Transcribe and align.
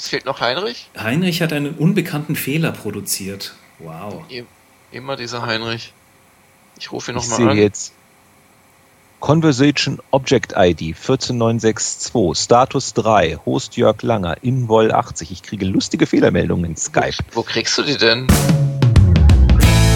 Es 0.00 0.08
fehlt 0.08 0.24
noch 0.24 0.40
Heinrich. 0.40 0.88
Heinrich 0.98 1.42
hat 1.42 1.52
einen 1.52 1.74
unbekannten 1.74 2.34
Fehler 2.34 2.72
produziert. 2.72 3.52
Wow. 3.80 4.24
Immer 4.92 5.16
dieser 5.16 5.42
Heinrich. 5.42 5.92
Ich 6.78 6.90
rufe 6.90 7.12
ihn 7.12 7.16
nochmal 7.16 7.42
an. 7.42 7.48
Ich 7.48 7.54
sehe 7.54 7.62
jetzt 7.62 7.92
Conversation 9.18 10.00
Object 10.10 10.54
ID 10.56 10.96
14962, 10.96 12.42
Status 12.42 12.94
3, 12.94 13.40
Host 13.44 13.76
Jörg 13.76 14.00
Langer, 14.00 14.42
Invol 14.42 14.90
80. 14.90 15.32
Ich 15.32 15.42
kriege 15.42 15.66
lustige 15.66 16.06
Fehlermeldungen 16.06 16.64
in 16.64 16.76
Skype. 16.78 17.18
Wo, 17.32 17.40
wo 17.40 17.42
kriegst 17.42 17.76
du 17.76 17.82
die 17.82 17.98
denn? 17.98 18.26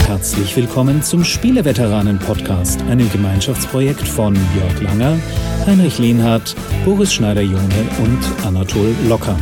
Herzlich 0.06 0.54
willkommen 0.54 1.02
zum 1.02 1.24
Spieleveteranen-Podcast, 1.24 2.82
einem 2.82 3.10
Gemeinschaftsprojekt 3.10 4.06
von 4.06 4.34
Jörg 4.34 4.82
Langer, 4.82 5.18
Heinrich 5.64 5.98
Lehnhardt, 5.98 6.54
Boris 6.84 7.14
Schneider-Jone 7.14 7.88
und 8.00 8.46
Anatol 8.46 8.94
Locker. 9.08 9.38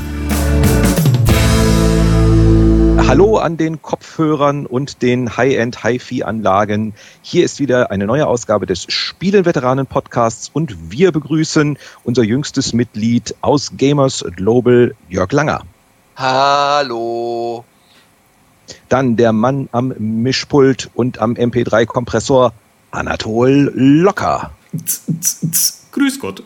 Hallo 3.12 3.37
an 3.37 3.59
den 3.59 3.83
Kopfhörern 3.83 4.65
und 4.65 5.02
den 5.02 5.37
High-End 5.37 5.84
Hi-Fi-Anlagen. 5.84 6.95
Hier 7.20 7.45
ist 7.45 7.61
wieder 7.61 7.91
eine 7.91 8.06
neue 8.06 8.27
Ausgabe 8.27 8.65
des 8.65 8.87
Spieleveteranen-Podcasts 8.89 10.51
und 10.51 10.91
wir 10.91 11.12
begrüßen 11.12 11.77
unser 12.05 12.23
jüngstes 12.23 12.73
Mitglied 12.73 13.34
aus 13.42 13.73
Gamers 13.77 14.25
Global, 14.34 14.95
Jörg 15.11 15.30
Langer. 15.30 15.61
Hallo. 16.16 17.67
Dann 18.89 19.17
der 19.17 19.34
Mann 19.34 19.69
am 19.73 19.92
Mischpult 19.98 20.89
und 20.95 21.19
am 21.19 21.34
MP3-Kompressor, 21.34 22.55
Anatol 22.92 23.73
Locker. 23.75 24.53
Grüß 25.92 26.19
Gott. 26.19 26.42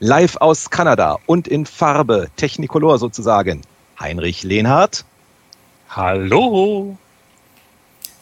Live 0.00 0.36
aus 0.36 0.70
Kanada 0.70 1.18
und 1.26 1.48
in 1.48 1.66
Farbe, 1.66 2.28
Technicolor 2.36 2.98
sozusagen, 2.98 3.62
Heinrich 3.98 4.44
Lehnhardt. 4.44 5.04
Hallo. 5.90 6.96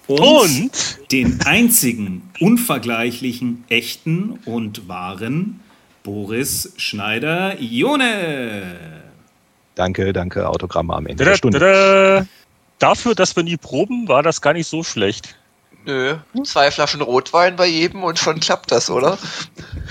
Und, 0.07 0.21
und, 0.21 0.99
den 1.13 1.41
einzigen 1.45 2.31
unvergleichlichen, 2.41 3.65
echten 3.69 4.39
und 4.47 4.89
wahren 4.89 5.61
Boris 6.03 6.73
Schneider-Jone. 6.77 8.63
Danke, 9.75 10.15
danke, 10.15 10.49
Autogramme 10.49 10.95
am 10.95 11.07
Ende 11.07 11.25
da, 11.25 11.31
der 11.31 11.37
Stunde. 11.37 11.59
Da, 11.59 12.21
da. 12.21 12.27
Dafür, 12.79 13.15
dass 13.15 13.37
wir 13.37 13.43
nie 13.43 13.59
proben, 13.59 14.09
war 14.09 14.23
das 14.23 14.41
gar 14.41 14.55
nicht 14.55 14.69
so 14.69 14.83
schlecht. 14.83 15.37
Nö, 15.85 16.17
zwei 16.45 16.71
Flaschen 16.71 17.03
Rotwein 17.03 17.57
bei 17.57 17.67
jedem 17.67 18.03
und 18.03 18.19
schon 18.19 18.41
klappt 18.41 18.73
das, 18.73 18.89
oder? 18.89 19.19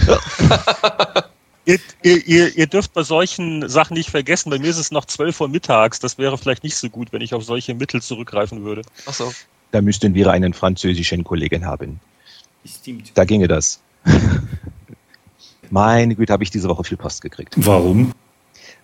ihr, 1.66 1.80
ihr, 2.04 2.58
ihr, 2.58 2.68
dürft 2.68 2.94
bei 2.94 3.04
solchen 3.04 3.68
Sachen 3.68 3.96
nicht 3.96 4.10
vergessen, 4.10 4.50
bei 4.50 4.60
mir 4.60 4.70
ist 4.70 4.78
es 4.78 4.92
noch 4.92 5.06
12 5.06 5.42
Uhr 5.42 5.48
mittags. 5.48 6.00
Das 6.00 6.18
wäre 6.18 6.38
vielleicht 6.38 6.64
nicht 6.64 6.76
so 6.76 6.90
gut, 6.90 7.12
wenn 7.12 7.22
ich 7.22 7.34
auf 7.34 7.44
solche 7.44 7.74
Mittel 7.74 8.02
zurückgreifen 8.02 8.64
würde. 8.64 8.84
Ach 9.06 9.14
so. 9.14 9.34
Da 9.72 9.82
müssten 9.82 10.14
wir 10.14 10.32
einen 10.32 10.54
französischen 10.54 11.24
Kollegen 11.24 11.66
haben. 11.66 12.00
Stimmt. 12.66 13.12
Da 13.16 13.26
ginge 13.26 13.48
das. 13.48 13.82
Meine 15.70 16.16
Güte, 16.16 16.32
habe 16.32 16.44
ich 16.44 16.52
diese 16.52 16.70
Woche 16.70 16.84
viel 16.84 16.98
Post 16.98 17.22
gekriegt. 17.22 17.54
Warum? 17.58 18.14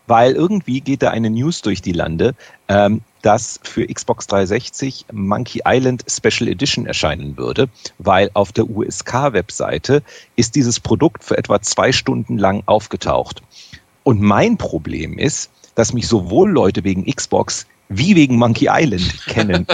Weil 0.07 0.33
irgendwie 0.33 0.81
geht 0.81 1.03
da 1.03 1.11
eine 1.11 1.29
News 1.29 1.61
durch 1.61 1.81
die 1.81 1.93
Lande, 1.93 2.35
ähm, 2.67 3.01
dass 3.21 3.59
für 3.63 3.85
Xbox 3.85 4.27
360 4.27 5.05
Monkey 5.11 5.61
Island 5.65 6.03
Special 6.07 6.49
Edition 6.49 6.85
erscheinen 6.85 7.37
würde, 7.37 7.69
weil 7.97 8.31
auf 8.33 8.51
der 8.51 8.69
USK-Webseite 8.69 10.03
ist 10.35 10.55
dieses 10.55 10.79
Produkt 10.79 11.23
für 11.23 11.37
etwa 11.37 11.61
zwei 11.61 11.91
Stunden 11.91 12.37
lang 12.37 12.63
aufgetaucht. 12.65 13.41
Und 14.03 14.21
mein 14.21 14.57
Problem 14.57 15.17
ist, 15.17 15.51
dass 15.75 15.93
mich 15.93 16.07
sowohl 16.07 16.49
Leute 16.49 16.83
wegen 16.83 17.05
Xbox 17.05 17.67
wie 17.89 18.15
wegen 18.15 18.37
Monkey 18.37 18.67
Island 18.71 19.25
kennen. 19.27 19.67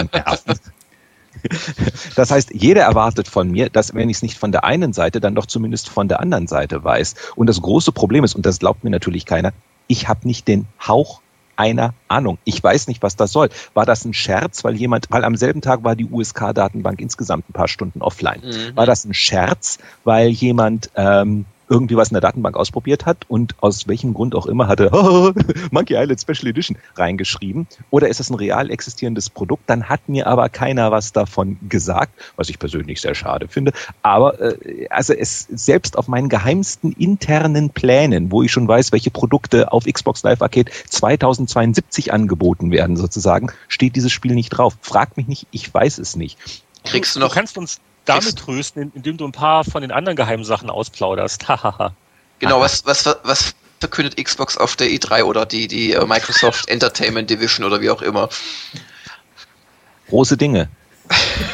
Das 2.16 2.30
heißt, 2.30 2.50
jeder 2.52 2.82
erwartet 2.82 3.28
von 3.28 3.50
mir, 3.50 3.70
dass 3.70 3.94
wenn 3.94 4.10
ich 4.10 4.18
es 4.18 4.22
nicht 4.22 4.38
von 4.38 4.50
der 4.50 4.64
einen 4.64 4.92
Seite, 4.92 5.20
dann 5.20 5.34
doch 5.34 5.46
zumindest 5.46 5.88
von 5.88 6.08
der 6.08 6.20
anderen 6.20 6.48
Seite 6.48 6.82
weiß. 6.82 7.14
Und 7.36 7.46
das 7.46 7.62
große 7.62 7.92
Problem 7.92 8.24
ist, 8.24 8.34
und 8.34 8.44
das 8.44 8.58
glaubt 8.58 8.82
mir 8.82 8.90
natürlich 8.90 9.24
keiner, 9.24 9.52
ich 9.86 10.08
habe 10.08 10.26
nicht 10.26 10.48
den 10.48 10.66
Hauch 10.86 11.20
einer 11.58 11.92
Ahnung. 12.06 12.38
Ich 12.44 12.62
weiß 12.62 12.86
nicht, 12.88 13.02
was 13.02 13.16
das 13.16 13.32
soll. 13.32 13.50
War 13.74 13.84
das 13.84 14.04
ein 14.04 14.14
Scherz, 14.14 14.64
weil 14.64 14.76
jemand, 14.76 15.06
weil 15.10 15.24
am 15.24 15.36
selben 15.36 15.60
Tag 15.60 15.82
war 15.84 15.96
die 15.96 16.06
USK-Datenbank 16.06 17.00
insgesamt 17.00 17.50
ein 17.50 17.52
paar 17.52 17.68
Stunden 17.68 18.00
offline. 18.00 18.40
Mhm. 18.44 18.76
War 18.76 18.86
das 18.86 19.04
ein 19.04 19.14
Scherz, 19.14 19.78
weil 20.04 20.28
jemand 20.28 20.90
ähm, 20.94 21.46
irgendwie 21.68 21.96
was 21.96 22.08
in 22.08 22.14
der 22.14 22.20
Datenbank 22.20 22.56
ausprobiert 22.56 23.06
hat 23.06 23.18
und 23.28 23.54
aus 23.60 23.88
welchem 23.88 24.14
Grund 24.14 24.34
auch 24.34 24.46
immer 24.46 24.68
hatte 24.68 24.90
oh, 24.92 25.32
Monkey 25.70 25.94
Island 25.94 26.20
Special 26.20 26.48
Edition 26.48 26.76
reingeschrieben. 26.96 27.66
Oder 27.90 28.08
ist 28.08 28.20
es 28.20 28.30
ein 28.30 28.34
real 28.34 28.70
existierendes 28.70 29.30
Produkt? 29.30 29.64
Dann 29.66 29.88
hat 29.88 30.08
mir 30.08 30.26
aber 30.26 30.48
keiner 30.48 30.90
was 30.90 31.12
davon 31.12 31.58
gesagt, 31.68 32.12
was 32.36 32.48
ich 32.48 32.58
persönlich 32.58 33.00
sehr 33.00 33.14
schade 33.14 33.48
finde. 33.48 33.72
Aber 34.02 34.40
äh, 34.40 34.86
also 34.88 35.12
es 35.12 35.46
selbst 35.50 35.98
auf 35.98 36.08
meinen 36.08 36.28
geheimsten 36.28 36.92
internen 36.92 37.70
Plänen, 37.70 38.30
wo 38.32 38.42
ich 38.42 38.52
schon 38.52 38.68
weiß, 38.68 38.92
welche 38.92 39.10
Produkte 39.10 39.72
auf 39.72 39.84
Xbox 39.84 40.22
Live 40.22 40.42
Arcade 40.42 40.70
2072 40.88 42.12
angeboten 42.12 42.70
werden, 42.70 42.96
sozusagen, 42.96 43.52
steht 43.68 43.96
dieses 43.96 44.12
Spiel 44.12 44.34
nicht 44.34 44.50
drauf. 44.50 44.76
Frag 44.80 45.16
mich 45.16 45.28
nicht, 45.28 45.46
ich 45.50 45.72
weiß 45.72 45.98
es 45.98 46.16
nicht. 46.16 46.38
Kriegst 46.84 47.14
du 47.14 47.20
noch? 47.20 47.28
Du 47.28 47.34
kannst 47.34 47.58
uns 47.58 47.80
damit 48.08 48.36
trösten, 48.36 48.92
indem 48.94 49.16
du 49.16 49.26
ein 49.26 49.32
paar 49.32 49.64
von 49.64 49.82
den 49.82 49.92
anderen 49.92 50.16
geheimen 50.16 50.44
Sachen 50.44 50.70
ausplauderst. 50.70 51.46
genau, 52.38 52.60
was, 52.60 52.86
was, 52.86 53.06
was 53.22 53.54
verkündet 53.80 54.22
Xbox 54.22 54.56
auf 54.56 54.76
der 54.76 54.88
E3 54.88 55.22
oder 55.24 55.46
die, 55.46 55.68
die 55.68 55.92
äh, 55.92 56.04
Microsoft 56.06 56.68
Entertainment 56.68 57.30
Division 57.30 57.64
oder 57.66 57.80
wie 57.80 57.90
auch 57.90 58.02
immer? 58.02 58.28
Große 60.08 60.36
Dinge. 60.36 60.68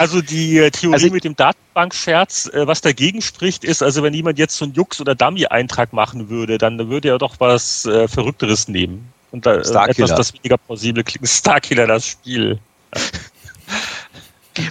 Also 0.00 0.22
die 0.22 0.56
äh, 0.56 0.70
Theorie 0.70 0.94
also 0.94 1.10
mit 1.10 1.24
dem 1.24 1.36
Datenbankscherz, 1.36 2.46
äh, 2.54 2.66
was 2.66 2.80
dagegen 2.80 3.20
spricht, 3.20 3.64
ist, 3.64 3.82
also 3.82 4.02
wenn 4.02 4.14
jemand 4.14 4.38
jetzt 4.38 4.56
so 4.56 4.64
einen 4.64 4.72
Jux- 4.72 4.98
oder 4.98 5.14
Dummy-Eintrag 5.14 5.92
machen 5.92 6.30
würde, 6.30 6.56
dann 6.56 6.88
würde 6.88 7.08
er 7.08 7.18
doch 7.18 7.34
was 7.38 7.84
äh, 7.84 8.08
Verrückteres 8.08 8.66
nehmen. 8.66 9.12
Und 9.30 9.44
da, 9.44 9.56
etwas, 9.56 10.14
das 10.14 10.32
weniger 10.32 10.56
plausibel 10.56 11.04
klingt. 11.04 11.28
Starkiller, 11.28 11.86
das 11.86 12.06
Spiel. 12.06 12.58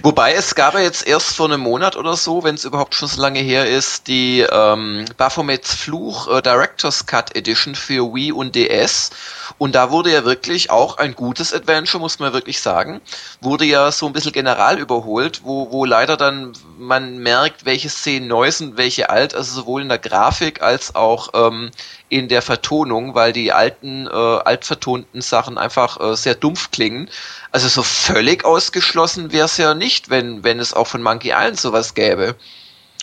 Wobei 0.02 0.34
es 0.34 0.54
gab 0.54 0.74
ja 0.74 0.80
jetzt 0.80 1.06
erst 1.06 1.36
vor 1.36 1.46
einem 1.46 1.60
Monat 1.60 1.96
oder 1.96 2.16
so, 2.16 2.44
wenn 2.44 2.54
es 2.54 2.64
überhaupt 2.64 2.94
schon 2.94 3.08
so 3.08 3.20
lange 3.20 3.40
her 3.40 3.68
ist, 3.68 4.06
die 4.06 4.40
ähm, 4.40 5.04
Baphomets 5.16 5.74
Fluch 5.74 6.28
äh, 6.28 6.42
Director's 6.42 7.06
Cut 7.06 7.36
Edition 7.36 7.74
für 7.74 8.14
Wii 8.14 8.32
und 8.32 8.54
DS. 8.54 9.10
Und 9.58 9.74
da 9.74 9.90
wurde 9.90 10.12
ja 10.12 10.24
wirklich 10.24 10.70
auch 10.70 10.98
ein 10.98 11.14
gutes 11.14 11.52
Adventure, 11.52 12.00
muss 12.00 12.18
man 12.18 12.32
wirklich 12.32 12.60
sagen, 12.60 13.00
wurde 13.40 13.64
ja 13.64 13.92
so 13.92 14.06
ein 14.06 14.12
bisschen 14.12 14.32
general 14.32 14.78
überholt, 14.78 15.42
wo, 15.44 15.70
wo 15.70 15.84
leider 15.84 16.16
dann 16.16 16.52
man 16.78 17.18
merkt, 17.18 17.64
welche 17.64 17.88
Szenen 17.88 18.28
neu 18.28 18.50
sind, 18.50 18.76
welche 18.76 19.10
alt, 19.10 19.34
also 19.34 19.54
sowohl 19.54 19.82
in 19.82 19.88
der 19.88 19.98
Grafik 19.98 20.62
als 20.62 20.94
auch 20.94 21.30
ähm, 21.34 21.70
in 22.10 22.28
der 22.28 22.42
Vertonung, 22.42 23.14
weil 23.14 23.32
die 23.32 23.52
alten, 23.52 24.06
äh, 24.06 24.10
altvertonten 24.10 25.22
Sachen 25.22 25.56
einfach 25.56 25.98
äh, 26.00 26.16
sehr 26.16 26.34
dumpf 26.34 26.70
klingen. 26.72 27.08
Also 27.52 27.68
so 27.68 27.82
völlig 27.82 28.44
ausgeschlossen 28.44 29.32
wäre 29.32 29.46
es 29.46 29.56
ja 29.56 29.74
nicht, 29.74 30.10
wenn, 30.10 30.44
wenn 30.44 30.58
es 30.58 30.74
auch 30.74 30.88
von 30.88 31.02
Monkey 31.02 31.28
Island 31.30 31.58
sowas 31.58 31.94
gäbe. 31.94 32.34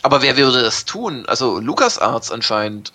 Aber 0.04 0.22
wer 0.22 0.38
würde 0.38 0.62
das 0.62 0.86
tun? 0.86 1.26
Also 1.26 1.60
LucasArts 1.60 2.32
anscheinend. 2.32 2.92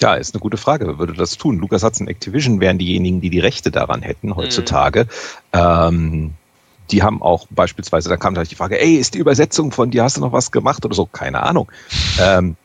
Ja, 0.00 0.14
ist 0.14 0.34
eine 0.34 0.40
gute 0.40 0.58
Frage. 0.58 0.86
Wer 0.86 0.98
würde 0.98 1.14
das 1.14 1.38
tun? 1.38 1.58
LucasArts 1.58 2.00
und 2.00 2.08
Activision 2.08 2.60
wären 2.60 2.78
diejenigen, 2.78 3.20
die 3.22 3.30
die 3.30 3.40
Rechte 3.40 3.70
daran 3.70 4.02
hätten 4.02 4.36
heutzutage. 4.36 5.08
Mhm. 5.54 5.60
Ähm, 5.60 6.34
die 6.90 7.02
haben 7.02 7.22
auch 7.22 7.46
beispielsweise, 7.50 8.08
da 8.08 8.16
kam 8.16 8.34
gleich 8.34 8.48
die 8.48 8.54
Frage, 8.54 8.80
ey, 8.80 8.96
ist 8.96 9.14
die 9.14 9.18
Übersetzung 9.18 9.72
von 9.72 9.90
dir, 9.90 10.04
hast 10.04 10.18
du 10.18 10.20
noch 10.20 10.32
was 10.32 10.52
gemacht 10.52 10.84
oder 10.84 10.94
so? 10.94 11.06
Keine 11.06 11.42
Ahnung. 11.42 11.70
Ähm, 12.20 12.56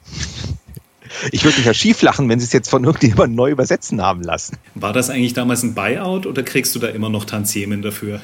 ich 1.31 1.43
würde 1.43 1.57
mich 1.57 1.65
ja 1.65 1.73
schief 1.73 2.01
lachen, 2.01 2.29
wenn 2.29 2.39
sie 2.39 2.45
es 2.45 2.53
jetzt 2.53 2.69
von 2.69 2.83
irgendjemandem 2.83 3.35
neu 3.35 3.51
übersetzen 3.51 4.01
haben 4.01 4.21
lassen. 4.21 4.57
War 4.75 4.93
das 4.93 5.09
eigentlich 5.09 5.33
damals 5.33 5.63
ein 5.63 5.73
Buyout 5.73 6.25
oder 6.25 6.43
kriegst 6.43 6.75
du 6.75 6.79
da 6.79 6.87
immer 6.87 7.09
noch 7.09 7.25
Tantiemen 7.25 7.81
dafür? 7.81 8.21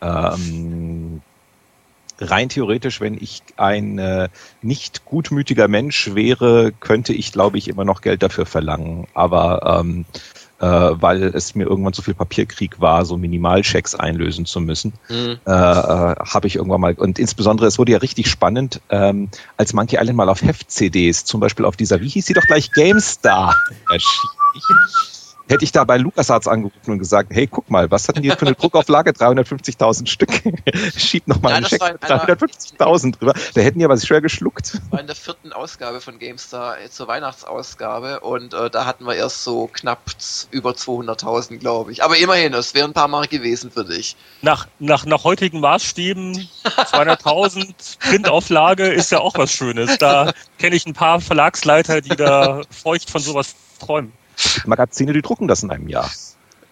Ähm, 0.00 1.22
rein 2.18 2.48
theoretisch, 2.48 3.00
wenn 3.00 3.14
ich 3.14 3.42
ein 3.56 3.98
äh, 3.98 4.28
nicht 4.62 5.04
gutmütiger 5.04 5.68
Mensch 5.68 6.14
wäre, 6.14 6.72
könnte 6.78 7.12
ich, 7.12 7.32
glaube 7.32 7.58
ich, 7.58 7.68
immer 7.68 7.84
noch 7.84 8.00
Geld 8.00 8.22
dafür 8.22 8.46
verlangen. 8.46 9.06
Aber 9.14 9.80
ähm, 9.80 10.04
äh, 10.60 10.66
weil 10.66 11.22
es 11.22 11.54
mir 11.54 11.64
irgendwann 11.64 11.92
zu 11.92 12.02
viel 12.02 12.14
Papierkrieg 12.14 12.80
war, 12.80 13.04
so 13.04 13.16
Minimalchecks 13.16 13.94
einlösen 13.94 14.46
zu 14.46 14.60
müssen, 14.60 14.94
mhm. 15.08 15.38
äh, 15.46 15.50
äh, 15.50 16.14
habe 16.16 16.46
ich 16.46 16.56
irgendwann 16.56 16.80
mal, 16.80 16.94
und 16.94 17.18
insbesondere, 17.18 17.66
es 17.66 17.78
wurde 17.78 17.92
ja 17.92 17.98
richtig 17.98 18.28
spannend, 18.28 18.80
ähm, 18.90 19.28
als 19.56 19.72
Monkey 19.72 19.96
Island 19.96 20.16
mal 20.16 20.28
auf 20.28 20.42
Heft-CDs, 20.42 21.24
zum 21.24 21.40
Beispiel 21.40 21.64
auf 21.64 21.76
dieser, 21.76 22.00
wie 22.00 22.08
hieß 22.08 22.26
sie 22.26 22.34
doch 22.34 22.46
gleich, 22.46 22.70
GameStar 22.72 23.54
erschien. 23.90 24.30
Hätte 25.48 25.64
ich 25.64 25.72
da 25.72 25.84
bei 25.84 25.96
LucasArts 25.96 26.48
angerufen 26.48 26.92
und 26.92 26.98
gesagt, 26.98 27.30
hey, 27.32 27.46
guck 27.46 27.70
mal, 27.70 27.90
was 27.90 28.08
hatten 28.08 28.22
die 28.22 28.30
für 28.30 28.46
eine 28.46 28.54
Druckauflage? 28.56 29.10
350.000 29.10 30.06
Stück. 30.06 30.30
Schieb 30.96 31.28
nochmal 31.28 31.54
einen 31.54 31.66
Scheck 31.66 31.82
350.000 31.82 33.18
drüber. 33.18 33.34
Da 33.54 33.60
hätten 33.60 33.78
die 33.78 33.84
aber 33.84 33.96
schwer 33.98 34.20
geschluckt. 34.20 34.74
Das 34.74 34.92
war 34.92 35.00
in 35.00 35.06
der 35.06 35.16
vierten 35.16 35.52
Ausgabe 35.52 36.00
von 36.00 36.18
GameStar 36.18 36.80
äh, 36.80 36.90
zur 36.90 37.08
Weihnachtsausgabe 37.08 38.20
und 38.20 38.54
äh, 38.54 38.70
da 38.70 38.86
hatten 38.86 39.04
wir 39.04 39.14
erst 39.14 39.44
so 39.44 39.68
knapp 39.72 40.00
über 40.50 40.70
200.000, 40.70 41.58
glaube 41.58 41.92
ich. 41.92 42.02
Aber 42.02 42.16
immerhin, 42.16 42.52
es 42.54 42.74
wären 42.74 42.90
ein 42.90 42.94
paar 42.94 43.08
Mal 43.08 43.26
gewesen 43.26 43.70
für 43.70 43.84
dich. 43.84 44.16
Nach, 44.42 44.66
nach, 44.78 45.06
nach 45.06 45.24
heutigen 45.24 45.60
Maßstäben 45.60 46.34
200.000 46.64 47.98
Printauflage 48.00 48.88
ist 48.88 49.10
ja 49.12 49.20
auch 49.20 49.36
was 49.36 49.52
Schönes. 49.52 49.98
Da 49.98 50.32
kenne 50.58 50.76
ich 50.76 50.86
ein 50.86 50.94
paar 50.94 51.20
Verlagsleiter, 51.20 52.00
die 52.00 52.16
da 52.16 52.62
feucht 52.70 53.10
von 53.10 53.20
sowas 53.20 53.54
träumen. 53.78 54.12
Magazine, 54.66 55.12
die 55.12 55.22
drucken 55.22 55.48
das 55.48 55.62
in 55.62 55.70
einem 55.70 55.88
Jahr. 55.88 56.10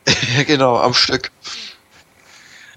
genau, 0.47 0.77
am 0.77 0.95
Stück. 0.95 1.31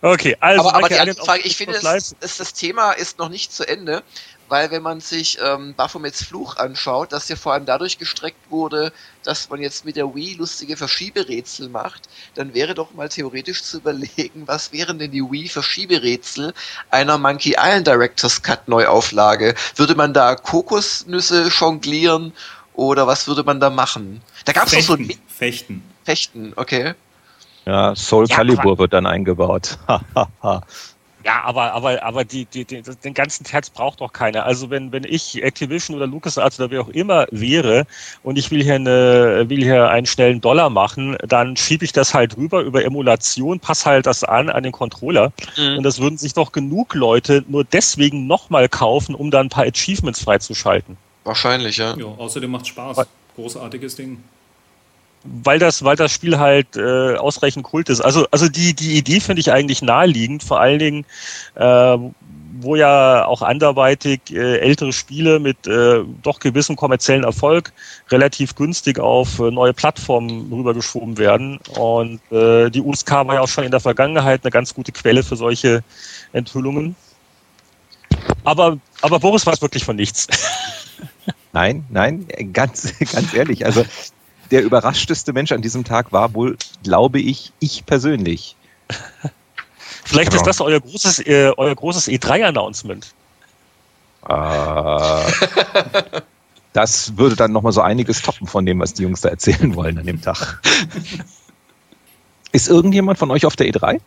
Okay, 0.01 0.38
also. 0.39 0.62
Aber, 0.62 0.75
aber 0.75 0.89
die 0.89 1.00
andere 1.00 1.24
Frage, 1.24 1.42
ich 1.44 1.57
finde, 1.57 1.80
das, 1.80 2.16
das, 2.19 2.54
Thema 2.54 2.92
ist 2.92 3.18
noch 3.18 3.30
nicht 3.30 3.51
zu 3.51 3.68
Ende, 3.68 4.04
weil 4.48 4.69
wenn 4.69 4.84
man 4.84 5.01
sich 5.01 5.39
ähm, 5.44 5.74
Baphomets 5.75 6.24
Fluch 6.24 6.57
anschaut, 6.57 7.12
das 7.12 7.28
ja 7.30 7.36
vor 7.36 7.54
allem 7.54 7.66
dadurch 7.66 7.98
gestreckt 7.98 8.50
wurde, 8.50 8.94
dass 9.24 9.50
man 9.50 9.60
jetzt 9.62 9.86
mit 9.86 9.95
der 9.95 10.13
Wii 10.13 10.36
lustige 10.36 10.78
Verschieberätsel 10.78 11.69
macht, 11.69 12.07
dann 12.36 12.54
wäre 12.54 12.75
doch 12.75 12.94
mal 12.94 13.10
theoretisch 13.10 13.63
zu 13.63 13.78
überlegen, 13.78 14.44
was 14.45 14.72
wären 14.72 15.00
denn 15.00 15.12
die 15.12 15.24
Wii 15.24 15.50
Verschieberätsel 15.50 16.54
einer 16.92 17.18
Monkey 17.18 17.56
Island 17.57 17.88
Directors 17.88 18.42
Cut 18.42 18.68
Neuauflage? 18.68 19.56
Würde 19.75 19.95
man 19.95 20.13
da 20.13 20.36
Kokosnüsse 20.36 21.48
jonglieren 21.48 22.33
oder 22.77 23.07
was 23.07 23.27
würde 23.27 23.44
man 23.44 23.59
da 23.59 23.69
machen? 23.69 24.21
Da 24.45 24.53
gab 24.53 24.68
es 24.68 24.74
doch 24.74 24.81
so 24.81 24.94
ein 24.94 25.12
Fechten. 25.27 25.83
Fechten, 26.06 26.53
okay. 26.56 26.94
Ja, 27.65 27.95
Soul 27.95 28.27
ja, 28.29 28.35
Calibur 28.38 28.77
wird 28.77 28.94
dann 28.94 29.06
eingebaut. 29.06 29.77
ja, 30.44 31.44
aber, 31.44 31.74
aber, 31.74 32.03
aber 32.03 32.24
die, 32.24 32.45
die, 32.45 32.65
die, 32.65 32.81
den 32.81 33.13
ganzen 33.15 33.44
Terz 33.44 33.71
braucht 33.71 34.00
doch 34.00 34.13
keiner. 34.13 34.45
Also 34.45 34.69
wenn, 34.69 34.91
wenn 34.91 35.03
ich 35.03 35.44
Activision 35.44 35.97
oder 35.97 36.06
LucasArts 36.06 36.59
oder 36.59 36.69
wer 36.69 36.81
auch 36.81 36.89
immer 36.89 37.25
wäre 37.31 37.88
und 38.21 38.38
ich 38.38 38.51
will 38.51 38.63
hier 38.63 38.75
eine, 38.75 39.50
will 39.50 39.63
hier 39.63 39.89
einen 39.89 40.06
schnellen 40.06 40.39
Dollar 40.39 40.69
machen, 40.69 41.18
dann 41.27 41.57
schiebe 41.57 41.83
ich 41.83 41.94
das 41.94 42.13
halt 42.13 42.38
rüber 42.38 42.62
über 42.62 42.85
Emulation, 42.85 43.59
pass 43.59 43.88
halt 43.88 44.06
das 44.06 44.23
an 44.23 44.50
an 44.50 44.62
den 44.62 44.71
Controller. 44.71 45.33
Mhm. 45.57 45.80
Und 45.80 45.83
das 45.83 46.00
würden 46.00 46.19
sich 46.19 46.35
doch 46.35 46.51
genug 46.51 46.94
Leute 46.94 47.44
nur 47.47 47.63
deswegen 47.65 48.27
nochmal 48.27 48.69
kaufen, 48.69 49.15
um 49.15 49.31
dann 49.31 49.47
ein 49.47 49.50
paar 49.50 49.65
Achievements 49.65 50.23
freizuschalten. 50.23 50.95
Wahrscheinlich, 51.27 51.77
ja. 51.77 51.95
Ja, 51.97 52.06
außerdem 52.06 52.50
macht 52.50 52.68
Spaß. 52.68 53.06
Großartiges 53.35 53.95
Ding 53.95 54.24
weil 55.44 55.59
das, 55.59 55.83
weil 55.83 55.95
das 55.95 56.12
Spiel 56.12 56.38
halt 56.38 56.75
äh, 56.75 57.15
ausreichend 57.15 57.63
kult 57.63 57.89
ist. 57.89 58.01
Also, 58.01 58.27
also 58.31 58.47
die, 58.47 58.74
die 58.74 58.97
Idee 58.97 59.19
finde 59.19 59.39
ich 59.39 59.51
eigentlich 59.51 59.81
naheliegend, 59.81 60.44
vor 60.44 60.59
allen 60.59 60.79
Dingen, 60.79 61.06
äh, 61.56 61.97
wo 62.59 62.75
ja 62.75 63.25
auch 63.25 63.41
anderweitig 63.41 64.21
äh, 64.31 64.59
ältere 64.59 64.94
Spiele 64.94 65.39
mit 65.39 65.68
äh, 65.68 66.03
doch 66.24 66.39
gewissem 66.39 66.75
kommerziellen 66.75 67.24
Erfolg 67.24 67.71
relativ 68.09 68.56
günstig 68.56 69.00
auf 69.00 69.39
äh, 69.39 69.51
neue 69.51 69.73
Plattformen 69.73 70.51
rübergeschoben 70.51 71.18
werden. 71.18 71.59
Und 71.77 72.21
äh, 72.31 72.69
die 72.69 72.81
USK 72.81 73.12
war 73.12 73.35
ja 73.35 73.41
auch 73.41 73.47
schon 73.47 73.63
in 73.63 73.71
der 73.71 73.80
Vergangenheit 73.80 74.44
eine 74.44 74.51
ganz 74.51 74.73
gute 74.73 74.91
Quelle 74.91 75.23
für 75.23 75.35
solche 75.35 75.83
Enthüllungen. 76.31 76.95
Aber, 78.44 78.77
aber 79.01 79.19
Boris 79.19 79.45
weiß 79.45 79.62
wirklich 79.62 79.83
von 79.83 79.95
nichts. 79.95 80.27
Nein, 81.53 81.85
nein, 81.89 82.27
ganz, 82.53 82.94
ganz 83.11 83.33
ehrlich. 83.33 83.65
Also 83.65 83.85
der 84.51 84.63
überraschteste 84.63 85.33
Mensch 85.33 85.51
an 85.51 85.61
diesem 85.61 85.83
Tag 85.83 86.11
war 86.11 86.33
wohl, 86.33 86.57
glaube 86.83 87.19
ich, 87.19 87.51
ich 87.59 87.85
persönlich. 87.85 88.55
Vielleicht 90.05 90.31
genau. 90.31 90.41
ist 90.41 90.47
das 90.47 90.61
euer 90.61 90.79
großes, 90.79 91.19
äh, 91.19 91.51
euer 91.57 91.75
großes 91.75 92.07
E3-Announcement. 92.07 93.13
Äh, 94.29 95.21
das 96.73 97.17
würde 97.17 97.35
dann 97.35 97.51
nochmal 97.51 97.73
so 97.73 97.81
einiges 97.81 98.21
toppen 98.21 98.47
von 98.47 98.65
dem, 98.65 98.79
was 98.79 98.94
die 98.94 99.03
Jungs 99.03 99.21
da 99.21 99.29
erzählen 99.29 99.75
wollen 99.75 99.97
an 99.97 100.05
dem 100.05 100.21
Tag. 100.21 100.61
ist 102.51 102.69
irgendjemand 102.69 103.19
von 103.19 103.31
euch 103.31 103.45
auf 103.45 103.55
der 103.55 103.67
E3? 103.67 103.99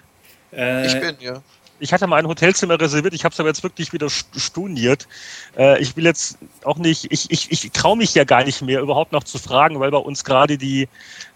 Äh, 0.52 0.86
ich 0.86 1.00
bin, 1.00 1.16
ja 1.20 1.42
ich 1.80 1.92
hatte 1.92 2.06
mal 2.06 2.16
ein 2.16 2.28
Hotelzimmer 2.28 2.80
reserviert, 2.80 3.14
ich 3.14 3.24
habe 3.24 3.32
es 3.32 3.40
aber 3.40 3.48
jetzt 3.48 3.62
wirklich 3.62 3.92
wieder 3.92 4.08
storniert. 4.10 5.08
Äh, 5.56 5.80
ich 5.80 5.96
will 5.96 6.04
jetzt 6.04 6.38
auch 6.64 6.76
nicht, 6.76 7.10
ich, 7.10 7.30
ich, 7.30 7.50
ich 7.50 7.70
traue 7.72 7.96
mich 7.96 8.14
ja 8.14 8.24
gar 8.24 8.44
nicht 8.44 8.60
mehr 8.62 8.80
überhaupt 8.80 9.12
noch 9.12 9.24
zu 9.24 9.38
fragen, 9.38 9.80
weil 9.80 9.90
bei 9.90 9.98
uns 9.98 10.24
gerade 10.24 10.58
die, 10.58 10.88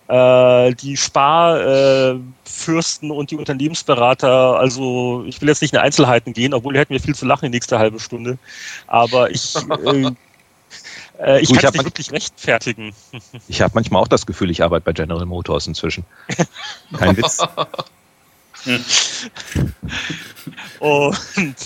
äh, 0.08 0.74
die 0.74 0.96
Sparfürsten 0.96 3.10
äh, 3.10 3.12
und 3.12 3.30
die 3.30 3.36
Unternehmensberater, 3.36 4.58
also 4.58 5.24
ich 5.26 5.40
will 5.40 5.48
jetzt 5.48 5.62
nicht 5.62 5.74
in 5.74 5.80
Einzelheiten 5.80 6.32
gehen, 6.32 6.54
obwohl 6.54 6.76
hätten 6.76 6.92
wir 6.92 7.00
viel 7.00 7.14
zu 7.14 7.26
lachen 7.26 7.46
die 7.46 7.56
nächste 7.56 7.78
halbe 7.78 8.00
Stunde. 8.00 8.38
Aber 8.86 9.30
ich, 9.30 9.54
äh, 9.56 10.10
äh, 11.18 11.40
ich 11.40 11.54
kann 11.54 11.70
es 11.70 11.72
nicht 11.72 11.84
wirklich 11.84 12.12
rechtfertigen. 12.12 12.92
Ich 13.48 13.62
habe 13.62 13.72
manchmal 13.74 14.02
auch 14.02 14.08
das 14.08 14.26
Gefühl, 14.26 14.50
ich 14.50 14.62
arbeite 14.62 14.84
bei 14.84 14.92
General 14.92 15.24
Motors 15.24 15.66
inzwischen. 15.66 16.04
Kein 16.98 17.16
Witz. 17.16 17.38
und 20.78 21.56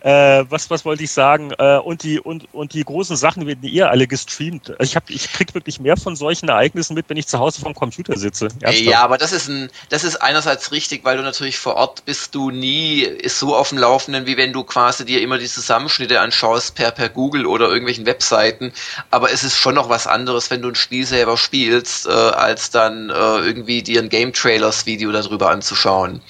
äh, 0.00 0.44
was, 0.48 0.70
was 0.70 0.84
wollte 0.84 1.04
ich 1.04 1.10
sagen? 1.10 1.52
Äh, 1.58 1.78
und, 1.78 2.02
die, 2.02 2.20
und, 2.20 2.52
und 2.52 2.74
die 2.74 2.84
großen 2.84 3.16
Sachen 3.16 3.46
werden 3.46 3.64
ihr 3.64 3.90
alle 3.90 4.06
gestreamt. 4.06 4.72
Ich, 4.80 4.96
hab, 4.96 5.08
ich 5.10 5.32
krieg 5.32 5.54
wirklich 5.54 5.80
mehr 5.80 5.96
von 5.96 6.16
solchen 6.16 6.48
Ereignissen 6.48 6.94
mit, 6.94 7.08
wenn 7.08 7.16
ich 7.16 7.26
zu 7.26 7.38
Hause 7.38 7.60
vom 7.60 7.74
Computer 7.74 8.16
sitze. 8.16 8.48
Ernsthaft. 8.60 8.80
Ja, 8.80 9.02
aber 9.02 9.18
das 9.18 9.32
ist, 9.32 9.48
ein, 9.48 9.70
das 9.88 10.04
ist 10.04 10.16
einerseits 10.16 10.72
richtig, 10.72 11.04
weil 11.04 11.16
du 11.16 11.22
natürlich 11.22 11.58
vor 11.58 11.76
Ort 11.76 12.04
bist 12.04 12.34
du 12.34 12.50
nie 12.50 13.08
so 13.26 13.56
auf 13.56 13.70
dem 13.70 13.78
Laufenden, 13.78 14.26
wie 14.26 14.36
wenn 14.36 14.52
du 14.52 14.64
quasi 14.64 15.04
dir 15.04 15.22
immer 15.22 15.38
die 15.38 15.46
Zusammenschnitte 15.46 16.20
anschaust 16.20 16.74
per, 16.74 16.90
per 16.90 17.08
Google 17.08 17.46
oder 17.46 17.68
irgendwelchen 17.68 18.06
Webseiten. 18.06 18.72
Aber 19.10 19.32
es 19.32 19.44
ist 19.44 19.56
schon 19.56 19.74
noch 19.74 19.88
was 19.88 20.06
anderes, 20.06 20.50
wenn 20.50 20.62
du 20.62 20.68
ein 20.68 20.74
Spiel 20.74 21.06
selber 21.06 21.36
spielst, 21.36 22.06
äh, 22.06 22.10
als 22.10 22.70
dann 22.70 23.10
äh, 23.10 23.12
irgendwie 23.12 23.82
dir 23.82 24.02
ein 24.02 24.08
Game 24.08 24.32
Trailers 24.32 24.86
Video 24.86 25.12
darüber 25.12 25.50
anzuschauen. 25.50 26.20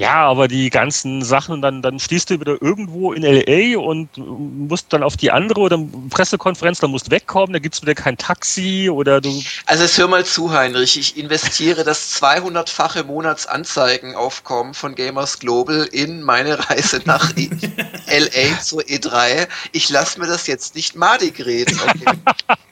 Ja, 0.00 0.26
aber 0.26 0.48
die 0.48 0.70
ganzen 0.70 1.22
Sachen, 1.22 1.60
dann, 1.60 1.82
dann 1.82 2.00
stehst 2.00 2.30
du 2.30 2.40
wieder 2.40 2.56
irgendwo 2.62 3.12
in 3.12 3.22
LA 3.22 3.78
und 3.78 4.08
musst 4.16 4.90
dann 4.94 5.02
auf 5.02 5.18
die 5.18 5.30
andere 5.30 5.60
oder 5.60 5.78
Pressekonferenz, 6.08 6.78
dann 6.78 6.90
musst 6.90 7.10
wegkommen, 7.10 7.52
da 7.52 7.58
gibt's 7.58 7.82
wieder 7.82 7.94
kein 7.94 8.16
Taxi 8.16 8.88
oder 8.88 9.20
du. 9.20 9.42
Also 9.66 9.82
jetzt 9.82 9.98
hör 9.98 10.08
mal 10.08 10.24
zu, 10.24 10.52
Heinrich, 10.52 10.98
ich 10.98 11.18
investiere 11.18 11.84
das 11.84 12.18
200-fache 12.18 13.04
Monatsanzeigenaufkommen 13.04 14.72
von 14.72 14.94
Gamers 14.94 15.38
Global 15.38 15.86
in 15.92 16.22
meine 16.22 16.70
Reise 16.70 17.02
nach 17.04 17.34
LA 17.36 18.58
zur 18.62 18.80
E3. 18.80 19.48
Ich 19.72 19.90
lasse 19.90 20.18
mir 20.18 20.28
das 20.28 20.46
jetzt 20.46 20.76
nicht 20.76 20.96
madig 20.96 21.44
reden. 21.44 21.78
Okay. 21.78 22.56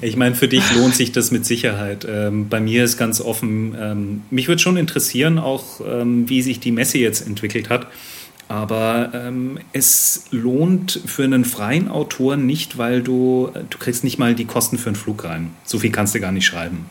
Ich 0.00 0.16
meine, 0.16 0.36
für 0.36 0.46
dich 0.46 0.62
lohnt 0.76 0.94
sich 0.94 1.10
das 1.10 1.32
mit 1.32 1.44
Sicherheit. 1.44 2.06
Ähm, 2.08 2.48
bei 2.48 2.60
mir 2.60 2.84
ist 2.84 2.98
ganz 2.98 3.20
offen, 3.20 3.74
ähm, 3.78 4.22
mich 4.30 4.46
würde 4.46 4.62
schon 4.62 4.76
interessieren, 4.76 5.38
auch 5.38 5.80
ähm, 5.84 6.28
wie 6.28 6.40
sich 6.42 6.60
die 6.60 6.70
Messe 6.70 6.98
jetzt 6.98 7.26
entwickelt 7.26 7.68
hat. 7.68 7.88
Aber 8.46 9.10
ähm, 9.12 9.58
es 9.72 10.26
lohnt 10.30 11.00
für 11.04 11.24
einen 11.24 11.44
freien 11.44 11.88
Autor 11.88 12.36
nicht, 12.36 12.78
weil 12.78 13.02
du, 13.02 13.50
du 13.68 13.78
kriegst 13.78 14.04
nicht 14.04 14.18
mal 14.18 14.34
die 14.34 14.46
Kosten 14.46 14.78
für 14.78 14.86
einen 14.86 14.96
Flug 14.96 15.24
rein. 15.24 15.50
So 15.64 15.80
viel 15.80 15.90
kannst 15.90 16.14
du 16.14 16.20
gar 16.20 16.32
nicht 16.32 16.46
schreiben. 16.46 16.86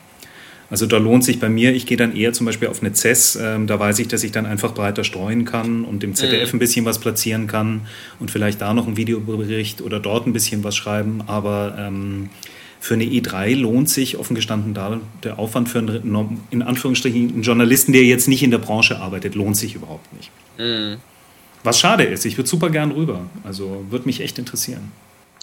Also 0.69 0.85
da 0.85 0.97
lohnt 0.97 1.23
sich 1.23 1.39
bei 1.39 1.47
mir, 1.47 1.73
ich 1.73 1.85
gehe 1.85 1.95
dann 1.95 2.13
eher 2.13 2.33
zum 2.33 2.45
Beispiel 2.45 2.67
auf 2.67 2.81
eine 2.81 2.93
CES, 2.93 3.37
ähm, 3.41 3.67
da 3.67 3.79
weiß 3.79 3.99
ich, 3.99 4.09
dass 4.09 4.23
ich 4.23 4.33
dann 4.33 4.45
einfach 4.45 4.73
breiter 4.73 5.05
streuen 5.05 5.45
kann 5.45 5.85
und 5.85 6.03
im 6.03 6.13
ZDF 6.13 6.51
mhm. 6.51 6.57
ein 6.57 6.59
bisschen 6.59 6.83
was 6.83 6.99
platzieren 6.99 7.47
kann 7.47 7.87
und 8.19 8.31
vielleicht 8.31 8.59
da 8.59 8.73
noch 8.73 8.85
einen 8.85 8.97
Videobericht 8.97 9.81
oder 9.81 10.01
dort 10.01 10.27
ein 10.27 10.33
bisschen 10.33 10.65
was 10.65 10.75
schreiben. 10.75 11.23
Aber 11.25 11.77
ähm, 11.79 12.29
für 12.79 12.93
eine 12.93 13.05
E3 13.05 13.55
lohnt 13.55 13.89
sich 13.89 14.17
offen 14.17 14.35
gestanden 14.35 14.73
da 14.73 14.99
der 15.23 15.39
Aufwand 15.39 15.69
für 15.69 15.79
einen, 15.79 16.41
in 16.51 16.61
Anführungsstrichen, 16.61 17.33
einen 17.33 17.41
Journalisten, 17.41 17.91
der 17.91 18.03
jetzt 18.03 18.27
nicht 18.27 18.43
in 18.43 18.51
der 18.51 18.59
Branche 18.59 18.99
arbeitet, 18.99 19.35
lohnt 19.35 19.57
sich 19.57 19.75
überhaupt 19.75 20.11
nicht. 20.13 20.31
Mhm. 20.57 20.97
Was 21.63 21.79
schade 21.79 22.03
ist, 22.03 22.25
ich 22.25 22.37
würde 22.37 22.49
super 22.49 22.69
gern 22.69 22.91
rüber. 22.91 23.25
Also 23.43 23.85
würde 23.89 24.05
mich 24.05 24.21
echt 24.21 24.39
interessieren. 24.39 24.91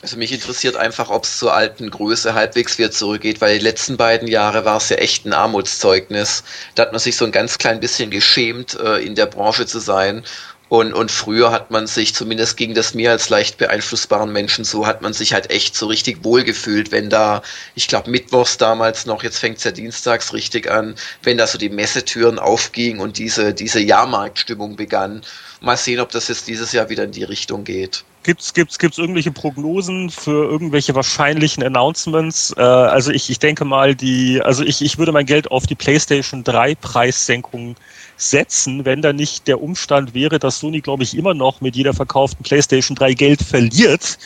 Also 0.04 0.18
mich 0.18 0.32
interessiert 0.32 0.76
einfach, 0.76 1.08
ob 1.08 1.24
es 1.24 1.38
zur 1.38 1.54
alten 1.54 1.88
Größe 1.88 2.34
halbwegs 2.34 2.76
wieder 2.76 2.90
zurückgeht, 2.90 3.40
weil 3.40 3.58
die 3.58 3.64
letzten 3.64 3.96
beiden 3.96 4.28
Jahre 4.28 4.66
war 4.66 4.76
es 4.76 4.90
ja 4.90 4.96
echt 4.96 5.24
ein 5.24 5.32
Armutszeugnis. 5.32 6.44
Da 6.74 6.82
hat 6.82 6.92
man 6.92 6.98
sich 6.98 7.16
so 7.16 7.24
ein 7.24 7.32
ganz 7.32 7.56
klein 7.56 7.80
bisschen 7.80 8.10
geschämt, 8.10 8.78
äh, 8.78 8.98
in 8.98 9.14
der 9.14 9.24
Branche 9.24 9.64
zu 9.64 9.78
sein. 9.78 10.22
Und, 10.68 10.94
und 10.94 11.10
früher 11.10 11.52
hat 11.52 11.70
man 11.70 11.86
sich, 11.86 12.14
zumindest 12.14 12.56
gegen 12.56 12.74
das 12.74 12.94
mehr 12.94 13.10
als 13.10 13.28
leicht 13.28 13.58
beeinflussbaren 13.58 14.32
Menschen 14.32 14.64
so, 14.64 14.86
hat 14.86 15.02
man 15.02 15.12
sich 15.12 15.34
halt 15.34 15.50
echt 15.50 15.76
so 15.76 15.86
richtig 15.86 16.24
wohlgefühlt, 16.24 16.90
wenn 16.90 17.10
da, 17.10 17.42
ich 17.74 17.86
glaube 17.86 18.10
mittwochs 18.10 18.56
damals 18.56 19.04
noch, 19.04 19.22
jetzt 19.22 19.38
fängt 19.38 19.58
es 19.58 19.64
ja 19.64 19.70
dienstags 19.72 20.32
richtig 20.32 20.70
an, 20.70 20.94
wenn 21.22 21.36
da 21.36 21.46
so 21.46 21.58
die 21.58 21.68
Messetüren 21.68 22.38
aufgingen 22.38 23.00
und 23.00 23.18
diese, 23.18 23.52
diese 23.52 23.80
Jahrmarktstimmung 23.80 24.76
begann. 24.76 25.22
Mal 25.60 25.76
sehen, 25.76 26.00
ob 26.00 26.10
das 26.10 26.28
jetzt 26.28 26.48
dieses 26.48 26.72
Jahr 26.72 26.88
wieder 26.88 27.04
in 27.04 27.12
die 27.12 27.24
Richtung 27.24 27.64
geht. 27.64 28.04
Gibt's, 28.24 28.54
gibt's, 28.54 28.78
gibt's 28.78 28.96
irgendwelche 28.96 29.32
Prognosen 29.32 30.08
für 30.08 30.50
irgendwelche 30.50 30.94
wahrscheinlichen 30.94 31.62
Announcements? 31.62 32.54
Äh, 32.56 32.62
also 32.62 33.10
ich, 33.12 33.28
ich 33.28 33.38
denke 33.38 33.66
mal, 33.66 33.94
die, 33.94 34.40
also 34.42 34.64
ich, 34.64 34.80
ich 34.80 34.96
würde 34.96 35.12
mein 35.12 35.26
Geld 35.26 35.50
auf 35.50 35.66
die 35.66 35.74
PlayStation 35.74 36.42
3 36.42 36.74
Preissenkung 36.74 37.76
setzen, 38.16 38.84
wenn 38.84 39.02
da 39.02 39.12
nicht 39.12 39.48
der 39.48 39.62
Umstand 39.62 40.14
wäre, 40.14 40.38
dass 40.38 40.60
Sony, 40.60 40.80
glaube 40.80 41.02
ich, 41.02 41.16
immer 41.16 41.34
noch 41.34 41.60
mit 41.60 41.76
jeder 41.76 41.94
verkauften 41.94 42.44
PlayStation 42.44 42.94
3 42.94 43.14
Geld 43.14 43.42
verliert 43.42 44.18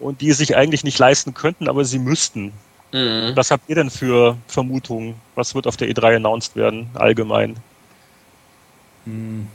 und 0.00 0.20
die 0.20 0.30
es 0.30 0.38
sich 0.38 0.56
eigentlich 0.56 0.84
nicht 0.84 0.98
leisten 0.98 1.34
könnten, 1.34 1.68
aber 1.68 1.84
sie 1.84 1.98
müssten. 1.98 2.52
Mhm. 2.92 3.32
Was 3.34 3.50
habt 3.50 3.68
ihr 3.68 3.74
denn 3.74 3.90
für 3.90 4.36
Vermutungen? 4.46 5.14
Was 5.34 5.54
wird 5.54 5.66
auf 5.66 5.76
der 5.76 5.88
E3 5.88 6.16
announced 6.16 6.56
werden, 6.56 6.90
allgemein? 6.94 7.56
Mhm. 9.06 9.46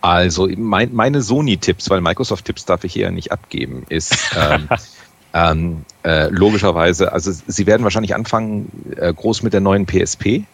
Also 0.00 0.48
mein, 0.54 0.92
meine 0.92 1.22
Sony-Tipps, 1.22 1.88
weil 1.88 2.02
Microsoft-Tipps 2.02 2.66
darf 2.66 2.84
ich 2.84 2.92
hier 2.92 3.04
ja 3.04 3.10
nicht 3.10 3.32
abgeben, 3.32 3.86
ist 3.88 4.32
ähm, 4.36 4.68
ähm, 5.32 5.84
äh, 6.04 6.28
logischerweise, 6.28 7.12
also 7.12 7.32
sie 7.32 7.66
werden 7.66 7.84
wahrscheinlich 7.84 8.14
anfangen 8.14 8.94
äh, 8.98 9.14
groß 9.14 9.42
mit 9.42 9.54
der 9.54 9.60
neuen 9.60 9.86
PSP 9.86 10.44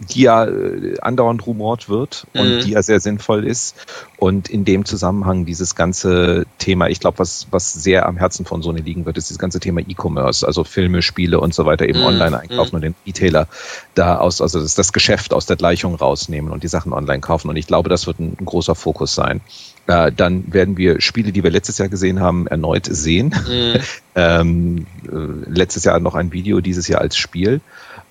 die 0.00 0.22
ja 0.22 0.44
äh, 0.44 0.96
andauernd 1.00 1.46
rumort 1.46 1.88
wird 1.88 2.26
und 2.34 2.56
mhm. 2.56 2.60
die 2.60 2.70
ja 2.70 2.82
sehr 2.82 3.00
sinnvoll 3.00 3.44
ist. 3.44 3.76
Und 4.16 4.48
in 4.48 4.64
dem 4.64 4.84
Zusammenhang 4.84 5.44
dieses 5.44 5.74
ganze 5.74 6.46
Thema, 6.58 6.88
ich 6.88 7.00
glaube, 7.00 7.18
was, 7.18 7.48
was 7.50 7.72
sehr 7.72 8.06
am 8.06 8.16
Herzen 8.16 8.46
von 8.46 8.62
Sony 8.62 8.80
liegen 8.80 9.06
wird, 9.06 9.18
ist 9.18 9.28
dieses 9.28 9.38
ganze 9.38 9.60
Thema 9.60 9.80
E-Commerce, 9.80 10.46
also 10.46 10.64
Filme, 10.64 11.02
Spiele 11.02 11.40
und 11.40 11.54
so 11.54 11.66
weiter, 11.66 11.88
eben 11.88 12.00
mhm. 12.00 12.06
online 12.06 12.38
einkaufen 12.40 12.70
mhm. 12.70 12.76
und 12.76 12.82
den 12.82 12.94
Retailer 13.06 13.48
da 13.94 14.18
aus, 14.18 14.40
also 14.40 14.60
das, 14.60 14.74
das 14.74 14.92
Geschäft 14.92 15.32
aus 15.32 15.46
der 15.46 15.56
Gleichung 15.56 15.94
rausnehmen 15.94 16.52
und 16.52 16.62
die 16.62 16.68
Sachen 16.68 16.92
online 16.92 17.20
kaufen. 17.20 17.48
Und 17.48 17.56
ich 17.56 17.66
glaube, 17.66 17.88
das 17.88 18.06
wird 18.06 18.20
ein, 18.20 18.36
ein 18.40 18.44
großer 18.44 18.74
Fokus 18.74 19.14
sein. 19.14 19.40
Äh, 19.88 20.12
dann 20.12 20.52
werden 20.52 20.76
wir 20.76 21.00
Spiele, 21.00 21.32
die 21.32 21.42
wir 21.42 21.50
letztes 21.50 21.78
Jahr 21.78 21.88
gesehen 21.88 22.20
haben, 22.20 22.46
erneut 22.46 22.86
sehen. 22.86 23.34
Mhm. 23.48 23.80
ähm, 24.14 24.86
äh, 25.06 25.50
letztes 25.50 25.84
Jahr 25.84 25.98
noch 25.98 26.14
ein 26.14 26.32
Video, 26.32 26.60
dieses 26.60 26.86
Jahr 26.88 27.00
als 27.00 27.16
Spiel. 27.16 27.60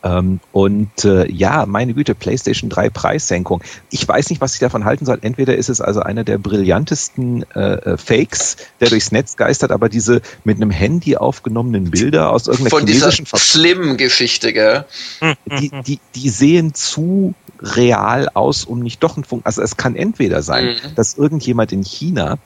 Ähm, 0.07 0.39
und 0.51 1.05
äh, 1.05 1.29
ja, 1.29 1.65
meine 1.65 1.93
Güte, 1.93 2.15
PlayStation 2.15 2.69
3 2.69 2.89
Preissenkung. 2.89 3.61
Ich 3.89 4.07
weiß 4.07 4.29
nicht, 4.29 4.41
was 4.41 4.53
ich 4.53 4.59
davon 4.59 4.85
halten 4.85 5.05
soll. 5.05 5.19
Entweder 5.21 5.55
ist 5.55 5.69
es 5.69 5.81
also 5.81 6.01
einer 6.01 6.23
der 6.23 6.37
brillantesten 6.37 7.45
äh, 7.55 7.73
äh 7.73 7.97
Fakes, 7.97 8.57
der 8.79 8.89
durchs 8.89 9.11
Netz 9.11 9.35
geistert, 9.35 9.71
aber 9.71 9.89
diese 9.89 10.21
mit 10.43 10.57
einem 10.57 10.71
Handy 10.71 11.17
aufgenommenen 11.17 11.91
Bilder 11.91 12.31
aus 12.31 12.47
irgendeiner 12.47 12.69
Von 12.69 12.87
chinesischen 12.87 13.25
dieser 13.25 13.37
Slim-Geschichte, 13.37 14.53
gell? 14.53 14.85
Die, 15.59 15.71
die, 15.85 15.99
die 16.15 16.29
sehen 16.29 16.73
zu 16.73 17.33
real 17.59 18.29
aus, 18.33 18.65
um 18.65 18.79
nicht 18.79 19.03
doch 19.03 19.17
ein 19.17 19.23
Funk. 19.23 19.41
Also 19.45 19.61
es 19.61 19.77
kann 19.77 19.95
entweder 19.95 20.41
sein, 20.41 20.65
mhm. 20.65 20.95
dass 20.95 21.15
irgendjemand 21.15 21.71
in 21.71 21.83
China 21.83 22.37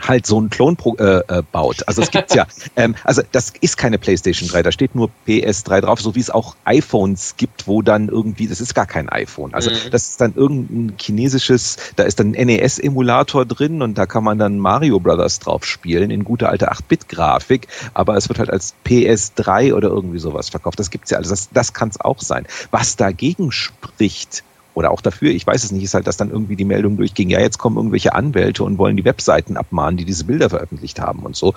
halt 0.00 0.26
so 0.26 0.38
einen 0.38 0.50
Klon 0.50 0.76
äh, 0.98 1.02
äh, 1.02 1.42
baut. 1.50 1.86
Also 1.86 2.02
es 2.02 2.10
gibt's 2.10 2.34
ja. 2.34 2.46
Ähm, 2.76 2.94
also 3.02 3.22
das 3.32 3.52
ist 3.60 3.76
keine 3.76 3.98
PlayStation 3.98 4.48
3, 4.48 4.62
da 4.62 4.72
steht 4.72 4.94
nur 4.94 5.10
PS3 5.26 5.80
drauf, 5.80 6.00
so 6.00 6.14
wie 6.14 6.20
es 6.20 6.30
auch 6.30 6.54
iPhones 6.64 7.34
gibt, 7.36 7.66
wo 7.66 7.82
dann 7.82 8.08
irgendwie, 8.08 8.46
das 8.46 8.60
ist 8.60 8.74
gar 8.74 8.86
kein 8.86 9.08
iPhone. 9.08 9.54
Also 9.54 9.70
mhm. 9.70 9.90
das 9.90 10.10
ist 10.10 10.20
dann 10.20 10.34
irgendein 10.34 10.96
chinesisches, 10.98 11.76
da 11.96 12.04
ist 12.04 12.20
dann 12.20 12.34
ein 12.34 12.46
NES-Emulator 12.46 13.46
drin 13.46 13.82
und 13.82 13.98
da 13.98 14.06
kann 14.06 14.22
man 14.22 14.38
dann 14.38 14.58
Mario 14.58 15.00
Brothers 15.00 15.40
drauf 15.40 15.64
spielen 15.64 16.10
in 16.10 16.24
gute 16.24 16.48
alte 16.48 16.70
8-Bit-Grafik, 16.70 17.66
aber 17.94 18.16
es 18.16 18.28
wird 18.28 18.38
halt 18.38 18.50
als 18.50 18.74
PS3 18.86 19.74
oder 19.74 19.88
irgendwie 19.88 20.18
sowas 20.18 20.50
verkauft. 20.50 20.78
Das 20.78 20.90
gibt's 20.90 21.10
ja 21.10 21.18
alles. 21.18 21.30
Das, 21.30 21.48
das 21.50 21.72
kann 21.72 21.88
es 21.88 22.00
auch 22.00 22.20
sein. 22.20 22.46
Was 22.70 22.96
dagegen 22.96 23.50
spricht, 23.50 24.44
oder 24.78 24.92
auch 24.92 25.00
dafür, 25.00 25.32
ich 25.32 25.44
weiß 25.44 25.64
es 25.64 25.72
nicht, 25.72 25.82
ist 25.82 25.94
halt, 25.94 26.06
dass 26.06 26.16
dann 26.16 26.30
irgendwie 26.30 26.54
die 26.54 26.64
Meldung 26.64 26.96
durchging, 26.96 27.30
ja, 27.30 27.40
jetzt 27.40 27.58
kommen 27.58 27.76
irgendwelche 27.76 28.14
Anwälte 28.14 28.62
und 28.62 28.78
wollen 28.78 28.96
die 28.96 29.04
Webseiten 29.04 29.56
abmahnen, 29.56 29.96
die 29.96 30.04
diese 30.04 30.22
Bilder 30.22 30.50
veröffentlicht 30.50 31.00
haben 31.00 31.24
und 31.24 31.34
so. 31.34 31.52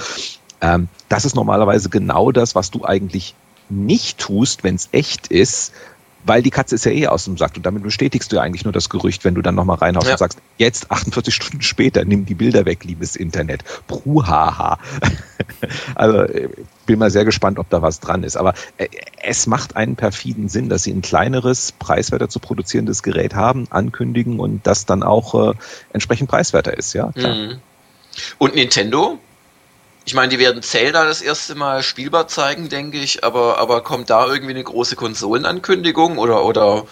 Ähm, 0.59 0.87
das 1.07 1.23
ist 1.23 1.35
normalerweise 1.35 1.89
genau 1.89 2.31
das, 2.31 2.55
was 2.55 2.71
du 2.71 2.83
eigentlich 2.83 3.35
nicht 3.69 4.17
tust, 4.17 4.63
wenn 4.63 4.73
es 4.73 4.89
echt 4.91 5.27
ist, 5.27 5.71
weil 6.23 6.41
die 6.41 6.49
Katze 6.49 6.75
ist 6.75 6.85
ja 6.85 6.91
eh 6.91 7.07
aus 7.07 7.25
dem 7.25 7.37
Sack 7.37 7.53
und 7.55 7.65
damit 7.65 7.83
bestätigst 7.83 8.31
du 8.31 8.37
ja 8.37 8.41
eigentlich 8.41 8.63
nur 8.63 8.73
das 8.73 8.89
Gerücht, 8.89 9.23
wenn 9.23 9.35
du 9.35 9.41
dann 9.41 9.55
nochmal 9.55 9.77
reinhaust 9.77 10.07
ja. 10.07 10.13
und 10.13 10.19
sagst, 10.19 10.39
jetzt 10.57 10.91
48 10.91 11.33
Stunden 11.33 11.61
später, 11.61 12.05
nimm 12.05 12.25
die 12.25 12.35
Bilder 12.35 12.65
weg, 12.65 12.83
liebes 12.83 13.15
Internet. 13.15 13.63
Bruhaha. 13.87 14.79
also 15.95 16.25
bin 16.85 16.99
mal 16.99 17.11
sehr 17.11 17.25
gespannt, 17.25 17.59
ob 17.59 17.69
da 17.69 17.81
was 17.81 17.99
dran 17.99 18.23
ist. 18.23 18.37
Aber 18.37 18.53
äh, 18.77 18.87
es 19.21 19.47
macht 19.47 19.75
einen 19.75 19.95
perfiden 19.95 20.49
Sinn, 20.49 20.69
dass 20.69 20.83
sie 20.83 20.91
ein 20.91 21.01
kleineres, 21.01 21.71
preiswerter 21.71 22.29
zu 22.29 22.39
produzierendes 22.39 23.03
Gerät 23.03 23.33
haben, 23.35 23.67
ankündigen 23.69 24.39
und 24.39 24.67
das 24.67 24.85
dann 24.85 25.03
auch 25.03 25.51
äh, 25.51 25.53
entsprechend 25.93 26.29
preiswerter 26.29 26.77
ist, 26.77 26.93
ja. 26.93 27.11
Klar. 27.11 27.35
Mhm. 27.35 27.61
Und 28.37 28.55
Nintendo? 28.55 29.19
Ich 30.05 30.13
meine, 30.13 30.29
die 30.29 30.39
werden 30.39 30.63
Zelda 30.63 31.05
das 31.05 31.21
erste 31.21 31.55
Mal 31.55 31.83
spielbar 31.83 32.27
zeigen, 32.27 32.69
denke 32.69 32.97
ich, 32.97 33.23
aber, 33.23 33.59
aber 33.59 33.83
kommt 33.83 34.09
da 34.09 34.27
irgendwie 34.27 34.53
eine 34.53 34.63
große 34.63 34.95
Konsolenankündigung 34.95 36.17
oder, 36.17 36.43
oder 36.43 36.85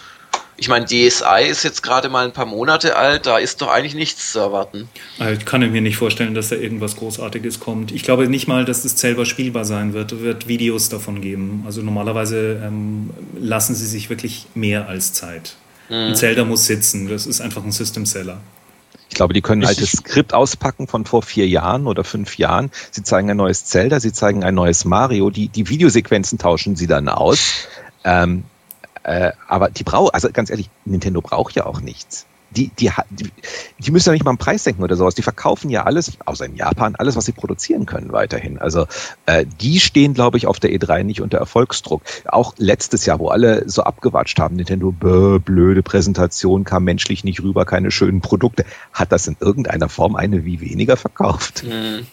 ich 0.60 0.68
meine, 0.68 0.84
DSi 0.84 1.48
ist 1.48 1.64
jetzt 1.64 1.82
gerade 1.82 2.10
mal 2.10 2.26
ein 2.26 2.32
paar 2.32 2.44
Monate 2.44 2.94
alt, 2.94 3.24
da 3.24 3.38
ist 3.38 3.62
doch 3.62 3.68
eigentlich 3.68 3.94
nichts 3.94 4.32
zu 4.32 4.40
erwarten. 4.40 4.90
Ich 5.32 5.46
kann 5.46 5.60
mir 5.72 5.80
nicht 5.80 5.96
vorstellen, 5.96 6.34
dass 6.34 6.50
da 6.50 6.56
irgendwas 6.56 6.96
Großartiges 6.96 7.60
kommt. 7.60 7.92
Ich 7.92 8.02
glaube 8.02 8.28
nicht 8.28 8.46
mal, 8.46 8.66
dass 8.66 8.82
das 8.82 8.92
selber 8.98 9.24
spielbar 9.24 9.64
sein 9.64 9.94
wird. 9.94 10.12
Es 10.12 10.20
wird 10.20 10.48
Videos 10.48 10.90
davon 10.90 11.22
geben. 11.22 11.62
Also 11.64 11.80
normalerweise 11.80 12.60
ähm, 12.62 13.08
lassen 13.38 13.74
sie 13.74 13.86
sich 13.86 14.10
wirklich 14.10 14.48
mehr 14.54 14.86
als 14.86 15.14
Zeit. 15.14 15.56
Mhm. 15.88 15.94
Ein 15.94 16.16
Zelda 16.16 16.44
muss 16.44 16.66
sitzen, 16.66 17.08
das 17.08 17.26
ist 17.26 17.40
einfach 17.40 17.64
ein 17.64 17.72
System-Seller. 17.72 18.38
Ich 19.10 19.16
glaube, 19.16 19.34
die 19.34 19.42
können 19.42 19.62
ein 19.62 19.68
altes 19.68 19.90
Skript 19.92 20.32
auspacken 20.32 20.86
von 20.86 21.04
vor 21.04 21.22
vier 21.22 21.46
Jahren 21.46 21.86
oder 21.86 22.04
fünf 22.04 22.38
Jahren. 22.38 22.70
Sie 22.90 23.02
zeigen 23.02 23.28
ein 23.30 23.36
neues 23.36 23.66
Zelda, 23.66 24.00
sie 24.00 24.12
zeigen 24.12 24.44
ein 24.44 24.54
neues 24.54 24.84
Mario. 24.84 25.30
Die, 25.30 25.48
die 25.48 25.68
Videosequenzen 25.68 26.38
tauschen 26.38 26.76
sie 26.76 26.86
dann 26.86 27.08
aus. 27.08 27.66
Ähm, 28.04 28.44
äh, 29.02 29.32
aber 29.48 29.68
die 29.68 29.82
braucht, 29.82 30.14
also 30.14 30.30
ganz 30.32 30.48
ehrlich, 30.48 30.70
Nintendo 30.84 31.20
braucht 31.20 31.54
ja 31.54 31.66
auch 31.66 31.80
nichts 31.80 32.26
die, 32.50 32.70
die, 32.78 32.90
die, 33.78 33.90
müssen 33.90 34.08
ja 34.08 34.12
nicht 34.12 34.24
mal 34.24 34.32
einen 34.32 34.38
Preis 34.38 34.64
senken 34.64 34.82
oder 34.82 34.96
sowas. 34.96 35.14
Die 35.14 35.22
verkaufen 35.22 35.70
ja 35.70 35.84
alles, 35.84 36.12
außer 36.24 36.46
in 36.46 36.56
Japan, 36.56 36.96
alles, 36.96 37.16
was 37.16 37.24
sie 37.24 37.32
produzieren 37.32 37.86
können 37.86 38.12
weiterhin. 38.12 38.58
Also 38.58 38.86
äh, 39.26 39.46
die 39.60 39.78
stehen, 39.78 40.14
glaube 40.14 40.36
ich, 40.36 40.46
auf 40.46 40.58
der 40.58 40.70
E3 40.70 41.04
nicht 41.04 41.20
unter 41.20 41.38
Erfolgsdruck. 41.38 42.02
Auch 42.26 42.54
letztes 42.58 43.06
Jahr, 43.06 43.18
wo 43.20 43.28
alle 43.28 43.68
so 43.68 43.82
abgewatscht 43.82 44.38
haben, 44.38 44.56
Nintendo, 44.56 44.90
bäh, 44.90 45.38
blöde 45.38 45.82
Präsentation, 45.82 46.64
kam 46.64 46.84
menschlich 46.84 47.24
nicht 47.24 47.42
rüber, 47.42 47.64
keine 47.64 47.90
schönen 47.90 48.20
Produkte. 48.20 48.64
Hat 48.92 49.12
das 49.12 49.26
in 49.26 49.36
irgendeiner 49.38 49.88
Form 49.88 50.16
eine 50.16 50.44
wie 50.44 50.60
weniger 50.60 50.96
verkauft? 50.96 51.64
Mhm. 51.64 52.06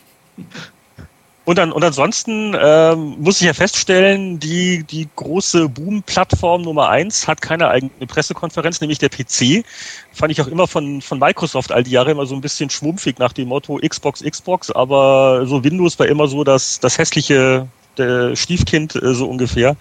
Und, 1.48 1.58
dann, 1.58 1.72
und 1.72 1.82
ansonsten 1.82 2.54
ähm, 2.60 3.16
muss 3.20 3.40
ich 3.40 3.48
ja 3.48 3.54
feststellen, 3.54 4.38
die, 4.38 4.84
die 4.84 5.08
große 5.16 5.70
Boom-Plattform 5.70 6.64
Nummer 6.64 6.90
eins 6.90 7.26
hat 7.26 7.42
keine 7.42 7.70
eigene 7.70 8.06
Pressekonferenz, 8.06 8.82
nämlich 8.82 9.00
der 9.00 9.08
PC. 9.08 9.64
Fand 10.12 10.34
ich 10.34 10.42
auch 10.42 10.48
immer 10.48 10.68
von, 10.68 11.02
von 11.02 11.20
Microsoft 11.20 11.72
all 11.72 11.84
die 11.84 11.92
Jahre 11.92 12.12
immer 12.12 12.26
so 12.26 12.36
ein 12.36 12.42
bisschen 12.42 12.70
schwumpfig 12.70 13.18
nach 13.18 13.32
dem 13.32 13.48
Motto 13.48 13.80
Xbox, 13.80 14.24
Xbox, 14.24 14.72
aber 14.72 15.46
so 15.46 15.64
Windows 15.64 15.98
war 16.00 16.08
immer 16.08 16.28
so 16.28 16.44
das, 16.44 16.82
das 16.82 16.98
hässliche 16.98 17.70
der 17.98 18.36
Stiefkind 18.36 18.96
äh, 18.96 19.14
so 19.14 19.28
ungefähr. 19.28 19.76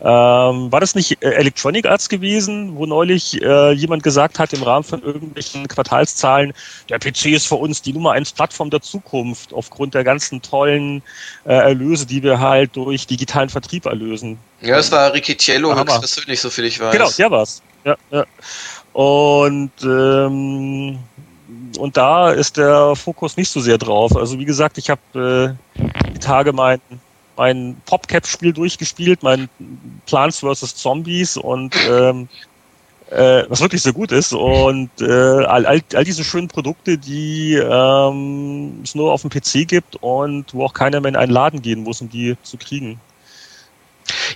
Ähm, 0.00 0.70
war 0.70 0.80
das 0.80 0.94
nicht 0.94 1.22
äh, 1.22 1.30
Electronic 1.30 1.86
Arts 1.86 2.08
gewesen, 2.08 2.76
wo 2.76 2.86
neulich 2.86 3.42
äh, 3.42 3.72
jemand 3.72 4.02
gesagt 4.02 4.38
hat 4.38 4.52
im 4.52 4.62
Rahmen 4.62 4.84
von 4.84 5.02
irgendwelchen 5.02 5.66
Quartalszahlen, 5.66 6.52
der 6.88 6.98
PC 6.98 7.26
ist 7.26 7.46
für 7.46 7.56
uns 7.56 7.82
die 7.82 7.92
Nummer 7.92 8.12
eins 8.12 8.32
Plattform 8.32 8.70
der 8.70 8.80
Zukunft 8.80 9.52
aufgrund 9.52 9.94
der 9.94 10.04
ganzen 10.04 10.40
tollen 10.40 11.02
äh, 11.44 11.52
Erlöse, 11.54 12.06
die 12.06 12.22
wir 12.22 12.38
halt 12.38 12.76
durch 12.76 13.06
digitalen 13.06 13.48
Vertrieb 13.48 13.86
erlösen. 13.86 14.38
Ja, 14.60 14.78
es 14.78 14.90
war 14.92 15.12
Ricciello 15.12 15.74
höchstpersönlich, 15.74 16.40
so 16.40 16.50
viel 16.50 16.64
ich 16.64 16.80
weiß. 16.80 16.92
Genau, 16.92 17.10
der 17.10 17.30
war's. 17.30 17.62
Ja, 17.84 17.96
ja. 18.10 18.24
Und 18.92 19.72
ähm, 19.82 20.98
und 21.78 21.96
da 21.96 22.30
ist 22.30 22.56
der 22.56 22.94
Fokus 22.96 23.36
nicht 23.36 23.50
so 23.50 23.60
sehr 23.60 23.78
drauf. 23.78 24.16
Also 24.16 24.38
wie 24.38 24.44
gesagt, 24.44 24.78
ich 24.78 24.90
habe 24.90 25.56
äh, 25.76 26.12
die 26.12 26.18
Tage 26.18 26.52
meinen 26.52 26.80
mein 27.38 27.80
PopCap-Spiel 27.86 28.52
durchgespielt, 28.52 29.22
mein 29.22 29.48
Plants 30.06 30.40
vs. 30.40 30.76
Zombies 30.76 31.36
und 31.36 31.74
ähm, 31.88 32.28
äh, 33.10 33.44
was 33.48 33.60
wirklich 33.60 33.82
sehr 33.82 33.94
gut 33.94 34.12
ist 34.12 34.32
und 34.32 34.90
äh, 35.00 35.04
all, 35.04 35.64
all, 35.64 35.80
all 35.94 36.04
diese 36.04 36.24
schönen 36.24 36.48
Produkte, 36.48 36.98
die 36.98 37.54
ähm, 37.54 38.80
es 38.84 38.94
nur 38.94 39.12
auf 39.12 39.22
dem 39.22 39.30
PC 39.30 39.66
gibt 39.66 39.96
und 40.02 40.52
wo 40.52 40.64
auch 40.64 40.74
keiner 40.74 41.00
mehr 41.00 41.10
in 41.10 41.16
einen 41.16 41.32
Laden 41.32 41.62
gehen 41.62 41.84
muss, 41.84 42.02
um 42.02 42.10
die 42.10 42.36
zu 42.42 42.58
kriegen. 42.58 43.00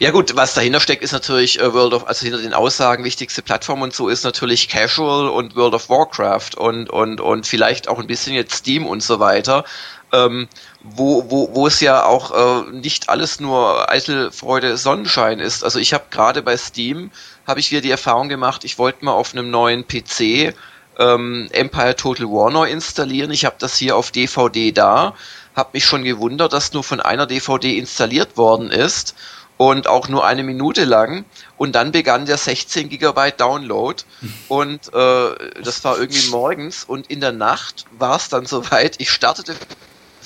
Ja 0.01 0.11
gut, 0.11 0.37
was 0.37 0.55
dahinter 0.55 0.81
steckt, 0.81 1.03
ist 1.03 1.13
natürlich 1.13 1.61
äh, 1.61 1.73
World 1.73 1.95
of, 1.95 2.07
also 2.07 2.25
hinter 2.25 2.41
den 2.41 2.55
Aussagen 2.55 3.05
wichtigste 3.05 3.43
Plattform 3.43 3.83
und 3.83 3.95
so 3.95 4.09
ist 4.09 4.25
natürlich 4.25 4.69
Casual 4.69 5.29
und 5.29 5.57
World 5.57 5.75
of 5.75 5.89
Warcraft 5.89 6.57
und 6.57 6.91
und 6.91 7.21
und 7.21 7.47
vielleicht 7.47 7.89
auch 7.89 7.99
ein 7.99 8.07
bisschen 8.07 8.35
jetzt 8.35 8.55
Steam 8.55 8.87
und 8.87 9.03
so 9.03 9.19
weiter 9.19 9.65
ähm, 10.13 10.49
wo, 10.85 11.31
wo, 11.31 11.55
wo 11.55 11.67
es 11.67 11.81
ja 11.81 12.05
auch 12.05 12.67
äh, 12.67 12.71
nicht 12.73 13.09
alles 13.09 13.41
nur 13.41 13.91
eitel 13.91 14.33
Freude 14.33 14.77
Sonnenschein 14.77 15.39
ist. 15.39 15.65
Also 15.65 15.79
ich 15.79 15.95
habe 15.95 16.05
gerade 16.11 16.43
bei 16.43 16.57
Steam, 16.57 17.11
habe 17.47 17.61
ich 17.61 17.71
wieder 17.71 17.81
die 17.81 17.91
Erfahrung 17.91 18.29
gemacht, 18.29 18.65
ich 18.65 18.79
wollte 18.79 19.05
mal 19.05 19.13
auf 19.13 19.33
einem 19.33 19.51
neuen 19.51 19.87
PC 19.87 20.55
ähm, 20.99 21.49
Empire 21.53 21.97
Total 21.97 22.27
War 22.27 22.51
neu 22.51 22.69
installieren. 22.69 23.31
Ich 23.31 23.45
habe 23.45 23.57
das 23.59 23.77
hier 23.77 23.97
auf 23.97 24.11
DVD 24.11 24.73
da, 24.73 25.15
habe 25.55 25.71
mich 25.75 25.85
schon 25.85 26.05
gewundert, 26.05 26.53
dass 26.53 26.73
nur 26.73 26.85
von 26.85 27.01
einer 27.01 27.27
DVD 27.27 27.79
installiert 27.79 28.37
worden 28.37 28.71
ist 28.71 29.15
und 29.57 29.87
auch 29.87 30.09
nur 30.09 30.27
eine 30.27 30.43
Minute 30.43 30.85
lang. 30.85 31.25
Und 31.57 31.77
dann 31.77 31.93
begann 31.93 32.27
der 32.27 32.39
16 32.39 32.89
Gigabyte 32.89 33.41
Download 33.41 34.03
und 34.49 34.93
äh, 34.93 35.63
das 35.63 35.85
war 35.85 35.99
irgendwie 35.99 36.29
morgens 36.31 36.85
und 36.85 37.09
in 37.09 37.21
der 37.21 37.33
Nacht 37.33 37.87
war 37.99 38.17
es 38.17 38.29
dann 38.29 38.47
soweit. 38.47 39.01
Ich 39.01 39.11
startete 39.11 39.55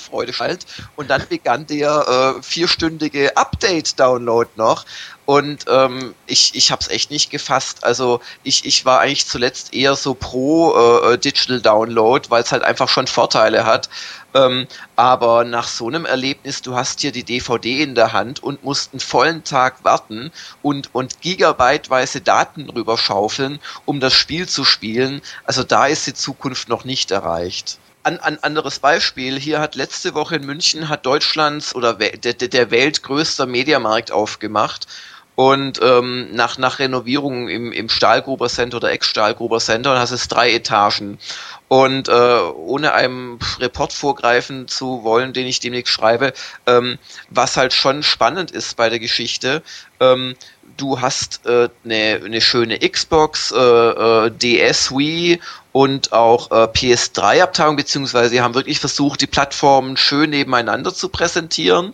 Freude 0.07 0.33
schalt. 0.33 0.65
Und 0.95 1.09
dann 1.09 1.27
begann 1.27 1.67
der 1.67 2.35
äh, 2.37 2.43
vierstündige 2.43 3.35
Update-Download 3.37 4.49
noch. 4.55 4.85
Und 5.27 5.65
ähm, 5.67 6.15
ich, 6.25 6.55
ich 6.55 6.71
habe 6.71 6.81
es 6.81 6.87
echt 6.87 7.11
nicht 7.11 7.29
gefasst. 7.29 7.83
Also 7.83 8.21
ich, 8.43 8.65
ich 8.65 8.85
war 8.85 9.01
eigentlich 9.01 9.27
zuletzt 9.27 9.73
eher 9.73 9.97
so 9.97 10.13
pro 10.13 10.73
äh, 10.73 11.17
Digital 11.17 11.59
Download, 11.59 12.29
weil 12.29 12.43
es 12.43 12.53
halt 12.53 12.63
einfach 12.63 12.87
schon 12.87 13.07
Vorteile 13.07 13.65
hat. 13.65 13.89
Ähm, 14.33 14.67
aber 14.95 15.43
nach 15.43 15.67
so 15.67 15.87
einem 15.87 16.05
Erlebnis, 16.05 16.61
du 16.61 16.75
hast 16.75 17.01
hier 17.01 17.11
die 17.11 17.25
DVD 17.25 17.83
in 17.83 17.93
der 17.93 18.13
Hand 18.13 18.41
und 18.41 18.63
musst 18.63 18.93
einen 18.93 19.01
vollen 19.01 19.43
Tag 19.43 19.83
warten 19.83 20.31
und, 20.61 20.95
und 20.95 21.19
gigabyteweise 21.19 22.21
Daten 22.21 22.69
rüberschaufeln, 22.69 23.59
um 23.83 23.99
das 23.99 24.13
Spiel 24.13 24.47
zu 24.47 24.63
spielen. 24.63 25.21
Also 25.43 25.63
da 25.63 25.87
ist 25.87 26.07
die 26.07 26.13
Zukunft 26.13 26.69
noch 26.69 26.85
nicht 26.85 27.11
erreicht 27.11 27.79
an, 28.07 28.19
an 28.19 28.39
anderes 28.41 28.79
Beispiel. 28.79 29.37
Hier 29.37 29.59
hat 29.59 29.75
letzte 29.75 30.13
Woche 30.13 30.37
in 30.37 30.45
München 30.45 30.87
hat 30.87 31.05
Deutschlands 31.05 31.75
oder 31.75 31.93
der, 31.93 32.33
der 32.33 32.71
weltgrößter 32.71 33.45
Mediamarkt 33.45 34.11
aufgemacht. 34.11 34.87
Und 35.35 35.79
ähm, 35.83 36.29
nach, 36.31 36.57
nach 36.57 36.79
Renovierung 36.79 37.47
im, 37.47 37.71
im 37.71 37.89
Stahlgruber 37.89 38.49
Center 38.49 38.77
oder 38.77 38.91
Ex-Stahlgruber 38.91 39.59
Center, 39.59 39.91
und 39.91 39.99
hast 39.99 40.09
es 40.09 40.27
drei 40.27 40.51
Etagen. 40.51 41.19
Und 41.67 42.07
äh, 42.07 42.11
ohne 42.11 42.93
einem 42.93 43.37
Report 43.59 43.93
vorgreifen 43.93 44.67
zu 44.67 45.03
wollen, 45.03 45.33
den 45.33 45.45
ich 45.45 45.59
demnächst 45.59 45.93
schreibe, 45.93 46.33
ähm, 46.65 46.97
was 47.29 47.55
halt 47.55 47.73
schon 47.73 48.01
spannend 48.01 48.49
ist 48.49 48.77
bei 48.77 48.89
der 48.89 48.99
Geschichte, 48.99 49.61
ähm, 49.99 50.35
du 50.77 51.01
hast 51.01 51.45
äh, 51.45 51.69
eine, 51.83 52.21
eine 52.23 52.41
schöne 52.41 52.79
Xbox, 52.79 53.51
äh, 53.51 53.57
äh, 53.57 54.31
DS, 54.31 54.91
Wii 54.91 55.39
und 55.77 56.11
auch 56.11 56.49
äh, 56.49 56.63
PS3-Abteilung, 56.63 57.75
beziehungsweise 57.75 58.29
sie 58.29 58.41
haben 58.41 58.55
wirklich 58.55 58.79
versucht, 58.79 59.21
die 59.21 59.27
Plattformen 59.27 59.95
schön 59.95 60.31
nebeneinander 60.31 60.91
zu 60.91 61.09
präsentieren. 61.09 61.93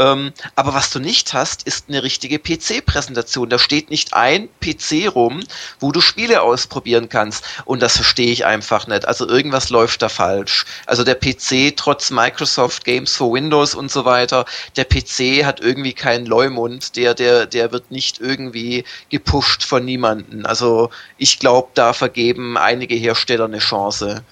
Ähm, 0.00 0.32
aber 0.56 0.72
was 0.72 0.90
du 0.90 0.98
nicht 0.98 1.34
hast, 1.34 1.64
ist 1.64 1.84
eine 1.88 2.02
richtige 2.02 2.38
PC-Präsentation. 2.38 3.50
Da 3.50 3.58
steht 3.58 3.90
nicht 3.90 4.14
ein 4.14 4.48
PC 4.60 5.14
rum, 5.14 5.44
wo 5.78 5.92
du 5.92 6.00
Spiele 6.00 6.40
ausprobieren 6.40 7.10
kannst. 7.10 7.44
Und 7.66 7.82
das 7.82 7.96
verstehe 7.96 8.32
ich 8.32 8.46
einfach 8.46 8.86
nicht. 8.86 9.06
Also 9.06 9.28
irgendwas 9.28 9.68
läuft 9.68 10.00
da 10.00 10.08
falsch. 10.08 10.64
Also 10.86 11.04
der 11.04 11.16
PC, 11.16 11.76
trotz 11.76 12.10
Microsoft 12.10 12.84
Games 12.84 13.14
for 13.14 13.34
Windows 13.34 13.74
und 13.74 13.90
so 13.90 14.06
weiter, 14.06 14.46
der 14.76 14.86
PC 14.86 15.44
hat 15.44 15.60
irgendwie 15.60 15.92
keinen 15.92 16.24
Leumund. 16.24 16.96
Der, 16.96 17.12
der, 17.12 17.44
der 17.44 17.70
wird 17.70 17.90
nicht 17.90 18.20
irgendwie 18.20 18.84
gepusht 19.10 19.64
von 19.64 19.84
niemanden. 19.84 20.46
Also 20.46 20.88
ich 21.18 21.38
glaube, 21.38 21.68
da 21.74 21.92
vergeben 21.92 22.56
einige 22.56 22.94
Hersteller 22.94 23.44
eine 23.44 23.58
Chance 23.58 24.24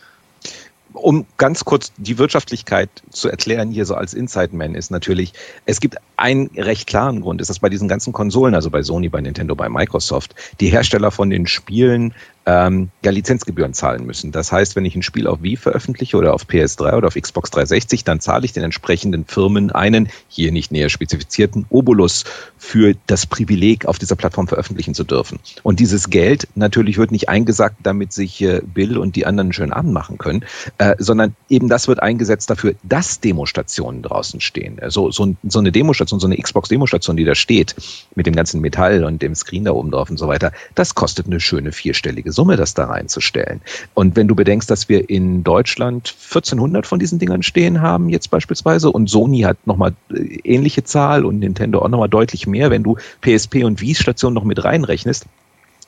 um 0.93 1.27
ganz 1.37 1.65
kurz 1.65 1.93
die 1.97 2.19
Wirtschaftlichkeit 2.19 2.89
zu 3.11 3.29
erklären, 3.29 3.71
hier 3.71 3.85
so 3.85 3.95
als 3.95 4.15
Inside-Man 4.15 4.75
ist 4.75 4.91
natürlich, 4.91 5.33
es 5.67 5.81
gibt 5.81 5.97
einen 6.17 6.49
recht 6.57 6.87
klaren 6.87 7.21
Grund, 7.21 7.41
ist 7.41 7.49
das 7.51 7.59
bei 7.59 7.69
diesen 7.69 7.89
ganzen 7.89 8.13
Konsolen, 8.13 8.55
also 8.55 8.71
bei 8.71 8.83
Sony, 8.83 9.09
bei 9.09 9.21
Nintendo, 9.21 9.55
bei 9.55 9.69
Microsoft, 9.69 10.35
die 10.61 10.69
Hersteller 10.69 11.11
von 11.11 11.31
den 11.31 11.47
Spielen 11.47 12.15
ähm, 12.49 12.89
ja 13.05 13.11
Lizenzgebühren 13.11 13.75
zahlen 13.75 14.07
müssen. 14.07 14.33
Das 14.33 14.51
heißt, 14.51 14.75
wenn 14.75 14.87
ich 14.87 14.97
ein 14.97 15.03
Spiel 15.03 15.27
auf 15.27 15.43
Wii 15.43 15.57
veröffentliche 15.57 16.17
oder 16.17 16.33
auf 16.33 16.47
PS3 16.47 16.97
oder 16.97 17.09
auf 17.09 17.15
Xbox 17.15 17.51
360, 17.51 18.05
dann 18.05 18.21
zahle 18.21 18.47
ich 18.47 18.55
den 18.55 18.65
entsprechenden 18.65 19.27
Firmen 19.27 19.71
einen, 19.71 20.09
hier 20.29 20.51
nicht 20.51 20.73
näher 20.73 20.89
spezifizierten, 20.89 21.67
Obolus 21.69 22.25
für 22.57 22.95
das 23.07 23.27
Privileg, 23.27 23.85
auf 23.85 23.99
dieser 23.99 24.17
Plattform 24.17 24.49
veröffentlichen 24.49 24.95
zu 24.95 25.05
dürfen. 25.05 25.41
Und 25.63 25.79
dieses 25.79 26.09
Geld 26.09 26.49
natürlich 26.55 26.97
wird 26.97 27.13
nicht 27.13 27.29
eingesackt, 27.29 27.81
damit 27.83 28.15
sich 28.15 28.41
äh, 28.41 28.63
Bill 28.65 28.97
und 28.97 29.15
die 29.15 29.27
anderen 29.27 29.73
Abend 29.73 29.93
machen 29.93 30.17
können, 30.17 30.47
äh, 30.79 30.97
sondern 30.99 31.37
eben 31.51 31.69
das 31.69 31.87
wird 31.87 32.03
eingesetzt 32.03 32.49
dafür, 32.49 32.75
dass 32.83 33.21
Demostationen 33.21 34.01
draußen 34.01 34.41
stehen. 34.41 34.81
So, 34.89 35.11
so, 35.11 35.37
so 35.43 35.59
eine 35.59 35.71
Demostation, 35.71 36.19
so 36.19 36.27
eine 36.27 36.39
Xbox-Demostation, 36.39 37.19
die 37.19 37.25
da 37.25 37.35
steht, 37.35 37.75
mit 38.15 38.27
dem 38.27 38.35
ganzen 38.35 38.63
Metall 38.63 39.05
und 39.05 39.21
dem 39.21 39.35
Screen 39.35 39.65
da 39.65 39.73
oben 39.73 39.91
drauf 39.91 40.09
und 40.09 40.17
so 40.17 40.29
weiter, 40.29 40.53
das 40.75 40.95
kostet 40.95 41.27
eine 41.27 41.41
schöne 41.41 41.73
vierstellige 41.73 42.33
Summe, 42.39 42.55
das 42.55 42.73
da 42.73 42.85
reinzustellen. 42.85 43.63
Und 43.95 44.15
wenn 44.15 44.29
du 44.29 44.37
bedenkst, 44.37 44.71
dass 44.71 44.89
wir 44.89 45.11
in 45.11 45.43
Deutschland 45.43 46.15
1400 46.17 46.87
von 46.87 47.01
diesen 47.01 47.19
Dingern 47.19 47.43
stehen 47.43 47.83
haben, 47.83 48.09
jetzt 48.09 48.31
beispielsweise, 48.31 48.93
und 48.93 49.11
Sony 49.11 49.41
hat 49.41 49.67
nochmal 49.67 49.95
äh, 50.15 50.39
ähnliche 50.45 50.85
Zahl 50.85 51.25
und 51.25 51.41
Nintendo 51.41 51.81
auch 51.81 51.89
nochmal 51.89 52.09
deutlich 52.09 52.47
mehr, 52.47 52.71
wenn 52.71 52.85
du 52.85 52.97
PSP 53.23 53.65
und 53.65 53.81
Wii-Stationen 53.81 54.37
noch 54.37 54.45
mit 54.45 54.63
reinrechnest, 54.63 55.27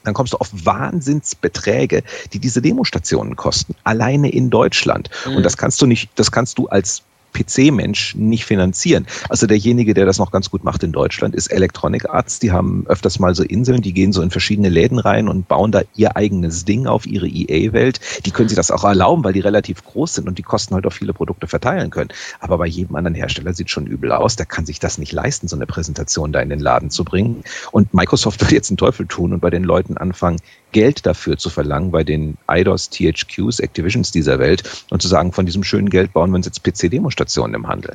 dann 0.03 0.13
kommst 0.13 0.33
du 0.33 0.39
auf 0.39 0.51
Wahnsinnsbeträge, 0.53 2.03
die 2.33 2.41
diese 2.41 2.61
Demostationen 2.61 3.37
kosten, 3.37 3.77
alleine 3.85 4.29
in 4.29 4.51
Deutschland. 4.51 5.09
Mhm. 5.27 5.37
Und 5.37 5.43
das 5.45 5.57
kannst 5.57 5.81
du 5.81 5.87
nicht, 5.87 6.11
das 6.17 6.33
kannst 6.33 6.59
du 6.59 6.67
als 6.67 7.05
PC-Mensch 7.33 8.15
nicht 8.17 8.45
finanzieren. 8.45 9.07
Also 9.29 9.47
derjenige, 9.47 9.95
der 9.95 10.07
das 10.07 10.19
noch 10.19 10.31
ganz 10.31 10.51
gut 10.51 10.65
macht 10.65 10.83
in 10.83 10.93
Deutschland, 10.93 11.35
ist 11.35 11.49
Electronic 11.49 12.09
Arts. 12.09 12.39
Die 12.39 12.53
haben 12.53 12.87
öfters 12.87 13.19
mal 13.19 13.35
so 13.35 13.43
Inseln, 13.43 13.83
die 13.83 13.93
gehen 13.93 14.13
so 14.13 14.23
in 14.23 14.31
verschiedene 14.31 14.69
Läden 14.69 14.99
rein 14.99 15.29
und 15.29 15.49
bauen 15.49 15.73
da 15.73 15.83
ihr 15.95 16.17
eigenes 16.17 16.65
Ding 16.65 16.87
auf 16.87 17.07
ihre 17.07 17.29
EA-Welt. 17.29 18.01
Die 18.27 18.31
können 18.31 18.49
sich 18.49 18.57
das 18.57 18.71
auch 18.71 18.85
erlauben, 18.85 19.25
weil 19.25 19.33
die 19.33 19.41
relativ 19.41 19.85
groß 19.85 20.15
sind 20.15 20.29
und 20.29 20.39
die 20.39 20.43
Kosten 20.43 20.75
halt 20.75 20.87
auf 20.87 20.95
viele 20.95 21.13
Produkte 21.13 21.47
verteilen 21.47 21.91
können. 21.91 22.11
Aber 22.41 22.59
bei 22.59 22.67
jedem 22.67 22.97
anderen 22.97 23.15
Hersteller 23.15 23.55
sieht 23.55 23.71
schon 23.71 23.87
übel 23.87 24.13
aus. 24.13 24.37
Der 24.37 24.47
kann 24.47 24.67
sich 24.67 24.79
das 24.79 24.99
nicht 24.99 25.13
leisten, 25.13 25.49
so 25.49 25.57
eine 25.57 25.67
Präsentation 25.67 26.33
da 26.33 26.41
in 26.41 26.51
den 26.51 26.61
Laden 26.61 26.91
zu 26.91 27.05
bringen. 27.05 27.45
Und 27.73 27.95
Microsoft 27.95 28.41
wird 28.41 28.53
jetzt 28.53 28.71
einen 28.71 28.77
Teufel 28.77 29.07
tun 29.07 29.33
und 29.33 29.41
bei 29.41 29.51
den 29.51 29.65
Leuten 29.65 29.97
anfangen, 29.97 30.41
Geld 30.73 31.07
dafür 31.07 31.37
zu 31.37 31.51
verlangen 31.51 31.91
bei 31.91 32.05
den 32.05 32.37
IDOS, 32.49 32.91
THQs, 32.91 33.61
Activisions 33.61 34.11
dieser 34.11 34.39
Welt 34.39 34.63
und 34.91 35.03
zu 35.03 35.09
sagen, 35.09 35.33
von 35.33 35.47
diesem 35.47 35.65
schönen 35.65 35.91
Geld 35.91 36.13
bauen 36.13 36.31
wir 36.31 36.37
uns 36.37 36.47
jetzt 36.47 36.63
PC-Demonstrationen 36.63 37.55
im 37.55 37.69
Handel. 37.69 37.95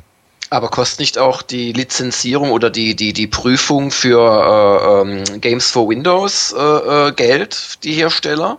Aber 0.50 0.68
kostet 0.68 1.00
nicht 1.00 1.18
auch 1.18 1.42
die 1.42 1.72
Lizenzierung 1.72 2.52
oder 2.52 2.70
die, 2.70 2.94
die, 2.94 3.12
die 3.12 3.26
Prüfung 3.26 3.90
für 3.90 4.20
äh, 4.20 5.02
ähm, 5.02 5.40
Games 5.40 5.70
for 5.70 5.88
Windows 5.88 6.54
äh, 6.56 7.08
äh, 7.08 7.12
Geld, 7.12 7.78
die 7.82 7.92
Hersteller? 7.92 8.58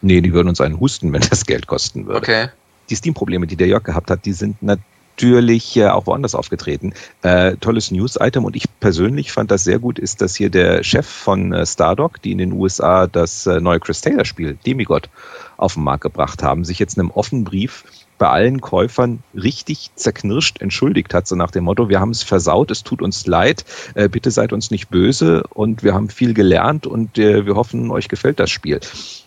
Nee, 0.00 0.20
die 0.20 0.32
würden 0.32 0.48
uns 0.48 0.60
einen 0.60 0.80
husten, 0.80 1.12
wenn 1.12 1.22
das 1.28 1.44
Geld 1.44 1.66
kosten 1.66 2.06
würde. 2.06 2.18
Okay. 2.18 2.48
Die 2.88 2.94
Steam-Probleme, 2.94 3.46
die 3.46 3.56
der 3.56 3.66
Jörg 3.66 3.84
gehabt 3.84 4.10
hat, 4.10 4.24
die 4.24 4.32
sind 4.32 4.62
natürlich 4.62 4.97
natürlich 5.18 5.76
äh, 5.76 5.88
auch 5.88 6.06
woanders 6.06 6.36
aufgetreten. 6.36 6.92
Äh, 7.22 7.56
tolles 7.56 7.90
News-Item 7.90 8.44
und 8.44 8.54
ich 8.54 8.66
persönlich 8.78 9.32
fand 9.32 9.50
das 9.50 9.64
sehr 9.64 9.80
gut, 9.80 9.98
ist, 9.98 10.20
dass 10.20 10.36
hier 10.36 10.48
der 10.48 10.84
Chef 10.84 11.06
von 11.06 11.52
äh, 11.52 11.66
Stardock, 11.66 12.22
die 12.22 12.30
in 12.30 12.38
den 12.38 12.52
USA 12.52 13.08
das 13.08 13.44
äh, 13.46 13.60
neue 13.60 13.80
Chris 13.80 14.00
Taylor-Spiel 14.00 14.58
Demigod 14.64 15.10
auf 15.56 15.74
den 15.74 15.82
Markt 15.82 16.02
gebracht 16.02 16.44
haben, 16.44 16.64
sich 16.64 16.78
jetzt 16.78 16.96
in 16.96 17.00
einem 17.00 17.10
offenen 17.10 17.42
Brief 17.42 17.84
bei 18.16 18.28
allen 18.28 18.60
Käufern 18.60 19.24
richtig 19.34 19.90
zerknirscht 19.96 20.60
entschuldigt 20.60 21.14
hat, 21.14 21.26
so 21.26 21.34
nach 21.34 21.50
dem 21.50 21.64
Motto, 21.64 21.88
wir 21.88 21.98
haben 21.98 22.10
es 22.10 22.22
versaut, 22.22 22.70
es 22.70 22.84
tut 22.84 23.02
uns 23.02 23.26
leid, 23.26 23.64
äh, 23.94 24.08
bitte 24.08 24.30
seid 24.30 24.52
uns 24.52 24.70
nicht 24.70 24.88
böse 24.88 25.42
und 25.52 25.82
wir 25.82 25.94
haben 25.94 26.10
viel 26.10 26.32
gelernt 26.32 26.86
und 26.86 27.16
wir 27.16 27.56
hoffen, 27.56 27.90
euch 27.90 28.08
gefällt 28.08 28.38
das 28.38 28.50
Spiel. 28.50 28.78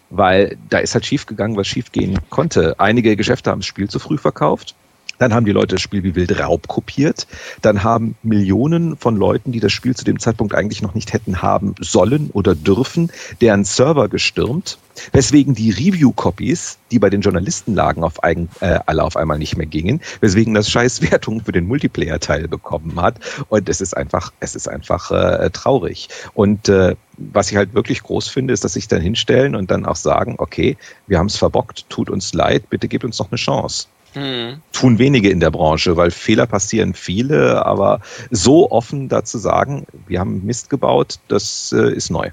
Weil 0.09 0.57
da 0.69 0.79
ist 0.79 0.93
halt 0.93 1.05
schiefgegangen, 1.05 1.57
was 1.57 1.67
schiefgehen 1.67 2.19
konnte. 2.29 2.79
Einige 2.79 3.17
Geschäfte 3.17 3.51
haben 3.51 3.59
das 3.59 3.65
Spiel 3.65 3.89
zu 3.89 3.99
früh 3.99 4.17
verkauft. 4.17 4.75
Dann 5.21 5.35
haben 5.35 5.45
die 5.45 5.51
Leute 5.51 5.75
das 5.75 5.81
Spiel 5.81 6.03
wie 6.03 6.15
wild 6.15 6.39
Raub 6.39 6.67
kopiert. 6.67 7.27
Dann 7.61 7.83
haben 7.83 8.15
Millionen 8.23 8.97
von 8.97 9.15
Leuten, 9.15 9.51
die 9.51 9.59
das 9.59 9.71
Spiel 9.71 9.95
zu 9.95 10.03
dem 10.03 10.17
Zeitpunkt 10.17 10.55
eigentlich 10.55 10.81
noch 10.81 10.95
nicht 10.95 11.13
hätten 11.13 11.43
haben 11.43 11.75
sollen 11.79 12.31
oder 12.33 12.55
dürfen, 12.55 13.11
deren 13.39 13.63
Server 13.63 14.09
gestürmt. 14.09 14.79
Weswegen 15.13 15.53
die 15.53 15.69
Review-Copies, 15.69 16.79
die 16.89 16.97
bei 16.97 17.11
den 17.11 17.21
Journalisten 17.21 17.75
lagen, 17.75 18.03
auf 18.03 18.23
eigen, 18.23 18.49
äh, 18.61 18.79
alle 18.87 19.03
auf 19.03 19.15
einmal 19.15 19.37
nicht 19.37 19.57
mehr 19.57 19.67
gingen. 19.67 20.01
Weswegen 20.21 20.55
das 20.55 20.71
scheiß 20.71 21.03
Wertung 21.11 21.41
für 21.41 21.51
den 21.51 21.67
Multiplayer-Teil 21.67 22.47
bekommen 22.47 22.99
hat. 22.99 23.19
Und 23.47 23.69
es 23.69 23.79
ist 23.79 23.95
einfach, 23.95 24.33
es 24.39 24.55
ist 24.55 24.67
einfach 24.67 25.11
äh, 25.11 25.51
traurig. 25.51 26.09
Und 26.33 26.67
äh, 26.67 26.95
was 27.17 27.51
ich 27.51 27.57
halt 27.57 27.75
wirklich 27.75 28.01
groß 28.01 28.27
finde, 28.27 28.55
ist, 28.55 28.63
dass 28.63 28.73
sich 28.73 28.87
dann 28.87 29.01
hinstellen 29.01 29.55
und 29.55 29.69
dann 29.69 29.85
auch 29.85 29.95
sagen, 29.95 30.37
okay, 30.39 30.77
wir 31.05 31.19
haben 31.19 31.27
es 31.27 31.37
verbockt, 31.37 31.87
tut 31.89 32.09
uns 32.09 32.33
leid, 32.33 32.71
bitte 32.71 32.87
gebt 32.87 33.05
uns 33.05 33.19
noch 33.19 33.29
eine 33.29 33.37
Chance. 33.37 33.85
Hm. 34.13 34.61
Tun 34.73 34.99
wenige 34.99 35.29
in 35.29 35.39
der 35.39 35.51
Branche, 35.51 35.95
weil 35.95 36.11
Fehler 36.11 36.45
passieren 36.45 36.93
viele, 36.93 37.65
aber 37.65 38.01
so 38.29 38.69
offen 38.69 39.07
dazu 39.07 39.37
sagen, 39.37 39.85
wir 40.07 40.19
haben 40.19 40.45
Mist 40.45 40.69
gebaut, 40.69 41.19
das 41.27 41.73
äh, 41.75 41.93
ist 41.93 42.09
neu. 42.09 42.31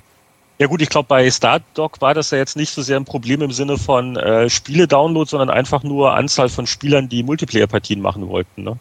Ja 0.59 0.67
gut, 0.67 0.83
ich 0.83 0.89
glaube, 0.89 1.07
bei 1.07 1.31
Stardock 1.31 2.01
war 2.01 2.15
das 2.15 2.33
ja 2.33 2.39
jetzt 2.39 2.57
nicht 2.57 2.71
so 2.71 2.83
sehr 2.83 2.97
ein 2.97 3.05
Problem 3.05 3.43
im 3.43 3.53
Sinne 3.53 3.79
von 3.79 4.17
äh, 4.17 4.51
Spiele-Download, 4.51 5.31
sondern 5.31 5.51
einfach 5.51 5.85
nur 5.85 6.15
Anzahl 6.15 6.49
von 6.49 6.67
Spielern, 6.67 7.09
die 7.09 7.23
Multiplayer-Partien 7.23 8.01
machen 8.01 8.29
wollten. 8.29 8.65
Ne? 8.65 8.77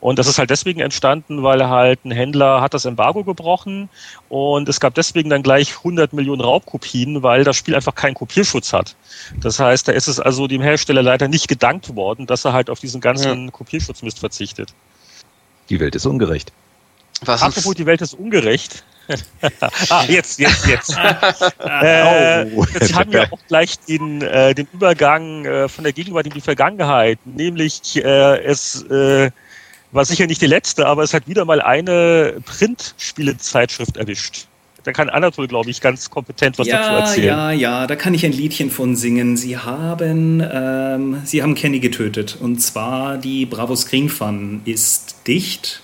Und 0.00 0.18
das 0.18 0.26
ist 0.26 0.38
halt 0.38 0.50
deswegen 0.50 0.80
entstanden, 0.80 1.42
weil 1.42 1.68
halt 1.68 2.04
ein 2.04 2.10
Händler 2.10 2.60
hat 2.60 2.74
das 2.74 2.84
Embargo 2.84 3.24
gebrochen 3.24 3.88
und 4.28 4.68
es 4.68 4.78
gab 4.80 4.94
deswegen 4.94 5.30
dann 5.30 5.42
gleich 5.42 5.78
100 5.78 6.12
Millionen 6.12 6.42
Raubkopien, 6.42 7.22
weil 7.22 7.44
das 7.44 7.56
Spiel 7.56 7.74
einfach 7.74 7.94
keinen 7.94 8.14
Kopierschutz 8.14 8.72
hat. 8.72 8.94
Das 9.40 9.58
heißt, 9.58 9.88
da 9.88 9.92
ist 9.92 10.08
es 10.08 10.20
also 10.20 10.46
dem 10.46 10.62
Hersteller 10.62 11.02
leider 11.02 11.28
nicht 11.28 11.48
gedankt 11.48 11.96
worden, 11.96 12.26
dass 12.26 12.44
er 12.44 12.52
halt 12.52 12.70
auf 12.70 12.80
diesen 12.80 13.00
ganzen 13.00 13.46
ja. 13.46 13.50
Kopierschutzmist 13.50 14.18
verzichtet. 14.18 14.74
Die 15.70 15.80
Welt 15.80 15.94
ist 15.94 16.06
ungerecht. 16.06 16.52
Was 17.22 17.42
Apropos, 17.42 17.74
die 17.74 17.86
Welt 17.86 18.02
ist 18.02 18.14
ungerecht. 18.14 18.84
ah, 19.88 20.04
jetzt, 20.08 20.38
jetzt, 20.38 20.66
jetzt. 20.66 20.90
äh, 21.58 22.44
oh. 22.54 22.66
Jetzt 22.74 22.94
haben 22.94 23.12
wir 23.12 23.32
auch 23.32 23.38
gleich 23.46 23.78
den, 23.78 24.20
äh, 24.20 24.54
den 24.54 24.68
Übergang 24.72 25.44
äh, 25.44 25.68
von 25.68 25.84
der 25.84 25.92
Gegenwart 25.92 26.26
in 26.26 26.32
die 26.32 26.40
Vergangenheit. 26.40 27.18
Nämlich, 27.24 27.96
äh, 27.96 28.42
es 28.42 28.82
äh, 28.82 29.30
war 29.96 30.04
sicher 30.04 30.26
nicht 30.26 30.40
die 30.40 30.46
letzte, 30.46 30.86
aber 30.86 31.02
es 31.02 31.12
hat 31.12 31.26
wieder 31.26 31.44
mal 31.44 31.60
eine 31.60 32.36
Printspielezeitschrift 32.44 33.96
erwischt. 33.96 34.46
Da 34.84 34.92
kann 34.92 35.08
Anatol, 35.08 35.48
glaube 35.48 35.68
ich, 35.70 35.80
ganz 35.80 36.10
kompetent 36.10 36.58
was 36.58 36.68
ja, 36.68 36.78
dazu 36.78 36.94
erzählen. 37.00 37.26
Ja, 37.26 37.50
ja, 37.50 37.86
da 37.88 37.96
kann 37.96 38.14
ich 38.14 38.24
ein 38.24 38.30
Liedchen 38.30 38.70
von 38.70 38.94
singen. 38.94 39.36
Sie 39.36 39.58
haben, 39.58 40.40
ähm, 40.48 41.22
Sie 41.24 41.42
haben 41.42 41.56
Kenny 41.56 41.80
getötet. 41.80 42.36
Und 42.40 42.60
zwar 42.60 43.18
die 43.18 43.46
Bravo 43.46 43.74
Screen 43.74 44.08
Fun 44.08 44.60
ist 44.64 45.16
dicht 45.26 45.82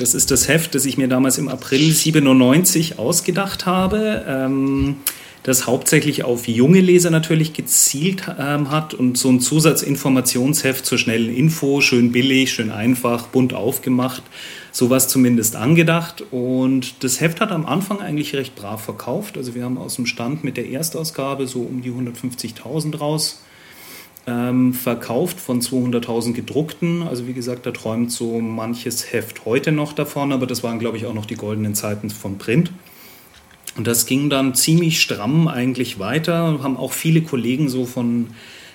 das 0.00 0.14
ist 0.14 0.30
das 0.30 0.48
Heft, 0.48 0.74
das 0.74 0.86
ich 0.86 0.96
mir 0.96 1.08
damals 1.08 1.36
im 1.36 1.48
April 1.48 1.92
97 1.92 2.98
ausgedacht 2.98 3.66
habe. 3.66 4.24
Ähm, 4.26 4.96
das 5.42 5.66
hauptsächlich 5.66 6.24
auf 6.24 6.48
junge 6.48 6.80
Leser 6.80 7.10
natürlich 7.10 7.52
gezielt 7.52 8.24
ähm, 8.38 8.70
hat 8.70 8.92
und 8.92 9.16
so 9.16 9.30
ein 9.30 9.40
Zusatzinformationsheft 9.40 10.84
zur 10.84 10.98
schnellen 10.98 11.34
Info, 11.34 11.80
schön 11.80 12.12
billig, 12.12 12.52
schön 12.52 12.70
einfach, 12.70 13.28
bunt 13.28 13.54
aufgemacht, 13.54 14.22
sowas 14.70 15.08
zumindest 15.08 15.56
angedacht. 15.56 16.22
Und 16.30 17.02
das 17.02 17.20
Heft 17.20 17.40
hat 17.40 17.52
am 17.52 17.64
Anfang 17.64 18.00
eigentlich 18.00 18.34
recht 18.34 18.54
brav 18.54 18.84
verkauft. 18.84 19.38
Also 19.38 19.54
wir 19.54 19.64
haben 19.64 19.78
aus 19.78 19.96
dem 19.96 20.06
Stand 20.06 20.44
mit 20.44 20.56
der 20.58 20.68
Erstausgabe 20.68 21.46
so 21.46 21.60
um 21.60 21.80
die 21.80 21.90
150.000 21.90 22.98
raus 22.98 23.42
ähm, 24.26 24.74
verkauft 24.74 25.40
von 25.40 25.62
200.000 25.62 26.34
gedruckten. 26.34 27.02
Also 27.02 27.26
wie 27.26 27.32
gesagt, 27.32 27.64
da 27.64 27.70
träumt 27.70 28.12
so 28.12 28.40
manches 28.40 29.12
Heft 29.12 29.46
heute 29.46 29.72
noch 29.72 29.94
davon, 29.94 30.32
aber 30.32 30.46
das 30.46 30.62
waren, 30.62 30.78
glaube 30.78 30.98
ich, 30.98 31.06
auch 31.06 31.14
noch 31.14 31.26
die 31.26 31.36
goldenen 31.36 31.74
Zeiten 31.74 32.10
von 32.10 32.36
Print. 32.36 32.70
Und 33.76 33.86
das 33.86 34.06
ging 34.06 34.30
dann 34.30 34.54
ziemlich 34.54 35.00
stramm 35.00 35.48
eigentlich 35.48 35.98
weiter. 35.98 36.60
Haben 36.62 36.76
auch 36.76 36.92
viele 36.92 37.22
Kollegen 37.22 37.68
so 37.68 37.86
von 37.86 38.28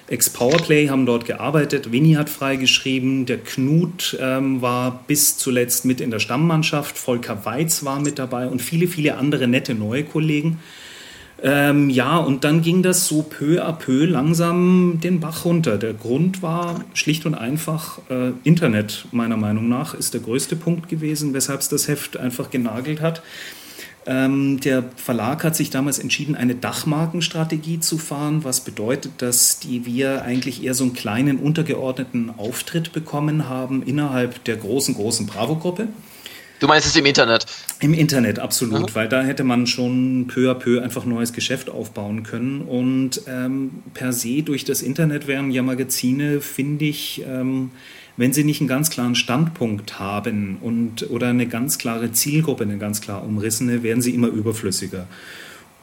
Ex-Powerplay 0.08 0.90
haben 0.90 1.08
dort 1.08 1.26
gearbeitet. 1.26 1.92
Winnie 1.92 2.18
hat 2.18 2.30
freigeschrieben. 2.30 3.26
Der 3.26 3.40
Knut 3.40 4.16
ähm, 4.22 4.62
war 4.62 5.04
bis 5.08 5.38
zuletzt 5.38 5.86
mit 5.86 6.00
in 6.00 6.12
der 6.12 6.20
Stammmannschaft. 6.20 6.98
Volker 6.98 7.44
Weiz 7.46 7.84
war 7.84 8.00
mit 8.00 8.20
dabei 8.20 8.48
und 8.48 8.62
viele, 8.62 8.88
viele 8.88 9.18
andere 9.18 9.48
nette 9.48 9.74
neue 9.74 10.04
Kollegen. 10.04 10.60
Ähm, 11.44 11.90
ja, 11.90 12.18
und 12.18 12.44
dann 12.44 12.62
ging 12.62 12.82
das 12.82 13.08
so 13.08 13.24
peu 13.24 13.64
à 13.64 13.74
peu 13.74 14.06
langsam 14.06 15.00
den 15.04 15.20
Bach 15.20 15.44
runter. 15.44 15.78
Der 15.78 15.94
Grund 15.94 16.42
war 16.42 16.86
schlicht 16.94 17.26
und 17.26 17.34
einfach 17.34 18.00
äh, 18.10 18.32
Internet, 18.44 19.06
meiner 19.12 19.38
Meinung 19.38 19.68
nach, 19.68 19.96
ist 19.96 20.14
der 20.14 20.22
größte 20.22 20.56
Punkt 20.56 20.88
gewesen, 20.88 21.34
weshalb 21.34 21.62
es 21.62 21.68
das 21.68 21.88
Heft 21.88 22.16
einfach 22.16 22.52
genagelt 22.52 23.02
hat. 23.02 23.22
Ähm, 24.08 24.60
der 24.60 24.84
Verlag 24.96 25.44
hat 25.44 25.56
sich 25.56 25.72
damals 25.72 25.98
entschieden, 25.98 26.36
eine 26.36 26.54
Dachmarkenstrategie 26.54 27.80
zu 27.80 27.98
fahren, 27.98 28.44
was 28.44 28.62
bedeutet, 28.62 29.14
dass 29.18 29.60
die 29.60 29.86
wir 29.86 30.22
eigentlich 30.22 30.64
eher 30.64 30.76
so 30.76 30.84
einen 30.84 30.94
kleinen 30.94 31.40
untergeordneten 31.40 32.32
Auftritt 32.38 32.94
bekommen 32.94 33.50
haben 33.50 33.82
innerhalb 33.82 34.44
der 34.44 34.58
großen, 34.58 34.94
großen 34.94 35.26
Bravo-Gruppe. 35.26 35.88
Du 36.60 36.68
meinst 36.68 36.88
es 36.88 36.96
im 36.96 37.06
Internet? 37.06 37.46
Im 37.82 37.94
Internet, 37.94 38.40
absolut, 38.40 38.90
Aha. 38.90 38.96
weil 38.96 39.10
da 39.10 39.24
hätte 39.24 39.44
man 39.44 39.68
schon 39.68 40.28
peu 40.28 40.50
à 40.50 40.54
peu 40.54 40.82
einfach 40.82 41.06
neues 41.06 41.34
Geschäft 41.34 41.70
aufbauen 41.70 42.24
können. 42.24 42.62
Und 42.62 43.22
ähm, 43.28 43.84
per 43.94 44.14
se 44.14 44.42
durch 44.42 44.64
das 44.64 44.82
Internet 44.82 45.28
wären 45.28 45.52
ja 45.52 45.64
Magazine, 45.64 46.42
finde 46.42 46.86
ich, 46.86 47.24
ähm, 47.28 47.72
wenn 48.18 48.34
sie 48.34 48.44
nicht 48.44 48.62
einen 48.62 48.68
ganz 48.68 48.90
klaren 48.90 49.16
Standpunkt 49.16 50.00
haben 50.00 50.58
und 50.62 51.10
oder 51.10 51.28
eine 51.28 51.48
ganz 51.48 51.78
klare 51.78 52.12
Zielgruppe, 52.12 52.64
eine 52.64 52.78
ganz 52.78 53.02
klar 53.02 53.24
umrissene, 53.24 53.84
werden 53.84 54.02
sie 54.02 54.14
immer 54.14 54.28
überflüssiger. 54.28 55.08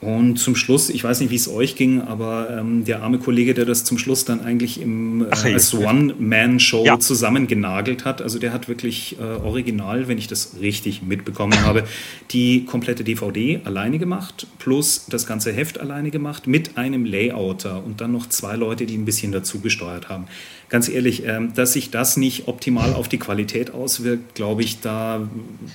Und 0.03 0.37
zum 0.37 0.57
Schluss, 0.57 0.91
ich 0.91 1.05
weiß 1.05 1.21
nicht, 1.21 1.31
wie 1.31 1.37
es 1.37 1.49
euch 1.49 1.77
ging, 1.77 2.01
aber 2.01 2.51
ähm, 2.51 2.85
der 2.85 3.05
arme 3.05 3.21
Kollege, 3.21 3.55
der 3.55 3.65
das 3.65 3.85
zum 3.85 3.99
Schluss 3.99 4.25
dann 4.25 4.41
eigentlich 4.41 4.81
im, 4.81 5.25
äh, 5.31 5.55
als 5.55 5.73
One-Man-Show 5.73 6.85
ja. 6.85 6.99
zusammengenagelt 6.99 8.05
hat, 8.05 8.21
also 8.21 8.41
der 8.41 8.53
hat 8.53 8.67
wirklich 8.67 9.17
äh, 9.21 9.23
original, 9.23 10.09
wenn 10.09 10.19
ich 10.19 10.27
das 10.27 10.57
richtig 10.61 11.03
mitbekommen 11.03 11.65
habe, 11.65 11.85
die 12.33 12.65
komplette 12.65 13.05
DVD 13.05 13.61
alleine 13.63 14.01
gemacht, 14.01 14.49
plus 14.59 15.07
das 15.09 15.25
ganze 15.25 15.53
Heft 15.53 15.79
alleine 15.79 16.11
gemacht, 16.11 16.49
mit 16.49 16.77
einem 16.77 17.05
Layouter 17.05 17.85
und 17.85 18.01
dann 18.01 18.11
noch 18.11 18.29
zwei 18.29 18.57
Leute, 18.57 18.87
die 18.87 18.97
ein 18.97 19.05
bisschen 19.05 19.31
dazu 19.31 19.61
gesteuert 19.61 20.09
haben 20.09 20.27
ganz 20.73 20.89
ehrlich, 20.89 21.25
ähm, 21.25 21.53
dass 21.55 21.75
sich 21.75 21.91
das 21.91 22.17
nicht 22.17 22.49
optimal 22.49 22.95
auf 22.95 23.07
die 23.07 23.19
Qualität 23.19 23.73
auswirkt, 23.73 24.35
glaube 24.35 24.63
ich, 24.63 24.81
da 24.81 25.29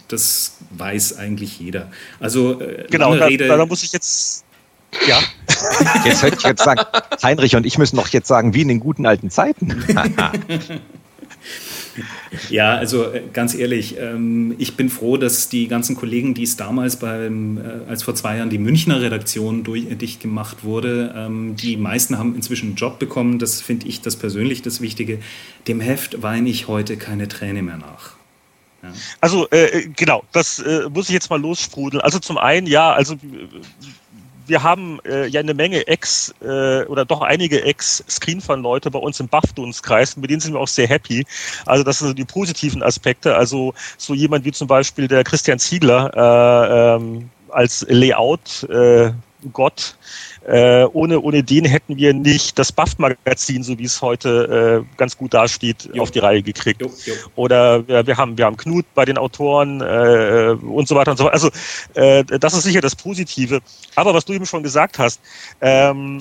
das 0.07 0.57
weiß 0.71 1.17
eigentlich 1.17 1.59
jeder. 1.59 1.91
Also 2.19 2.59
äh, 2.59 2.87
genau, 2.89 3.15
da, 3.15 3.27
Rede, 3.27 3.47
da 3.47 3.65
muss 3.65 3.83
ich 3.83 3.93
jetzt 3.93 4.43
ja. 5.07 5.19
Jetzt 6.03 6.23
hätte 6.23 6.37
ich 6.37 6.43
jetzt 6.43 6.63
sagen, 6.63 6.81
Heinrich 7.21 7.55
und 7.55 7.65
ich 7.65 7.77
müssen 7.77 7.97
doch 7.97 8.07
jetzt 8.07 8.27
sagen, 8.27 8.53
wie 8.53 8.61
in 8.61 8.69
den 8.69 8.79
guten 8.79 9.05
alten 9.05 9.29
Zeiten. 9.29 9.83
Ja, 12.49 12.75
also 12.75 13.11
äh, 13.11 13.23
ganz 13.33 13.55
ehrlich, 13.55 13.97
ähm, 13.99 14.55
ich 14.57 14.75
bin 14.75 14.89
froh, 14.89 15.17
dass 15.17 15.49
die 15.49 15.67
ganzen 15.67 15.95
Kollegen, 15.95 16.33
die 16.33 16.43
es 16.43 16.57
damals 16.57 16.97
beim, 16.97 17.57
äh, 17.57 17.89
als 17.89 18.03
vor 18.03 18.15
zwei 18.15 18.37
Jahren 18.37 18.49
die 18.49 18.57
Münchner 18.57 19.01
Redaktion 19.01 19.63
durch, 19.63 19.89
äh, 19.89 19.95
dicht 19.95 20.21
gemacht 20.21 20.63
wurde, 20.63 21.13
ähm, 21.15 21.55
die 21.55 21.77
meisten 21.77 22.17
haben 22.17 22.35
inzwischen 22.35 22.67
einen 22.67 22.75
Job 22.75 22.99
bekommen. 22.99 23.39
Das 23.39 23.61
finde 23.61 23.87
ich 23.87 24.01
das 24.01 24.15
persönlich 24.15 24.61
das 24.61 24.81
Wichtige. 24.81 25.19
Dem 25.67 25.79
Heft 25.79 26.21
weine 26.21 26.49
ich 26.49 26.67
heute 26.67 26.97
keine 26.97 27.27
Träne 27.27 27.61
mehr 27.61 27.77
nach. 27.77 28.17
Ja. 28.83 28.93
Also 29.21 29.47
äh, 29.49 29.87
genau, 29.95 30.23
das 30.31 30.59
äh, 30.59 30.87
muss 30.89 31.07
ich 31.07 31.13
jetzt 31.13 31.29
mal 31.29 31.41
lossprudeln. 31.41 32.01
Also 32.01 32.19
zum 32.19 32.37
einen, 32.37 32.67
ja, 32.67 32.93
also 32.93 33.15
wir 34.47 34.63
haben 34.63 34.99
äh, 35.05 35.27
ja 35.27 35.39
eine 35.39 35.53
Menge 35.53 35.87
Ex- 35.87 36.33
äh, 36.41 36.83
oder 36.85 37.05
doch 37.05 37.21
einige 37.21 37.63
Ex-Screenfun-Leute 37.63 38.91
bei 38.91 38.99
uns 38.99 39.19
im 39.19 39.27
Buff-Dunstkreis, 39.27 40.17
mit 40.17 40.29
denen 40.29 40.39
sind 40.39 40.53
wir 40.53 40.59
auch 40.59 40.67
sehr 40.67 40.87
happy. 40.87 41.25
Also 41.65 41.83
das 41.83 41.99
sind 41.99 42.07
so 42.09 42.13
die 42.13 42.25
positiven 42.25 42.83
Aspekte. 42.83 43.35
Also 43.35 43.73
so 43.97 44.13
jemand 44.13 44.45
wie 44.45 44.51
zum 44.51 44.67
Beispiel 44.67 45.07
der 45.07 45.23
Christian 45.23 45.59
Ziegler 45.59 46.11
äh, 46.15 46.95
ähm, 46.95 47.29
als 47.49 47.85
Layout 47.89 48.63
äh, 48.69 49.11
Gott, 49.53 49.97
äh, 50.45 50.83
ohne, 50.85 51.19
ohne 51.19 51.43
den 51.43 51.65
hätten 51.65 51.97
wir 51.97 52.13
nicht 52.13 52.57
das 52.57 52.71
Buff-Magazin, 52.71 53.63
so 53.63 53.77
wie 53.77 53.83
es 53.83 54.01
heute 54.01 54.83
äh, 54.85 54.97
ganz 54.97 55.17
gut 55.17 55.33
dasteht, 55.33 55.89
jo. 55.93 56.01
auf 56.01 56.11
die 56.11 56.19
Reihe 56.19 56.41
gekriegt. 56.41 56.81
Jo, 56.81 56.91
jo. 57.05 57.13
Oder 57.35 57.87
wir, 57.87 58.07
wir, 58.07 58.17
haben, 58.17 58.37
wir 58.37 58.45
haben 58.45 58.57
Knut 58.57 58.85
bei 58.95 59.05
den 59.05 59.17
Autoren 59.17 59.81
äh, 59.81 60.55
und 60.61 60.87
so 60.87 60.95
weiter 60.95 61.11
und 61.11 61.17
so 61.17 61.25
weiter. 61.25 61.33
Also 61.33 61.49
äh, 61.95 62.23
das 62.23 62.53
ist 62.53 62.63
sicher 62.63 62.81
das 62.81 62.95
Positive. 62.95 63.61
Aber 63.95 64.13
was 64.13 64.25
du 64.25 64.33
eben 64.33 64.45
schon 64.45 64.63
gesagt 64.63 64.99
hast, 64.99 65.19
ähm, 65.61 66.19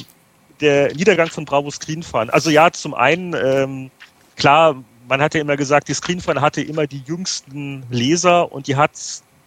der 0.60 0.94
Niedergang 0.94 1.28
von 1.28 1.44
Bravo 1.44 1.70
Screenfun. 1.70 2.30
Also 2.30 2.50
ja, 2.50 2.70
zum 2.70 2.94
einen, 2.94 3.34
ähm, 3.34 3.90
klar, 4.36 4.82
man 5.08 5.20
hat 5.20 5.34
ja 5.34 5.40
immer 5.40 5.56
gesagt, 5.56 5.88
die 5.88 5.94
Screenfun 5.94 6.40
hatte 6.40 6.62
immer 6.62 6.86
die 6.86 7.02
jüngsten 7.06 7.84
Leser 7.90 8.50
und 8.52 8.66
die 8.66 8.76
hat 8.76 8.90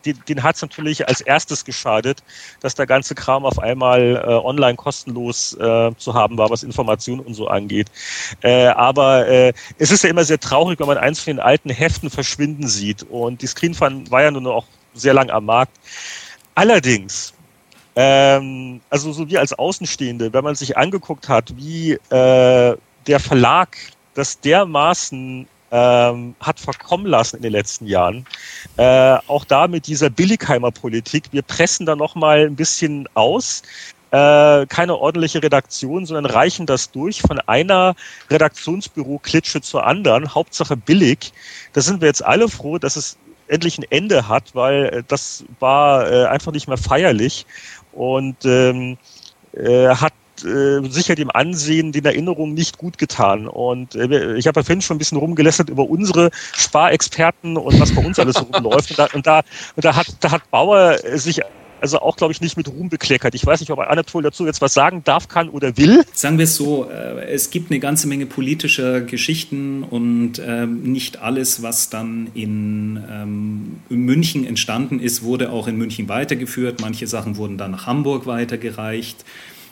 den, 0.05 0.43
hat 0.43 0.55
es 0.55 0.61
natürlich 0.61 1.07
als 1.07 1.21
erstes 1.21 1.65
geschadet, 1.65 2.23
dass 2.61 2.75
der 2.75 2.85
ganze 2.85 3.15
Kram 3.15 3.45
auf 3.45 3.59
einmal 3.59 4.15
äh, 4.15 4.31
online 4.31 4.75
kostenlos 4.75 5.53
äh, 5.55 5.91
zu 5.97 6.13
haben 6.13 6.37
war, 6.37 6.49
was 6.49 6.63
Informationen 6.63 7.21
und 7.21 7.33
so 7.33 7.47
angeht. 7.47 7.87
Äh, 8.41 8.67
aber 8.67 9.27
äh, 9.27 9.53
es 9.77 9.91
ist 9.91 10.03
ja 10.03 10.09
immer 10.09 10.23
sehr 10.23 10.39
traurig, 10.39 10.79
wenn 10.79 10.87
man 10.87 10.97
eins 10.97 11.19
von 11.19 11.31
den 11.31 11.39
alten 11.39 11.69
Heften 11.69 12.09
verschwinden 12.09 12.67
sieht. 12.67 13.03
Und 13.03 13.41
die 13.41 13.47
Screenfun 13.47 14.09
war 14.09 14.23
ja 14.23 14.31
nun 14.31 14.47
auch 14.47 14.65
sehr 14.93 15.13
lang 15.13 15.29
am 15.29 15.45
Markt. 15.45 15.77
Allerdings, 16.55 17.33
ähm, 17.95 18.81
also 18.89 19.11
so 19.11 19.29
wie 19.29 19.37
als 19.37 19.53
Außenstehende, 19.53 20.33
wenn 20.33 20.43
man 20.43 20.55
sich 20.55 20.77
angeguckt 20.77 21.29
hat, 21.29 21.55
wie 21.55 21.93
äh, 21.93 22.77
der 23.07 23.19
Verlag 23.19 23.77
das 24.13 24.39
dermaßen 24.39 25.47
ähm, 25.71 26.35
hat 26.39 26.59
verkommen 26.59 27.05
lassen 27.05 27.37
in 27.37 27.43
den 27.43 27.51
letzten 27.51 27.85
Jahren. 27.85 28.25
Äh, 28.77 29.17
auch 29.27 29.45
da 29.45 29.67
mit 29.67 29.87
dieser 29.87 30.09
Billigheimer-Politik. 30.09 31.25
Wir 31.31 31.41
pressen 31.41 31.85
da 31.85 31.95
noch 31.95 32.15
mal 32.15 32.45
ein 32.47 32.55
bisschen 32.55 33.07
aus. 33.13 33.61
Äh, 34.11 34.65
keine 34.65 34.97
ordentliche 34.97 35.43
Redaktion, 35.43 36.07
sondern 36.07 36.25
reichen 36.25 36.65
das 36.65 36.89
durch 36.91 37.21
von 37.21 37.39
einer 37.41 37.95
Redaktionsbüro-Klitsche 38.31 39.61
zur 39.61 39.85
anderen. 39.85 40.33
Hauptsache 40.33 40.75
billig. 40.75 41.31
Da 41.73 41.81
sind 41.81 42.01
wir 42.01 42.07
jetzt 42.07 42.25
alle 42.25 42.49
froh, 42.49 42.79
dass 42.79 42.95
es 42.95 43.17
endlich 43.47 43.77
ein 43.77 43.85
Ende 43.89 44.27
hat, 44.27 44.55
weil 44.55 44.85
äh, 44.85 45.03
das 45.07 45.43
war 45.59 46.11
äh, 46.11 46.25
einfach 46.25 46.51
nicht 46.51 46.67
mehr 46.67 46.77
feierlich 46.77 47.45
und 47.91 48.45
ähm, 48.45 48.97
äh, 49.53 49.89
hat 49.89 50.13
äh, 50.43 50.81
sicher 50.89 51.15
dem 51.15 51.31
Ansehen, 51.31 51.91
den 51.91 52.05
Erinnerungen 52.05 52.53
nicht 52.53 52.77
gut 52.77 52.97
getan. 52.97 53.47
Und 53.47 53.95
äh, 53.95 54.35
ich 54.35 54.47
habe 54.47 54.59
ja 54.59 54.63
vorhin 54.63 54.81
schon 54.81 54.95
ein 54.95 54.99
bisschen 54.99 55.17
rumgelästert 55.17 55.69
über 55.69 55.89
unsere 55.89 56.31
Sparexperten 56.53 57.57
und 57.57 57.79
was 57.79 57.93
bei 57.93 58.05
uns 58.05 58.19
alles 58.19 58.41
rumläuft. 58.41 58.91
Und 58.91 58.99
da, 58.99 59.07
und 59.13 59.27
da, 59.27 59.41
und 59.75 59.85
da, 59.85 59.95
hat, 59.95 60.07
da 60.19 60.31
hat 60.31 60.49
Bauer 60.51 60.97
sich 61.15 61.41
also 61.81 61.99
auch, 61.99 62.17
glaube 62.17 62.33
ich, 62.33 62.41
nicht 62.41 62.57
mit 62.57 62.67
Ruhm 62.67 62.89
bekleckert. 62.89 63.35
Ich 63.35 63.45
weiß 63.45 63.59
nicht, 63.59 63.71
ob 63.71 63.79
Anatol 63.79 64.23
dazu 64.23 64.45
jetzt 64.45 64.61
was 64.61 64.73
sagen 64.73 65.03
darf, 65.03 65.27
kann 65.27 65.49
oder 65.49 65.77
will. 65.77 66.03
Sagen 66.13 66.37
wir 66.37 66.43
es 66.43 66.55
so, 66.55 66.89
äh, 66.89 67.25
es 67.31 67.49
gibt 67.49 67.71
eine 67.71 67.79
ganze 67.79 68.07
Menge 68.07 68.25
politischer 68.25 69.01
Geschichten 69.01 69.83
und 69.83 70.41
ähm, 70.45 70.83
nicht 70.83 71.21
alles, 71.21 71.61
was 71.63 71.89
dann 71.89 72.29
ähm, 72.35 73.77
in 73.89 74.01
München 74.01 74.45
entstanden 74.45 74.99
ist, 74.99 75.23
wurde 75.23 75.51
auch 75.51 75.67
in 75.67 75.77
München 75.77 76.09
weitergeführt. 76.09 76.81
Manche 76.81 77.07
Sachen 77.07 77.37
wurden 77.37 77.57
dann 77.57 77.71
nach 77.71 77.85
Hamburg 77.87 78.25
weitergereicht 78.25 79.25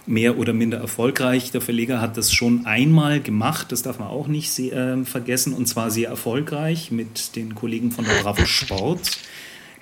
mehr 0.08 0.40
oder 0.40 0.54
minder 0.54 0.78
erfolgreich. 0.80 1.52
Der 1.52 1.62
Verleger 1.62 2.02
hat 2.02 2.18
das 2.18 2.32
schon 2.32 2.66
einmal 2.66 3.20
gemacht, 3.20 3.72
das 3.72 3.84
darf 3.84 4.00
man 4.00 4.08
auch 4.08 4.28
nicht 4.28 4.58
äh, 4.58 5.04
vergessen, 5.04 5.54
und 5.54 5.68
zwar 5.68 5.92
sehr 5.92 6.10
erfolgreich 6.10 6.92
mit 6.92 7.36
den 7.36 7.54
Kollegen 7.54 7.92
von 7.92 8.06
der 8.06 8.14
Bravo 8.24 8.46
Sport. 8.46 9.12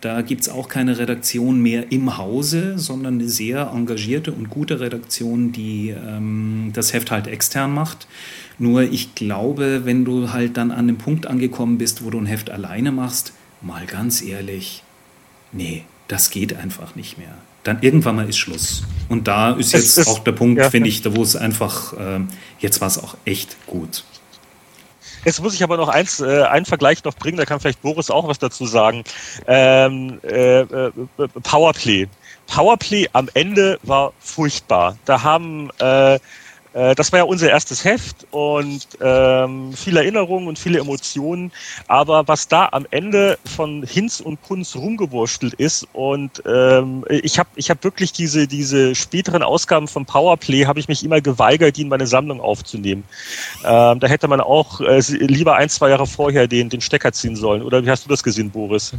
Da 0.02 0.22
gibt 0.22 0.42
es 0.42 0.50
auch 0.50 0.68
keine 0.68 0.98
Redaktion 0.98 1.62
mehr 1.62 1.92
im 1.92 2.18
Hause, 2.18 2.78
sondern 2.78 3.16
eine 3.16 3.30
sehr 3.30 3.72
engagierte 3.74 4.32
und 4.32 4.50
gute 4.50 4.80
Redaktion, 4.80 5.52
die 5.52 5.90
ähm, 5.90 6.72
das 6.74 6.94
Heft 6.94 7.12
halt 7.12 7.28
extern 7.28 7.74
macht. 7.74 8.08
Nur 8.60 8.84
ich 8.84 9.16
glaube, 9.16 9.82
wenn 9.86 10.06
du 10.06 10.32
halt 10.32 10.58
dann 10.58 10.72
an 10.72 10.88
dem 10.88 10.98
Punkt 10.98 11.28
angekommen 11.28 11.78
bist, 11.78 12.04
wo 12.04 12.10
du 12.10 12.20
ein 12.20 12.26
Heft 12.26 12.50
alleine 12.50 12.92
machst, 12.92 13.34
mal 13.62 13.86
ganz 13.86 14.22
ehrlich, 14.22 14.84
nee, 15.52 15.86
das 16.08 16.30
geht 16.30 16.56
einfach 16.56 16.96
nicht 16.96 17.18
mehr. 17.18 17.36
Dann 17.65 17.80
irgendwann 17.82 18.15
mal 18.15 18.30
ist 18.30 18.38
Schluss. 18.38 18.84
Und 19.10 19.28
da 19.28 19.51
ist 19.51 19.73
jetzt 19.73 19.97
ist, 19.97 20.08
auch 20.08 20.19
der 20.19 20.32
Punkt, 20.34 20.62
ja. 20.62 20.69
finde 20.69 20.88
ich, 20.88 21.04
wo 21.04 21.21
es 21.23 21.36
einfach, 21.36 21.93
äh, 21.93 22.19
jetzt 22.60 22.80
war 22.80 22.88
es 22.88 22.97
auch 22.97 23.17
echt 23.25 23.58
gut. 23.65 24.04
Jetzt 25.25 25.41
muss 25.41 25.56
ich 25.56 25.63
aber 25.63 25.75
noch 25.75 25.89
eins, 25.89 26.19
äh, 26.19 26.43
einen 26.43 26.65
Vergleich 26.65 27.04
noch 27.04 27.15
bringen, 27.15 27.38
da 27.38 27.45
kann 27.45 27.60
vielleicht 27.60 27.82
Boris 27.82 28.12
auch 28.12 28.28
was 28.28 28.38
dazu 28.38 28.67
sagen. 28.67 29.04
Ähm, 29.47 30.19
äh, 30.23 30.62
äh, 30.62 30.91
Powerplay. 31.41 32.08
Powerplay 32.45 33.10
am 33.13 33.30
Ende 33.34 33.80
war 33.82 34.13
furchtbar. 34.19 34.95
Da 35.06 35.23
haben 35.23 35.71
äh, 35.80 36.19
das 36.76 37.12
war 37.12 37.20
ja 37.20 37.24
unser 37.24 37.50
erstes 37.50 37.86
Heft 37.86 38.28
und 38.32 38.86
ähm, 39.00 39.72
viele 39.74 40.02
Erinnerungen 40.02 40.50
und 40.50 40.60
viele 40.60 40.80
Emotionen. 40.80 41.54
Aber 41.88 42.28
was 42.28 42.50
da 42.50 42.68
am 42.72 42.86
Ende 42.92 43.38
von 43.46 43.84
Hinz 43.84 44.20
und 44.20 44.42
Kunz 44.42 44.76
rumgewurstelt 44.76 45.54
ist 45.54 45.88
und 45.94 46.44
ähm, 46.46 47.06
ich 47.10 47.40
habe 47.40 47.50
ich 47.56 47.70
hab 47.70 47.84
wirklich 47.84 48.12
diese, 48.12 48.48
diese 48.48 48.94
späteren 48.96 49.42
Ausgaben 49.42 49.88
von 49.88 50.06
Powerplay, 50.06 50.66
habe 50.66 50.80
ich 50.80 50.88
mich 50.88 51.04
immer 51.06 51.22
geweigert, 51.22 51.78
die 51.78 51.84
in 51.84 51.88
meine 51.88 52.08
Sammlung 52.08 52.42
aufzunehmen. 52.42 53.06
Ähm, 53.64 54.00
da 54.00 54.08
hätte 54.08 54.28
man 54.28 54.42
auch 54.42 54.82
äh, 54.82 55.00
lieber 55.00 55.56
ein, 55.56 55.70
zwei 55.70 55.90
Jahre 55.90 56.08
vorher 56.08 56.48
den, 56.48 56.70
den 56.70 56.82
Stecker 56.82 57.12
ziehen 57.14 57.36
sollen. 57.36 57.62
Oder 57.62 57.86
wie 57.86 57.90
hast 57.90 58.06
du 58.06 58.10
das 58.10 58.24
gesehen, 58.24 58.52
Boris? 58.52 58.94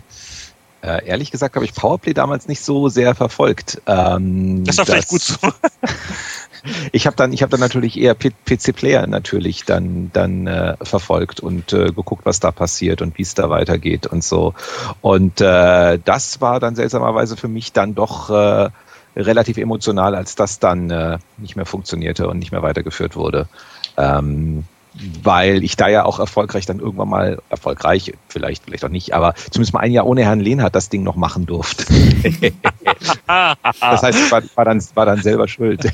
Äh, 0.83 1.07
ehrlich 1.07 1.31
gesagt 1.31 1.57
habe 1.57 1.65
ich 1.65 1.75
Powerplay 1.75 2.15
damals 2.15 2.49
nicht 2.49 2.61
so 2.63 2.89
sehr 2.89 3.15
verfolgt. 3.15 3.81
Ähm, 3.87 4.65
das 4.65 4.79
war 4.79 4.87
vielleicht 4.87 5.09
gut 5.09 5.23
so. 5.23 5.37
ich 6.93 7.07
habe 7.07 7.17
dann, 7.17 7.33
ich 7.33 7.43
habe 7.43 7.51
dann 7.51 7.61
natürlich 7.61 7.99
eher 7.99 8.15
PC-Player 8.15 9.07
natürlich 9.07 9.65
dann 9.65 10.11
dann 10.13 10.47
äh, 10.47 10.77
verfolgt 10.83 11.41
und 11.41 11.73
äh, 11.73 11.87
geguckt, 11.87 12.25
was 12.25 12.41
da 12.41 12.51
passiert 12.51 13.03
und 13.03 13.19
wie 13.19 13.23
es 13.23 13.35
da 13.35 13.51
weitergeht 13.51 14.07
und 14.07 14.25
so. 14.25 14.55
Und 15.01 15.41
äh, 15.41 15.99
das 16.05 16.41
war 16.41 16.61
dann 16.61 16.77
seltsamerweise 16.77 17.37
für 17.37 17.49
mich 17.49 17.73
dann 17.73 17.95
doch 17.95 18.31
äh, 18.31 18.71
relativ 19.17 19.57
emotional, 19.57 20.15
als 20.15 20.35
das 20.35 20.59
dann 20.59 20.91
äh, 20.91 21.19
nicht 21.39 21.57
mehr 21.57 21.67
funktionierte 21.67 22.29
und 22.29 22.39
nicht 22.39 22.53
mehr 22.53 22.63
weitergeführt 22.63 23.17
wurde. 23.17 23.49
Ähm, 23.97 24.65
weil 25.23 25.63
ich 25.63 25.77
da 25.77 25.89
ja 25.89 26.05
auch 26.05 26.19
erfolgreich 26.19 26.67
dann 26.67 26.81
irgendwann 26.81 27.09
mal, 27.09 27.43
erfolgreich, 27.51 28.15
vielleicht, 28.29 28.65
vielleicht 28.65 28.85
auch 28.85 28.91
nicht, 28.91 29.15
aber 29.15 29.35
zumindest 29.51 29.75
mal 29.75 29.81
ein 29.81 29.93
Jahr 29.93 30.07
ohne 30.07 30.25
Herrn 30.25 30.41
Lehnhardt 30.41 30.75
das 30.75 30.89
Ding 30.89 31.03
noch 31.03 31.17
machen 31.17 31.47
durfte. 31.47 31.85
das 33.27 34.03
heißt, 34.03 34.19
ich 34.19 34.31
war, 34.31 34.43
war, 34.55 34.65
dann, 34.65 34.83
war 34.95 35.07
dann 35.07 35.23
selber 35.23 35.49
schuld. 35.49 35.91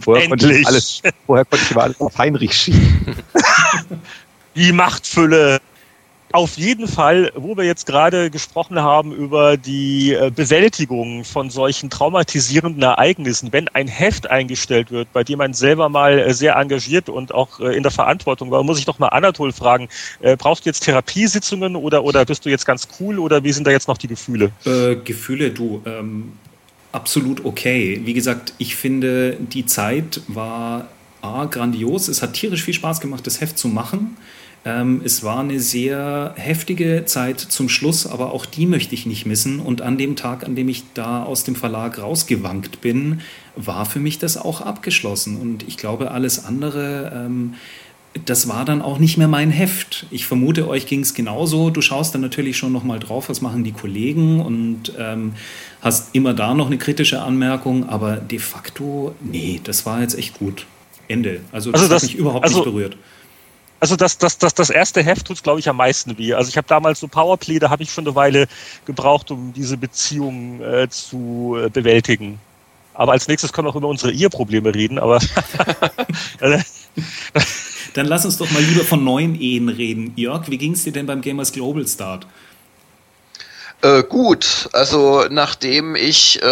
vorher, 0.00 0.28
konnte 0.28 0.52
ich 0.52 0.66
alles, 0.66 1.02
vorher 1.26 1.44
konnte 1.44 1.64
ich 1.64 1.70
immer 1.70 1.82
alles 1.82 2.00
auf 2.00 2.18
Heinrich 2.18 2.54
schieben. 2.54 3.16
Die 4.56 4.72
Machtfülle 4.72 5.60
auf 6.34 6.56
jeden 6.56 6.88
Fall, 6.88 7.30
wo 7.36 7.56
wir 7.56 7.62
jetzt 7.62 7.86
gerade 7.86 8.28
gesprochen 8.28 8.80
haben 8.80 9.12
über 9.12 9.56
die 9.56 10.12
äh, 10.12 10.32
Bewältigung 10.34 11.22
von 11.22 11.48
solchen 11.48 11.90
traumatisierenden 11.90 12.82
Ereignissen, 12.82 13.52
wenn 13.52 13.68
ein 13.68 13.86
Heft 13.86 14.28
eingestellt 14.28 14.90
wird, 14.90 15.12
bei 15.12 15.22
dem 15.22 15.38
man 15.38 15.54
selber 15.54 15.88
mal 15.88 16.18
äh, 16.18 16.34
sehr 16.34 16.56
engagiert 16.56 17.08
und 17.08 17.32
auch 17.32 17.60
äh, 17.60 17.76
in 17.76 17.84
der 17.84 17.92
Verantwortung 17.92 18.50
war, 18.50 18.64
muss 18.64 18.80
ich 18.80 18.84
doch 18.84 18.98
mal 18.98 19.08
Anatol 19.08 19.52
fragen, 19.52 19.88
brauchst 20.38 20.64
du 20.64 20.70
jetzt 20.70 20.80
Therapiesitzungen 20.80 21.76
oder, 21.76 22.02
oder 22.02 22.24
bist 22.24 22.44
du 22.44 22.50
jetzt 22.50 22.66
ganz 22.66 22.88
cool 22.98 23.20
oder 23.20 23.44
wie 23.44 23.52
sind 23.52 23.66
da 23.66 23.70
jetzt 23.70 23.86
noch 23.86 23.98
die 23.98 24.08
Gefühle? 24.08 24.50
Äh, 24.64 24.96
Gefühle, 24.96 25.50
du, 25.50 25.82
ähm, 25.86 26.32
absolut 26.90 27.44
okay. 27.44 28.00
Wie 28.04 28.14
gesagt, 28.14 28.54
ich 28.58 28.74
finde, 28.74 29.36
die 29.38 29.66
Zeit 29.66 30.20
war 30.26 30.88
A, 31.22 31.44
grandios. 31.44 32.08
Es 32.08 32.22
hat 32.22 32.34
tierisch 32.34 32.64
viel 32.64 32.74
Spaß 32.74 33.00
gemacht, 33.00 33.26
das 33.26 33.40
Heft 33.40 33.56
zu 33.56 33.68
machen. 33.68 34.16
Ähm, 34.64 35.02
es 35.04 35.22
war 35.22 35.40
eine 35.40 35.60
sehr 35.60 36.32
heftige 36.36 37.04
Zeit 37.04 37.38
zum 37.40 37.68
Schluss, 37.68 38.06
aber 38.06 38.32
auch 38.32 38.46
die 38.46 38.66
möchte 38.66 38.94
ich 38.94 39.04
nicht 39.04 39.26
missen. 39.26 39.60
Und 39.60 39.82
an 39.82 39.98
dem 39.98 40.16
Tag, 40.16 40.44
an 40.44 40.56
dem 40.56 40.68
ich 40.68 40.84
da 40.94 41.22
aus 41.22 41.44
dem 41.44 41.54
Verlag 41.54 41.98
rausgewankt 41.98 42.80
bin, 42.80 43.20
war 43.56 43.84
für 43.84 44.00
mich 44.00 44.18
das 44.18 44.36
auch 44.38 44.62
abgeschlossen. 44.62 45.36
Und 45.36 45.68
ich 45.68 45.76
glaube, 45.76 46.12
alles 46.12 46.46
andere, 46.46 47.12
ähm, 47.14 47.54
das 48.24 48.48
war 48.48 48.64
dann 48.64 48.80
auch 48.80 48.98
nicht 48.98 49.18
mehr 49.18 49.28
mein 49.28 49.50
Heft. 49.50 50.06
Ich 50.10 50.24
vermute, 50.24 50.66
euch 50.66 50.86
ging 50.86 51.00
es 51.00 51.12
genauso. 51.12 51.68
Du 51.68 51.82
schaust 51.82 52.14
dann 52.14 52.22
natürlich 52.22 52.56
schon 52.56 52.72
nochmal 52.72 53.00
drauf, 53.00 53.28
was 53.28 53.42
machen 53.42 53.64
die 53.64 53.72
Kollegen 53.72 54.40
und 54.40 54.92
ähm, 54.98 55.34
hast 55.82 56.14
immer 56.14 56.32
da 56.32 56.54
noch 56.54 56.68
eine 56.68 56.78
kritische 56.78 57.20
Anmerkung, 57.20 57.86
aber 57.88 58.16
de 58.16 58.38
facto, 58.38 59.14
nee, 59.20 59.60
das 59.62 59.84
war 59.84 60.00
jetzt 60.00 60.16
echt 60.16 60.38
gut. 60.38 60.64
Ende. 61.06 61.42
Also 61.52 61.70
das, 61.70 61.82
also 61.82 61.94
das 61.94 62.02
hat 62.02 62.08
mich 62.08 62.18
überhaupt 62.18 62.44
also, 62.44 62.60
nicht 62.60 62.64
berührt 62.64 62.96
also 63.80 63.96
das, 63.96 64.18
das, 64.18 64.38
das, 64.38 64.54
das 64.54 64.70
erste 64.70 65.02
Heft 65.02 65.26
tut 65.26 65.42
glaube 65.42 65.60
ich, 65.60 65.68
am 65.68 65.76
meisten 65.76 66.16
weh. 66.18 66.34
Also 66.34 66.48
ich 66.48 66.56
habe 66.56 66.66
damals 66.68 67.00
so 67.00 67.08
Powerplay, 67.08 67.58
da 67.58 67.70
habe 67.70 67.82
ich 67.82 67.92
schon 67.92 68.06
eine 68.06 68.14
Weile 68.14 68.46
gebraucht, 68.86 69.30
um 69.30 69.52
diese 69.52 69.76
Beziehung 69.76 70.60
äh, 70.62 70.88
zu 70.88 71.56
äh, 71.58 71.68
bewältigen. 71.68 72.38
Aber 72.94 73.12
als 73.12 73.26
nächstes 73.28 73.52
können 73.52 73.66
wir 73.66 73.70
auch 73.70 73.76
über 73.76 73.88
unsere 73.88 74.12
Eheprobleme 74.12 74.74
reden, 74.74 74.98
aber 74.98 75.18
Dann 77.94 78.06
lass 78.06 78.24
uns 78.24 78.38
doch 78.38 78.50
mal 78.50 78.62
lieber 78.62 78.84
von 78.84 79.04
neuen 79.04 79.40
Ehen 79.40 79.68
reden. 79.68 80.12
Jörg, 80.16 80.50
wie 80.50 80.58
ging 80.58 80.72
es 80.72 80.84
dir 80.84 80.92
denn 80.92 81.06
beim 81.06 81.20
Gamers 81.20 81.52
Global 81.52 81.86
Start? 81.86 82.26
Äh, 83.84 84.02
gut, 84.02 84.70
also 84.72 85.26
nachdem 85.28 85.94
ich 85.94 86.42
äh, 86.42 86.46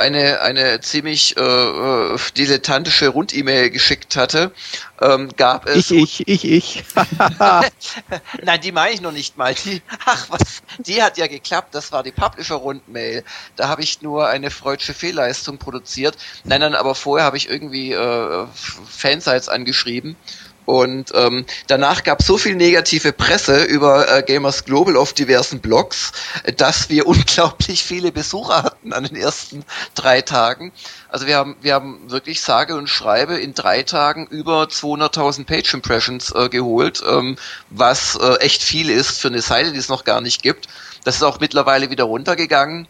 eine, 0.00 0.42
eine 0.42 0.82
ziemlich 0.82 1.34
äh, 1.38 1.40
äh 1.40 2.18
dilettantische 2.36 3.08
Rund-E-Mail 3.08 3.70
geschickt 3.70 4.16
hatte, 4.16 4.52
ähm, 5.00 5.30
gab 5.34 5.66
es. 5.66 5.90
Ich, 5.90 6.20
ich, 6.28 6.44
ich, 6.44 6.44
ich. 6.44 6.84
Nein, 8.42 8.60
die 8.60 8.72
meine 8.72 8.92
ich 8.92 9.00
noch 9.00 9.12
nicht 9.12 9.38
mal. 9.38 9.54
Die, 9.54 9.80
ach 10.04 10.26
was, 10.28 10.62
die 10.78 11.02
hat 11.02 11.16
ja 11.16 11.26
geklappt, 11.26 11.74
das 11.74 11.90
war 11.90 12.02
die 12.02 12.12
Publisher-Rund-Mail. 12.12 13.24
Da 13.56 13.68
habe 13.68 13.82
ich 13.82 14.02
nur 14.02 14.28
eine 14.28 14.50
freudsche 14.50 14.92
Fehlleistung 14.92 15.56
produziert. 15.56 16.18
Nein, 16.44 16.60
nein, 16.60 16.74
aber 16.74 16.94
vorher 16.94 17.24
habe 17.24 17.38
ich 17.38 17.48
irgendwie 17.48 17.92
äh, 17.92 18.46
Fansites 18.86 19.48
angeschrieben 19.48 20.16
und 20.68 21.12
ähm, 21.14 21.46
danach 21.66 22.04
gab 22.04 22.20
es 22.20 22.26
so 22.26 22.36
viel 22.36 22.54
negative 22.54 23.14
Presse 23.14 23.64
über 23.64 24.06
äh, 24.14 24.22
Gamers 24.22 24.66
Global 24.66 24.98
auf 24.98 25.14
diversen 25.14 25.60
Blogs, 25.60 26.12
dass 26.58 26.90
wir 26.90 27.06
unglaublich 27.06 27.82
viele 27.82 28.12
Besucher 28.12 28.64
hatten 28.64 28.92
an 28.92 29.04
den 29.04 29.16
ersten 29.16 29.64
drei 29.94 30.20
Tagen. 30.20 30.72
Also 31.08 31.26
wir 31.26 31.38
haben, 31.38 31.56
wir 31.62 31.72
haben 31.72 32.10
wirklich 32.10 32.42
sage 32.42 32.76
und 32.76 32.86
schreibe 32.90 33.38
in 33.38 33.54
drei 33.54 33.82
Tagen 33.82 34.26
über 34.26 34.64
200.000 34.64 35.46
Page 35.46 35.72
Impressions 35.72 36.34
äh, 36.34 36.50
geholt, 36.50 37.02
ähm, 37.08 37.36
was 37.70 38.16
äh, 38.16 38.34
echt 38.40 38.62
viel 38.62 38.90
ist 38.90 39.20
für 39.22 39.28
eine 39.28 39.40
Seite, 39.40 39.72
die 39.72 39.78
es 39.78 39.88
noch 39.88 40.04
gar 40.04 40.20
nicht 40.20 40.42
gibt. 40.42 40.68
Das 41.02 41.14
ist 41.14 41.22
auch 41.22 41.40
mittlerweile 41.40 41.88
wieder 41.88 42.04
runtergegangen. 42.04 42.86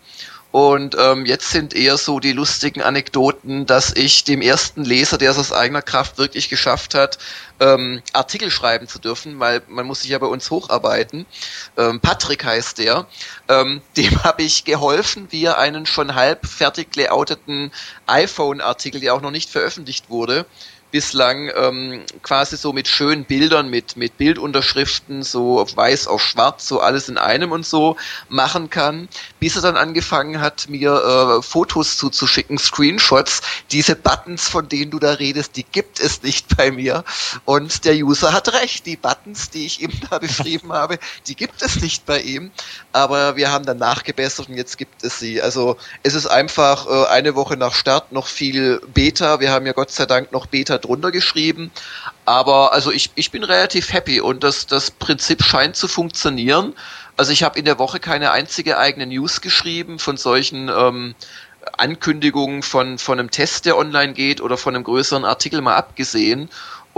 Und 0.50 0.96
ähm, 0.98 1.26
jetzt 1.26 1.50
sind 1.50 1.74
eher 1.74 1.98
so 1.98 2.20
die 2.20 2.32
lustigen 2.32 2.80
Anekdoten, 2.80 3.66
dass 3.66 3.94
ich 3.94 4.24
dem 4.24 4.40
ersten 4.40 4.82
Leser, 4.82 5.18
der 5.18 5.32
es 5.32 5.38
aus 5.38 5.52
eigener 5.52 5.82
Kraft 5.82 6.16
wirklich 6.16 6.48
geschafft 6.48 6.94
hat, 6.94 7.18
ähm, 7.60 8.00
Artikel 8.14 8.50
schreiben 8.50 8.88
zu 8.88 8.98
dürfen, 8.98 9.40
weil 9.40 9.60
man 9.68 9.86
muss 9.86 10.00
sich 10.00 10.10
ja 10.10 10.18
bei 10.18 10.26
uns 10.26 10.50
hocharbeiten. 10.50 11.26
Ähm, 11.76 12.00
Patrick 12.00 12.44
heißt 12.44 12.78
der. 12.78 13.06
Ähm, 13.48 13.82
dem 13.98 14.24
habe 14.24 14.42
ich 14.42 14.64
geholfen, 14.64 15.26
wie 15.30 15.44
er 15.44 15.58
einen 15.58 15.84
schon 15.84 16.14
halb 16.14 16.46
fertig 16.46 16.96
layouteten 16.96 17.70
iPhone-Artikel, 18.06 19.00
der 19.02 19.14
auch 19.14 19.20
noch 19.20 19.30
nicht 19.30 19.50
veröffentlicht 19.50 20.08
wurde, 20.08 20.46
bislang 20.90 21.50
ähm, 21.54 22.02
quasi 22.22 22.56
so 22.56 22.72
mit 22.72 22.88
schönen 22.88 23.24
Bildern, 23.24 23.68
mit, 23.68 23.96
mit 23.96 24.16
Bildunterschriften, 24.16 25.22
so 25.22 25.60
auf 25.60 25.76
weiß 25.76 26.06
auf 26.06 26.22
schwarz, 26.22 26.66
so 26.66 26.80
alles 26.80 27.08
in 27.08 27.18
einem 27.18 27.52
und 27.52 27.66
so 27.66 27.96
machen 28.28 28.70
kann, 28.70 29.08
bis 29.40 29.56
er 29.56 29.62
dann 29.62 29.76
angefangen 29.76 30.40
hat, 30.40 30.68
mir 30.68 30.92
äh, 30.92 31.42
Fotos 31.42 31.98
zuzuschicken, 31.98 32.58
Screenshots. 32.58 33.42
Diese 33.70 33.96
Buttons, 33.96 34.48
von 34.48 34.68
denen 34.68 34.90
du 34.90 34.98
da 34.98 35.12
redest, 35.12 35.56
die 35.56 35.64
gibt 35.64 36.00
es 36.00 36.22
nicht 36.22 36.46
bei 36.56 36.70
mir. 36.70 37.04
Und 37.44 37.84
der 37.84 37.94
User 37.94 38.32
hat 38.32 38.52
recht, 38.52 38.86
die 38.86 38.96
Buttons, 38.96 39.50
die 39.50 39.66
ich 39.66 39.82
ihm 39.82 39.92
da 40.10 40.18
beschrieben 40.18 40.72
habe, 40.72 40.98
die 41.26 41.36
gibt 41.36 41.62
es 41.62 41.80
nicht 41.80 42.06
bei 42.06 42.20
ihm. 42.20 42.50
Aber 42.92 43.36
wir 43.36 43.50
haben 43.50 43.66
dann 43.66 43.78
nachgebessert 43.78 44.48
und 44.48 44.56
jetzt 44.56 44.78
gibt 44.78 45.04
es 45.04 45.18
sie. 45.18 45.42
Also 45.42 45.76
es 46.02 46.14
ist 46.14 46.26
einfach 46.26 46.86
äh, 46.86 47.06
eine 47.08 47.34
Woche 47.34 47.56
nach 47.56 47.74
Start 47.74 48.12
noch 48.12 48.26
viel 48.26 48.80
Beta. 48.94 49.40
Wir 49.40 49.50
haben 49.50 49.66
ja 49.66 49.72
Gott 49.72 49.90
sei 49.90 50.06
Dank 50.06 50.32
noch 50.32 50.46
Beta 50.46 50.77
drunter 50.78 51.10
geschrieben. 51.10 51.70
Aber 52.24 52.72
also 52.72 52.90
ich, 52.90 53.10
ich 53.14 53.30
bin 53.30 53.44
relativ 53.44 53.92
happy 53.92 54.20
und 54.20 54.44
das, 54.44 54.66
das 54.66 54.90
Prinzip 54.90 55.42
scheint 55.42 55.76
zu 55.76 55.88
funktionieren. 55.88 56.74
Also 57.16 57.32
ich 57.32 57.42
habe 57.42 57.58
in 57.58 57.64
der 57.64 57.78
Woche 57.78 58.00
keine 58.00 58.30
einzige 58.30 58.78
eigene 58.78 59.06
News 59.06 59.40
geschrieben 59.40 59.98
von 59.98 60.16
solchen 60.16 60.68
ähm, 60.68 61.14
Ankündigungen 61.76 62.62
von, 62.62 62.98
von 62.98 63.18
einem 63.18 63.30
Test, 63.30 63.66
der 63.66 63.76
online 63.76 64.12
geht 64.12 64.40
oder 64.40 64.56
von 64.56 64.74
einem 64.74 64.84
größeren 64.84 65.24
Artikel 65.24 65.60
mal 65.60 65.76
abgesehen. 65.76 66.48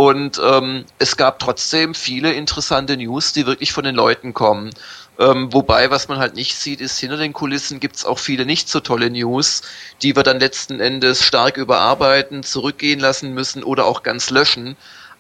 Und 0.01 0.41
ähm, 0.43 0.87
es 0.99 1.19
gab 1.19 1.41
trotzdem 1.41 1.95
viele 1.95 2.33
interessante 2.33 2.97
News, 2.97 3.35
die 3.35 3.45
wirklich 3.45 3.71
von 3.73 3.85
den 3.85 3.95
Leuten 3.95 4.33
kommen. 4.33 4.71
Ähm, 5.19 5.53
wobei, 5.53 5.91
was 5.91 6.09
man 6.09 6.19
halt 6.19 6.37
nicht 6.37 6.57
sieht, 6.57 6.81
ist, 6.81 6.99
hinter 6.99 7.19
den 7.19 7.35
Kulissen 7.35 7.81
gibt's 7.81 8.07
auch 8.07 8.19
viele 8.19 8.47
nicht 8.47 8.71
so 8.71 8.81
tolle 8.81 9.11
News, 9.11 9.61
die 10.01 10.17
wir 10.17 10.23
dann 10.23 10.41
letzten 10.41 10.81
Endes 10.81 11.23
stark 11.23 11.59
überarbeiten, 11.59 12.43
zurückgehen 12.43 12.99
lassen 12.99 13.35
müssen 13.35 13.63
oder 13.63 13.85
auch 13.85 14.03
ganz 14.03 14.31
löschen. 14.31 14.75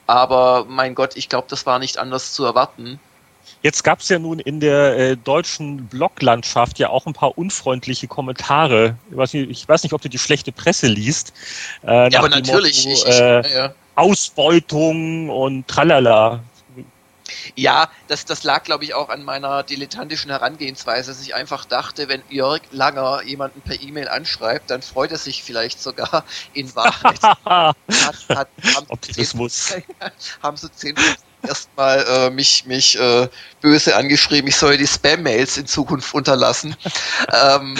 Aber 0.06 0.64
mein 0.66 0.94
Gott, 0.94 1.14
ich 1.14 1.28
glaube, 1.28 1.48
das 1.50 1.66
war 1.66 1.78
nicht 1.78 1.98
anders 1.98 2.32
zu 2.32 2.46
erwarten. 2.46 2.98
Jetzt 3.60 3.84
gab 3.84 4.00
es 4.00 4.08
ja 4.08 4.18
nun 4.18 4.38
in 4.38 4.60
der 4.60 4.96
äh, 4.96 5.16
deutschen 5.18 5.88
Bloglandschaft 5.88 6.78
ja 6.78 6.88
auch 6.88 7.04
ein 7.04 7.12
paar 7.12 7.36
unfreundliche 7.36 8.08
Kommentare. 8.08 8.96
Ich 9.10 9.16
weiß 9.18 9.34
nicht, 9.34 9.50
ich 9.50 9.68
weiß 9.68 9.82
nicht 9.82 9.92
ob 9.92 10.00
du 10.00 10.08
die 10.08 10.18
schlechte 10.18 10.52
Presse 10.52 10.86
liest. 10.86 11.34
Äh, 11.86 12.10
ja, 12.10 12.20
aber 12.20 12.30
natürlich. 12.30 12.86
Motto, 12.86 13.06
ich, 13.06 13.14
ich, 13.14 13.20
äh, 13.20 13.54
ja. 13.54 13.74
Ausbeutung 13.94 15.28
und 15.28 15.68
tralala. 15.68 16.40
Ja, 17.54 17.88
das, 18.08 18.24
das 18.24 18.42
lag, 18.42 18.64
glaube 18.64 18.84
ich, 18.84 18.94
auch 18.94 19.08
an 19.08 19.22
meiner 19.24 19.62
dilettantischen 19.62 20.30
Herangehensweise, 20.30 21.10
dass 21.10 21.22
ich 21.22 21.34
einfach 21.34 21.64
dachte, 21.64 22.08
wenn 22.08 22.22
Jörg 22.28 22.62
Langer 22.70 23.22
jemanden 23.22 23.60
per 23.60 23.80
E-Mail 23.80 24.08
anschreibt, 24.08 24.70
dann 24.70 24.82
freut 24.82 25.12
er 25.12 25.18
sich 25.18 25.42
vielleicht 25.42 25.80
sogar 25.80 26.24
in 26.52 26.74
Wahrheit. 26.74 27.22
hat, 27.44 27.76
hat, 28.28 28.48
haben 28.74 28.86
Optimismus. 28.88 29.74
haben 30.42 30.56
so 30.56 30.68
zehn 30.68 30.96
erstmal 31.46 32.04
äh, 32.06 32.30
mich, 32.30 32.66
mich 32.66 32.98
äh, 32.98 33.28
böse 33.60 33.96
angeschrieben, 33.96 34.48
ich 34.48 34.56
soll 34.56 34.76
die 34.76 34.86
Spam-Mails 34.86 35.56
in 35.56 35.66
Zukunft 35.66 36.12
unterlassen. 36.14 36.76
ähm, 37.32 37.76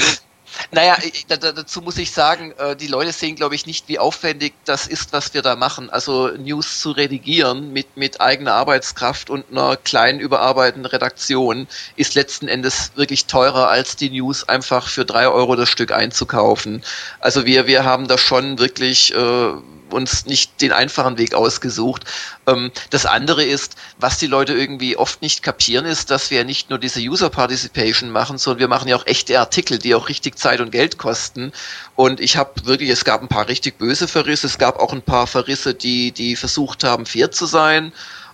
naja, 0.71 0.97
dazu 1.29 1.81
muss 1.83 1.99
ich 1.99 2.11
sagen, 2.11 2.53
äh, 2.59 2.77
die 2.77 2.87
Leute 2.87 3.13
sehen, 3.13 3.37
glaube 3.37 3.55
ich, 3.55 3.67
nicht, 3.67 3.89
wie 3.89 3.99
aufwendig 3.99 4.53
das 4.65 4.87
ist, 4.87 5.13
was 5.13 5.35
wir 5.35 5.43
da 5.43 5.57
machen. 5.57 5.91
Also 5.91 6.29
News 6.29 6.81
zu 6.81 6.93
redigieren 6.93 7.73
mit, 7.73 7.97
mit 7.97 8.21
eigener 8.21 8.55
Arbeitskraft 8.55 9.31
und 9.31 9.45
einer 9.51 9.77
kleinen 9.77 10.21
überarbeitenden 10.21 10.91
Redaktion 10.91 11.67
ist 11.97 12.15
letzten 12.15 12.49
Endes 12.49 12.93
wirklich 12.95 13.27
teurer, 13.27 13.69
als 13.69 13.97
die 13.97 14.11
News 14.11 14.49
einfach 14.49 14.89
für 14.89 15.05
drei 15.05 15.29
Euro 15.29 15.57
das 15.57 15.69
Stück 15.69 15.93
einzukaufen. 15.93 16.83
Also 17.21 17.47
wir, 17.47 17.67
wir 17.67 17.85
haben 17.85 18.09
da 18.09 18.19
schon 18.19 18.59
wirklich 18.59 19.15
äh, 19.15 19.53
uns 19.93 20.27
nicht 20.27 20.61
den 20.61 20.73
einfachen 20.73 21.19
Weg 21.19 21.35
ausgesucht. 21.35 22.05
Ähm, 22.47 22.71
das 22.91 23.07
andere 23.07 23.45
ist, 23.45 23.77
was 23.99 24.19
die 24.19 24.27
Leute 24.27 24.55
irgendwie 24.55 24.97
oft 24.97 25.23
nicht 25.23 25.43
kapieren, 25.43 25.87
ist, 25.87 26.11
dass 26.11 26.31
wir 26.31 26.45
nicht 26.45 26.71
nur 26.71 26.79
diese 26.79 27.01
User 27.01 27.31
Participation 27.31 28.11
machen, 28.11 28.39
sondern 28.39 28.61
wir 28.61 28.69
machen 28.69 28.89
ja 28.89 28.97
auch 28.97 29.07
echte 29.07 29.39
Artikel, 29.39 29.79
die 29.79 29.95
auch 29.95 30.09
richtig 30.09 30.39
Zeit 30.39 30.61
und 30.61 30.73
Geld 30.73 30.99
kosten. 30.99 31.53
Und 31.97 32.21
ich 32.21 32.37
habe 32.37 32.53
wirklich, 32.65 32.91
es 32.91 33.05
gab 33.05 33.23
ein 33.23 33.29
paar 33.29 33.49
richtig 33.49 33.79
böse 33.79 34.09
Verrisse, 34.09 34.47
es 34.47 34.59
gab 34.59 34.79
auch 34.81 34.93
ein 34.93 35.03
paar 35.03 35.27
Verrisse, 35.27 35.75
die, 35.75 36.13
die 36.13 36.37
versucht 36.37 36.85
haben, 36.85 37.07
fair 37.07 37.31
zu 37.31 37.47
sein. 37.47 37.93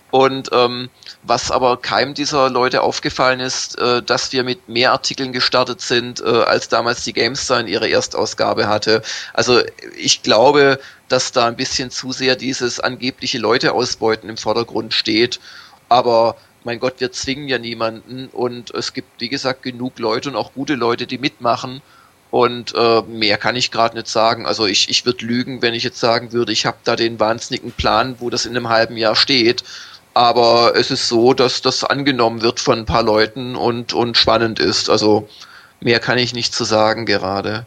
Und 0.09 0.49
ähm, 0.53 0.89
was 1.23 1.51
aber 1.51 1.77
keinem 1.77 2.13
dieser 2.13 2.49
Leute 2.49 2.81
aufgefallen 2.81 3.41
ist, 3.41 3.77
äh, 3.77 4.01
dass 4.01 4.31
wir 4.31 4.43
mit 4.43 4.69
mehr 4.69 4.93
Artikeln 4.93 5.33
gestartet 5.33 5.81
sind, 5.81 6.21
äh, 6.21 6.23
als 6.23 6.69
damals 6.69 7.03
die 7.03 7.11
GameStar 7.11 7.59
in 7.59 7.67
ihrer 7.67 7.89
Erstausgabe 7.89 8.67
hatte. 8.67 9.01
Also 9.33 9.61
ich 9.97 10.23
glaube, 10.23 10.79
dass 11.07 11.31
da 11.31 11.47
ein 11.47 11.55
bisschen 11.55 11.91
zu 11.91 12.11
sehr 12.11 12.35
dieses 12.35 12.79
angebliche 12.79 13.37
Leute 13.37 13.73
ausbeuten 13.73 14.29
im 14.29 14.37
Vordergrund 14.37 14.93
steht. 14.93 15.39
Aber 15.89 16.35
mein 16.63 16.79
Gott, 16.79 16.95
wir 16.99 17.11
zwingen 17.11 17.47
ja 17.47 17.57
niemanden 17.57 18.27
und 18.27 18.71
es 18.71 18.93
gibt, 18.93 19.21
wie 19.21 19.29
gesagt, 19.29 19.63
genug 19.63 19.99
Leute 19.99 20.29
und 20.29 20.35
auch 20.35 20.53
gute 20.53 20.75
Leute, 20.75 21.07
die 21.07 21.17
mitmachen. 21.17 21.81
Und 22.29 22.75
äh, 22.75 23.01
mehr 23.03 23.37
kann 23.37 23.55
ich 23.55 23.71
gerade 23.71 23.95
nicht 23.95 24.09
sagen. 24.09 24.45
Also 24.45 24.65
ich, 24.65 24.89
ich 24.89 25.05
würde 25.05 25.25
lügen, 25.25 25.61
wenn 25.61 25.73
ich 25.73 25.83
jetzt 25.83 25.99
sagen 25.99 26.33
würde, 26.33 26.51
ich 26.51 26.65
habe 26.65 26.77
da 26.83 26.97
den 26.97 27.19
wahnsinnigen 27.19 27.71
Plan, 27.71 28.17
wo 28.19 28.29
das 28.29 28.45
in 28.45 28.55
einem 28.55 28.67
halben 28.67 28.97
Jahr 28.97 29.15
steht. 29.15 29.63
Aber 30.13 30.73
es 30.75 30.91
ist 30.91 31.07
so, 31.07 31.33
dass 31.33 31.61
das 31.61 31.83
angenommen 31.85 32.41
wird 32.41 32.59
von 32.59 32.79
ein 32.79 32.85
paar 32.85 33.03
Leuten 33.03 33.55
und, 33.55 33.93
und 33.93 34.17
spannend 34.17 34.59
ist. 34.59 34.89
Also 34.89 35.29
mehr 35.79 35.99
kann 35.99 36.17
ich 36.17 36.33
nicht 36.33 36.53
zu 36.53 36.65
sagen 36.65 37.05
gerade. 37.05 37.65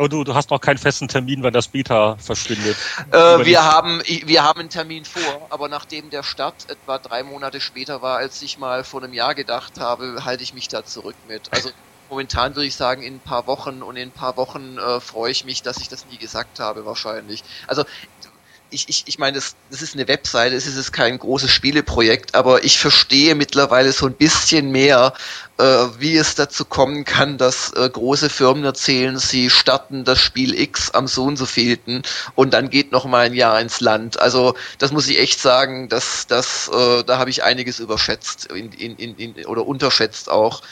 Aber 0.00 0.08
du, 0.08 0.24
du 0.24 0.34
hast 0.34 0.48
noch 0.48 0.62
keinen 0.62 0.78
festen 0.78 1.08
Termin, 1.08 1.42
wann 1.42 1.52
das 1.52 1.68
Beta 1.68 2.16
verschwindet. 2.16 2.74
Äh, 3.12 3.44
wir, 3.44 3.64
haben, 3.64 4.00
wir 4.06 4.42
haben 4.42 4.60
einen 4.60 4.70
Termin 4.70 5.04
vor, 5.04 5.48
aber 5.50 5.68
nachdem 5.68 6.08
der 6.08 6.22
Start 6.22 6.70
etwa 6.70 6.98
drei 6.98 7.22
Monate 7.22 7.60
später 7.60 8.00
war, 8.00 8.16
als 8.16 8.40
ich 8.40 8.56
mal 8.56 8.82
vor 8.82 9.02
einem 9.02 9.12
Jahr 9.12 9.34
gedacht 9.34 9.78
habe, 9.78 10.24
halte 10.24 10.42
ich 10.42 10.54
mich 10.54 10.68
da 10.68 10.84
zurück 10.84 11.16
mit. 11.22 11.52
Also 11.52 11.70
momentan 12.08 12.56
würde 12.56 12.66
ich 12.66 12.76
sagen, 12.76 13.02
in 13.02 13.16
ein 13.16 13.22
paar 13.22 13.46
Wochen 13.46 13.82
und 13.82 13.96
in 13.96 14.08
ein 14.08 14.12
paar 14.14 14.38
Wochen 14.38 14.78
äh, 14.78 15.00
freue 15.00 15.32
ich 15.32 15.44
mich, 15.44 15.60
dass 15.60 15.76
ich 15.82 15.88
das 15.88 16.06
nie 16.06 16.16
gesagt 16.16 16.60
habe, 16.60 16.86
wahrscheinlich. 16.86 17.42
Also 17.66 17.84
ich, 18.70 18.88
ich, 18.88 19.04
ich 19.06 19.18
meine, 19.18 19.36
das, 19.36 19.56
das 19.70 19.82
ist 19.82 19.94
eine 19.94 20.08
Webseite, 20.08 20.54
es 20.54 20.66
ist 20.66 20.92
kein 20.92 21.18
großes 21.18 21.50
Spieleprojekt, 21.50 22.34
aber 22.34 22.64
ich 22.64 22.78
verstehe 22.78 23.34
mittlerweile 23.34 23.92
so 23.92 24.06
ein 24.06 24.14
bisschen 24.14 24.70
mehr, 24.70 25.12
äh, 25.58 25.62
wie 25.98 26.16
es 26.16 26.34
dazu 26.34 26.64
kommen 26.64 27.04
kann, 27.04 27.38
dass 27.38 27.72
äh, 27.72 27.88
große 27.88 28.30
Firmen 28.30 28.64
erzählen, 28.64 29.18
sie 29.18 29.50
starten 29.50 30.04
das 30.04 30.20
Spiel 30.20 30.58
X 30.58 30.90
am 30.90 31.06
so 31.06 31.24
und 31.24 31.36
so 31.36 31.46
vielten 31.46 32.02
und 32.34 32.54
dann 32.54 32.70
geht 32.70 32.92
noch 32.92 33.04
mal 33.04 33.26
ein 33.26 33.34
Jahr 33.34 33.60
ins 33.60 33.80
Land. 33.80 34.20
Also 34.20 34.54
das 34.78 34.92
muss 34.92 35.08
ich 35.08 35.18
echt 35.18 35.40
sagen, 35.40 35.88
dass 35.88 36.26
das, 36.26 36.70
äh, 36.72 37.04
da 37.04 37.18
habe 37.18 37.30
ich 37.30 37.42
einiges 37.42 37.80
überschätzt 37.80 38.46
in, 38.46 38.72
in, 38.72 38.96
in, 38.96 39.16
in, 39.16 39.46
oder 39.46 39.66
unterschätzt 39.66 40.30
auch. 40.30 40.62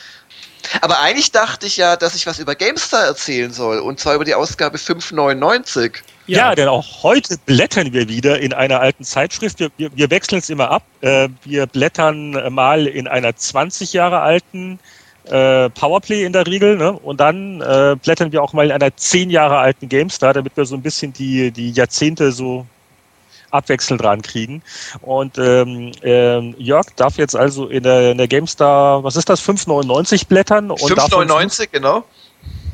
Aber 0.81 1.01
eigentlich 1.01 1.33
dachte 1.33 1.67
ich 1.67 1.77
ja, 1.77 1.97
dass 1.97 2.15
ich 2.15 2.27
was 2.27 2.39
über 2.39 2.55
GameStar 2.55 3.07
erzählen 3.07 3.53
soll 3.53 3.79
und 3.79 4.01
zwar 4.01 4.15
über 4.15 4.25
die 4.25 4.35
Ausgabe 4.35 4.79
599. 4.79 6.03
Ja. 6.27 6.39
ja, 6.39 6.55
denn 6.55 6.69
auch 6.69 7.03
heute 7.03 7.39
blättern 7.47 7.93
wir 7.93 8.09
wieder 8.09 8.39
in 8.39 8.53
einer 8.53 8.81
alten 8.81 9.05
Zeitschrift. 9.05 9.61
Wir, 9.61 9.71
wir, 9.79 9.97
wir 9.97 10.11
wechseln 10.11 10.39
es 10.39 10.51
immer 10.51 10.71
ab. 10.71 10.83
Äh, 11.01 11.31
wir 11.45 11.67
blättern 11.67 12.53
mal 12.53 12.87
in 12.87 13.09
einer 13.09 13.35
20 13.35 13.95
Jahre 13.95 14.21
alten 14.21 14.79
äh, 15.25 15.71
Powerplay 15.71 16.25
in 16.25 16.33
der 16.33 16.47
Regel 16.47 16.77
ne? 16.77 16.93
und 16.93 17.21
dann 17.21 17.61
äh, 17.61 17.97
blättern 18.03 18.33
wir 18.33 18.43
auch 18.43 18.53
mal 18.53 18.67
in 18.67 18.73
einer 18.73 18.95
10 18.95 19.31
Jahre 19.31 19.59
alten 19.59 19.89
GameStar, 19.89 20.35
damit 20.35 20.57
wir 20.57 20.65
so 20.65 20.75
ein 20.75 20.83
bisschen 20.83 21.13
die, 21.13 21.51
die 21.51 21.71
Jahrzehnte 21.71 22.33
so 22.33 22.67
abwechselnd 23.51 24.03
dran 24.03 24.23
kriegen. 24.23 24.63
Und 25.03 25.39
ähm, 25.39 25.93
ähm, 26.03 26.55
Jörg 26.59 26.87
darf 26.97 27.17
jetzt 27.19 27.37
also 27.37 27.67
in 27.67 27.83
der, 27.83 28.13
in 28.13 28.19
der 28.19 28.29
GameStar, 28.29 29.05
was 29.05 29.17
ist 29.17 29.29
das, 29.29 29.43
5,99 29.43 30.29
blättern? 30.29 30.71
5,99, 30.71 31.69
genau 31.71 32.05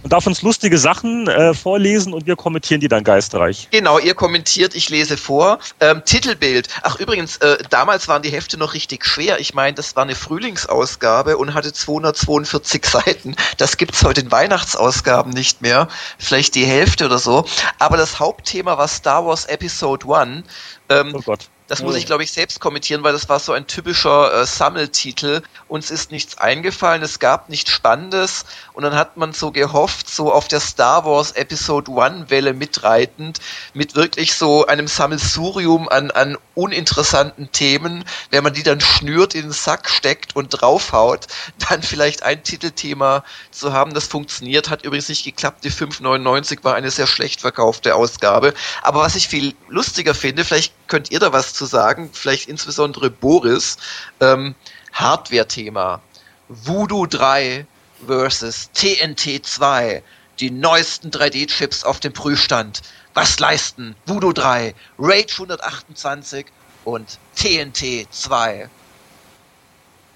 und 0.05 0.13
darf 0.13 0.27
uns 0.27 0.43
lustige 0.43 0.77
Sachen 0.77 1.27
äh, 1.29 1.55
vorlesen 1.55 2.13
und 2.13 2.27
wir 2.27 2.37
kommentieren 2.37 2.81
die 2.81 2.89
dann 2.89 3.03
geistreich. 3.03 3.69
Genau, 3.71 3.99
ihr 3.99 4.15
kommentiert, 4.15 4.75
ich 4.75 4.91
lese 4.91 5.17
vor. 5.17 5.59
Ähm, 5.81 6.03
Titelbild. 6.05 6.69
Ach 6.83 7.01
übrigens, 7.01 7.39
äh, 7.39 7.57
damals 7.71 8.07
waren 8.07 8.23
die 8.23 8.31
Hefte 8.31 8.59
noch 8.59 8.75
richtig 8.75 9.07
schwer. 9.07 9.41
Ich 9.41 9.55
meine, 9.55 9.75
das 9.75 9.97
war 9.97 10.03
eine 10.03 10.15
Frühlingsausgabe 10.15 11.39
und 11.39 11.55
hatte 11.55 11.73
242 11.73 12.85
Seiten. 12.87 13.35
Das 13.57 13.79
gibt's 13.79 14.05
heute 14.05 14.21
in 14.21 14.31
Weihnachtsausgaben 14.31 15.33
nicht 15.33 15.63
mehr. 15.63 15.89
Vielleicht 16.19 16.55
die 16.55 16.67
Hälfte 16.67 17.07
oder 17.07 17.19
so. 17.19 17.47
Aber 17.79 17.97
das 17.97 18.21
Hauptthema 18.21 18.77
war 18.77 18.89
Star 18.89 19.25
Wars 19.25 19.47
Episode 19.47 20.15
1. 20.15 20.45
Ähm, 20.91 21.15
oh 21.15 21.23
Gott 21.23 21.49
Das 21.67 21.83
muss 21.83 21.97
ich, 21.97 22.05
glaube 22.05 22.23
ich, 22.23 22.31
selbst 22.31 22.61
kommentieren, 22.61 23.03
weil 23.05 23.15
das 23.15 23.31
war 23.31 23.41
so 23.41 23.53
ein 23.53 23.67
typischer 23.67 24.43
äh, 24.43 24.45
Sammeltitel. 24.45 25.41
Uns 25.67 25.91
ist 25.91 26.11
nichts 26.11 26.37
eingefallen, 26.37 27.03
es 27.03 27.21
gab 27.21 27.49
nichts 27.49 27.71
Spannendes 27.71 28.45
und 28.75 28.83
dann 28.83 28.95
hat 28.95 29.17
man 29.17 29.33
so 29.33 29.51
gehofft, 29.51 30.11
so 30.11 30.31
auf 30.31 30.47
der 30.47 30.61
Star 30.61 31.07
Wars 31.07 31.33
Episode 31.33 31.91
One 31.91 32.29
Welle 32.29 32.53
mitreitend, 32.53 33.41
mit 33.73 33.95
wirklich 33.95 34.35
so 34.35 34.67
einem 34.67 34.89
Sammelsurium 34.89 35.89
an, 35.89 36.11
an 36.11 36.37
uninteressanten 36.55 37.51
Themen, 37.51 38.05
wenn 38.31 38.45
man 38.45 38.53
die 38.53 38.63
dann 38.63 38.83
schnürt, 38.83 39.35
in 39.35 39.45
den 39.45 39.53
Sack 39.53 39.89
steckt 39.89 40.37
und 40.37 40.51
draufhaut, 40.51 41.29
dann 41.71 41.83
vielleicht 41.83 42.25
ein 42.25 42.43
Titelthema 42.43 43.25
zu 43.51 43.73
haben, 43.73 43.95
das 43.95 44.07
funktioniert. 44.07 44.69
Hat 44.69 44.85
übrigens 44.85 45.09
nicht 45.09 45.25
geklappt. 45.25 45.65
Die 45.65 45.71
5,99 45.71 46.63
war 46.63 46.75
eine 46.75 46.91
sehr 46.91 47.07
schlecht 47.07 47.41
verkaufte 47.41 47.95
Ausgabe. 47.95 48.53
Aber 48.83 49.01
was 49.01 49.17
ich 49.17 49.29
viel 49.29 49.55
lustiger 49.69 50.15
finde, 50.15 50.45
vielleicht 50.45 50.75
könnt 50.89 51.11
ihr 51.11 51.19
da 51.19 51.33
was 51.33 51.55
zu 51.55 51.65
sagen, 51.67 52.11
vielleicht 52.13 52.49
insbesondere 52.49 53.11
Boris, 53.11 53.77
ähm, 54.21 54.55
Hardware-Thema. 54.93 56.03
Voodoo 56.49 57.07
3 57.07 57.67
versus 58.07 58.71
TNT 58.73 59.45
2, 59.45 60.03
die 60.41 60.51
neuesten 60.51 61.11
3D-Chips 61.11 61.85
auf 61.85 62.01
dem 62.01 62.13
Prüfstand. 62.13 62.83
Was 63.15 63.39
leisten 63.39 63.97
Voodoo 64.07 64.33
3, 64.33 64.75
Rage 64.99 65.33
128 65.33 66.47
und 66.85 67.19
TNT 67.37 68.07
2? 68.11 68.69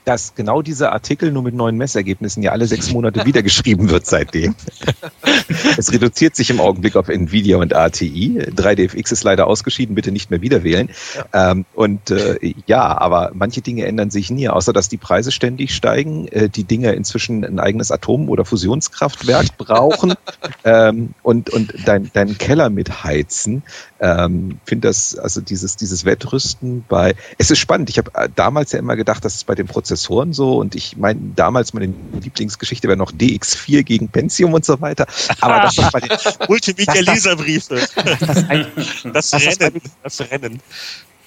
Dass 0.09 0.35
genau 0.35 0.63
dieser 0.63 0.93
Artikel 0.93 1.31
nur 1.31 1.43
mit 1.43 1.55
neuen 1.55 1.77
Messergebnissen 1.77 2.43
ja 2.43 2.53
alle 2.53 2.67
sechs 2.67 2.91
Monate 2.93 3.27
wieder 3.27 3.43
geschrieben 3.43 3.91
wird 3.91 4.07
seitdem. 4.07 4.55
es 5.77 5.93
reduziert 5.93 6.35
sich 6.35 6.49
im 6.49 6.61
Augenblick 6.61 6.97
auf 6.97 7.11
Nvidia 7.11 7.59
und 7.59 7.75
ATI. 7.75 8.41
3DFX 8.57 9.13
ist 9.13 9.25
leider 9.25 9.47
ausgeschieden, 9.47 9.95
bitte 9.95 10.11
nicht 10.11 10.31
mehr 10.31 10.41
wieder 10.41 10.65
wählen. 10.65 10.89
Ja. 11.15 11.51
Ähm, 11.51 11.67
und 11.75 12.11
äh, 12.11 12.55
ja, 12.65 12.97
aber 12.97 13.33
manche 13.35 13.61
Dinge 13.61 13.85
ändern 13.85 14.11
sich 14.11 14.31
nie, 14.31 14.49
außer 14.49 14.73
dass 14.73 14.89
die 14.89 14.97
Preise 14.97 15.31
ständig 15.31 15.75
steigen, 15.75 16.27
äh, 16.29 16.49
die 16.49 16.65
Dinge 16.65 16.93
inzwischen 16.93 17.45
ein 17.45 17.61
eigenes 17.61 17.93
Atom- 17.93 18.31
oder 18.31 18.47
Fusionskraftwerk 18.47 19.59
brauchen 19.59 20.15
ähm, 20.65 21.13
und, 21.23 21.51
und 21.51 21.75
dein, 21.85 22.11
deinen 22.15 22.39
Keller 22.39 22.71
mitheizen. 22.71 23.63
Ähm, 24.01 24.59
finde 24.65 24.89
das, 24.89 25.19
also 25.19 25.43
dieses, 25.43 25.77
dieses 25.77 26.07
Wettrüsten 26.07 26.87
bei, 26.89 27.15
es 27.37 27.51
ist 27.51 27.59
spannend. 27.59 27.91
Ich 27.91 27.99
habe 27.99 28.11
äh, 28.15 28.31
damals 28.35 28.73
ja 28.73 28.79
immer 28.79 28.97
gedacht, 28.97 29.23
dass 29.25 29.35
es 29.35 29.45
bei 29.45 29.55
den 29.55 29.67
Prozessoren 29.99 30.33
so 30.33 30.59
und 30.59 30.75
ich 30.75 30.97
meine, 30.97 31.21
damals 31.35 31.75
meine 31.75 31.93
Lieblingsgeschichte 32.21 32.89
wäre 32.89 32.97
noch 32.97 33.13
DX4 33.13 33.83
gegen 33.83 34.09
Pentium 34.09 34.55
und 34.55 34.65
so 34.65 34.81
weiter. 34.81 35.07
Aber 35.41 35.61
das 35.61 35.77
war 35.79 35.91
bei 35.91 36.01
den 36.01 36.11
Multimedia-Leserbriefe. 36.49 37.75
Das, 37.75 38.45
das, 39.13 39.31
das, 39.31 39.61
Rennen. 39.61 39.81
Das 40.03 40.21
Rennen. 40.21 40.61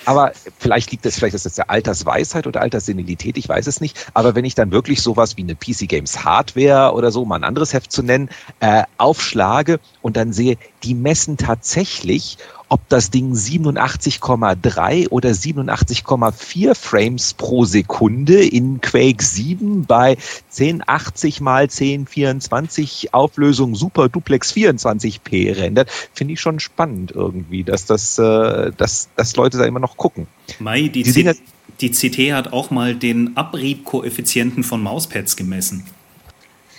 Aber 0.06 0.32
vielleicht 0.58 0.90
liegt 0.92 1.06
es, 1.06 1.16
vielleicht 1.16 1.36
ist 1.36 1.46
das 1.46 1.56
der 1.56 1.70
Altersweisheit 1.70 2.48
oder 2.48 2.62
Alterssenilität, 2.62 3.38
ich 3.38 3.48
weiß 3.48 3.68
es 3.68 3.82
nicht. 3.82 4.10
Aber 4.16 4.34
wenn 4.34 4.46
ich 4.46 4.56
dann 4.56 4.72
wirklich 4.72 5.02
sowas 5.02 5.38
wie 5.38 5.44
eine 5.44 5.56
PC 5.56 5.88
Games 5.88 6.24
Hardware 6.24 6.94
oder 6.94 7.12
so, 7.12 7.24
mal 7.26 7.36
ein 7.36 7.44
anderes 7.44 7.74
Heft 7.74 7.92
zu 7.92 8.02
nennen, 8.02 8.30
äh, 8.62 8.84
aufschlage 8.98 9.80
und 10.02 10.18
dann 10.18 10.34
sehe, 10.34 10.58
die 10.84 10.96
messen 10.96 11.38
tatsächlich 11.38 12.40
ob 12.72 12.88
das 12.88 13.10
Ding 13.10 13.34
87,3 13.34 15.10
oder 15.10 15.32
87,4 15.32 16.74
Frames 16.74 17.34
pro 17.34 17.66
Sekunde 17.66 18.42
in 18.46 18.80
Quake 18.80 19.22
7 19.22 19.86
bei 19.86 20.18
1080 20.58 21.42
mal 21.42 21.64
1024 21.64 23.14
Auflösung 23.14 23.76
Super 23.76 24.08
Duplex 24.08 24.54
24p 24.54 25.58
rendert, 25.58 25.90
finde 26.14 26.36
ich 26.36 26.40
schon 26.40 26.62
spannend 26.62 27.12
irgendwie, 27.12 27.66
dass 27.66 27.86
das, 27.86 28.18
äh, 28.18 28.72
dass, 28.78 29.10
dass 29.18 29.36
Leute 29.36 29.58
da 29.58 29.66
immer 29.66 29.82
noch 29.82 29.98
gucken. 29.98 30.28
Mai, 30.60 30.84
die, 30.84 31.04
die, 31.04 31.12
C 31.12 31.36
die 31.82 31.90
CT 31.90 32.34
hat 32.34 32.54
auch 32.54 32.72
mal 32.72 32.96
den 32.96 33.36
Abriebkoeffizienten 33.36 34.64
von 34.64 34.82
Mauspads 34.82 35.36
gemessen. 35.36 35.84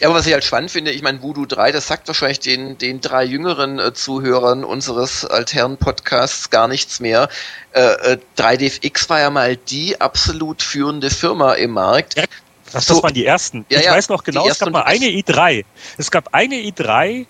Ja, 0.03 0.09
aber 0.09 0.19
was 0.19 0.27
ich 0.27 0.33
halt 0.33 0.43
spannend 0.43 0.73
finde, 0.73 0.91
ich 0.91 1.01
meine, 1.03 1.23
Voodoo 1.23 1.47
3, 1.47 1.71
das 1.71 1.87
sagt 1.87 2.09
wahrscheinlich 2.09 2.41
den, 2.41 2.77
den 2.77 3.01
drei 3.01 3.23
jüngeren 3.23 3.79
äh, 3.79 3.95
Zuhörern 3.95 4.65
unseres 4.65 5.25
alternen 5.25 5.77
Podcasts 5.77 6.51
gar 6.51 6.67
nichts 6.67 6.99
mehr. 6.99 7.29
Äh, 7.71 7.83
äh, 7.83 8.19
3DFX 8.37 9.09
war 9.09 9.21
ja 9.21 9.31
mal 9.31 9.57
die 9.57 10.01
absolut 10.01 10.61
führende 10.61 11.09
Firma 11.09 11.53
im 11.53 11.71
Markt. 11.71 12.17
Ja, 12.17 12.25
das, 12.73 12.87
so, 12.87 12.95
das 12.95 13.03
waren 13.05 13.15
die 13.15 13.25
ersten. 13.25 13.65
Ja, 13.69 13.79
ich 13.79 13.85
ja, 13.85 13.93
weiß 13.93 14.09
noch 14.09 14.25
genau, 14.25 14.49
es 14.49 14.59
gab 14.59 14.71
mal 14.71 14.83
eine 14.83 15.07
i3. 15.07 15.65
Es 15.99 16.11
gab 16.11 16.35
eine 16.35 16.57
i3, 16.57 17.25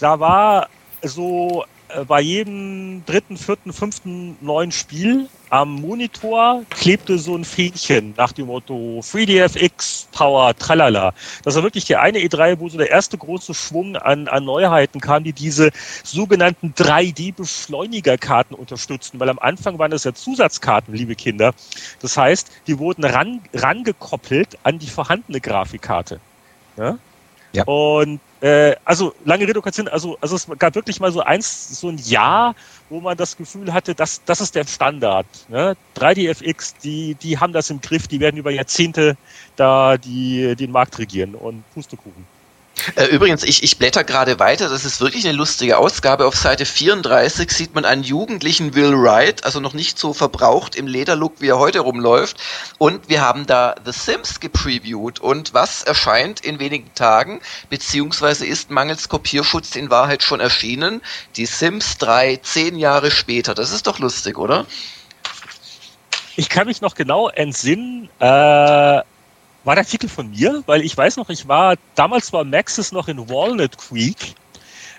da 0.00 0.18
war 0.18 0.70
so 1.02 1.64
bei 2.06 2.20
jedem 2.20 3.02
dritten, 3.06 3.36
vierten, 3.36 3.72
fünften 3.72 4.36
neuen 4.40 4.72
Spiel 4.72 5.28
am 5.50 5.80
Monitor 5.80 6.62
klebte 6.68 7.18
so 7.18 7.34
ein 7.34 7.44
Fähnchen 7.44 8.12
nach 8.16 8.32
dem 8.32 8.46
Motto 8.46 9.00
3DFX 9.00 10.06
Power 10.12 10.54
Tralala. 10.54 11.14
Das 11.42 11.54
war 11.54 11.62
wirklich 11.62 11.86
der 11.86 12.02
eine 12.02 12.18
E3, 12.18 12.60
wo 12.60 12.68
so 12.68 12.76
der 12.76 12.90
erste 12.90 13.16
große 13.16 13.54
Schwung 13.54 13.96
an, 13.96 14.28
an 14.28 14.44
Neuheiten 14.44 15.00
kam, 15.00 15.24
die 15.24 15.32
diese 15.32 15.70
sogenannten 16.04 16.74
3D-Beschleunigerkarten 16.76 18.54
unterstützten, 18.54 19.18
weil 19.20 19.30
am 19.30 19.38
Anfang 19.38 19.78
waren 19.78 19.90
das 19.90 20.04
ja 20.04 20.12
Zusatzkarten, 20.12 20.94
liebe 20.94 21.14
Kinder. 21.14 21.54
Das 22.00 22.16
heißt, 22.18 22.50
die 22.66 22.78
wurden 22.78 23.04
ran, 23.04 23.40
rangekoppelt 23.54 24.58
an 24.62 24.78
die 24.78 24.88
vorhandene 24.88 25.40
Grafikkarte. 25.40 26.20
Ja? 26.76 26.98
Ja. 27.52 27.64
Und 27.64 28.20
äh, 28.40 28.76
also 28.84 29.14
lange 29.24 29.48
Reduktion, 29.48 29.88
also, 29.88 30.16
also 30.20 30.36
es 30.36 30.46
gab 30.58 30.74
wirklich 30.74 31.00
mal 31.00 31.10
so 31.10 31.20
eins, 31.20 31.80
so 31.80 31.88
ein 31.88 31.98
Jahr, 31.98 32.54
wo 32.88 33.00
man 33.00 33.16
das 33.16 33.36
Gefühl 33.36 33.72
hatte, 33.72 33.94
dass 33.94 34.22
das 34.24 34.40
ist 34.40 34.54
der 34.54 34.64
Standard. 34.64 35.26
Ne? 35.48 35.76
3DFX, 35.96 36.74
die, 36.82 37.14
die 37.16 37.38
haben 37.38 37.52
das 37.52 37.70
im 37.70 37.80
Griff, 37.80 38.06
die 38.06 38.20
werden 38.20 38.36
über 38.36 38.50
Jahrzehnte 38.50 39.16
da 39.56 39.96
die, 39.96 40.54
den 40.56 40.70
Markt 40.70 40.98
regieren 40.98 41.34
und 41.34 41.64
Pustekuchen. 41.74 42.37
Äh, 42.96 43.06
übrigens, 43.06 43.42
ich, 43.42 43.62
ich 43.62 43.78
blätter 43.78 44.04
gerade 44.04 44.38
weiter, 44.38 44.68
das 44.68 44.84
ist 44.84 45.00
wirklich 45.00 45.26
eine 45.26 45.36
lustige 45.36 45.78
Ausgabe. 45.78 46.26
Auf 46.26 46.34
Seite 46.34 46.64
34 46.64 47.50
sieht 47.50 47.74
man 47.74 47.84
einen 47.84 48.02
jugendlichen 48.02 48.74
Will 48.74 48.92
Wright, 48.92 49.44
also 49.44 49.60
noch 49.60 49.74
nicht 49.74 49.98
so 49.98 50.12
verbraucht 50.12 50.76
im 50.76 50.86
Lederlook, 50.86 51.34
wie 51.40 51.48
er 51.48 51.58
heute 51.58 51.80
rumläuft. 51.80 52.36
Und 52.78 53.08
wir 53.08 53.20
haben 53.20 53.46
da 53.46 53.74
The 53.84 53.92
Sims 53.92 54.40
gepreviewt. 54.40 55.20
Und 55.20 55.54
was 55.54 55.82
erscheint 55.82 56.40
in 56.40 56.58
wenigen 56.60 56.94
Tagen, 56.94 57.40
beziehungsweise 57.68 58.46
ist 58.46 58.70
mangels 58.70 59.08
Kopierschutz 59.08 59.76
in 59.76 59.90
Wahrheit 59.90 60.22
schon 60.22 60.40
erschienen? 60.40 61.02
Die 61.36 61.46
Sims 61.46 61.98
3 61.98 62.38
zehn 62.42 62.76
Jahre 62.76 63.10
später. 63.10 63.54
Das 63.54 63.72
ist 63.72 63.86
doch 63.86 63.98
lustig, 63.98 64.38
oder? 64.38 64.66
Ich 66.36 66.48
kann 66.48 66.68
mich 66.68 66.80
noch 66.80 66.94
genau 66.94 67.28
entsinnen, 67.28 68.08
äh 68.20 69.02
war 69.64 69.74
der 69.74 69.84
Titel 69.84 70.08
von 70.08 70.30
mir, 70.30 70.62
weil 70.66 70.82
ich 70.82 70.96
weiß 70.96 71.16
noch, 71.16 71.28
ich 71.28 71.48
war, 71.48 71.74
damals 71.94 72.32
war 72.32 72.44
Maxis 72.44 72.92
noch 72.92 73.08
in 73.08 73.28
Walnut 73.28 73.76
Creek, 73.78 74.34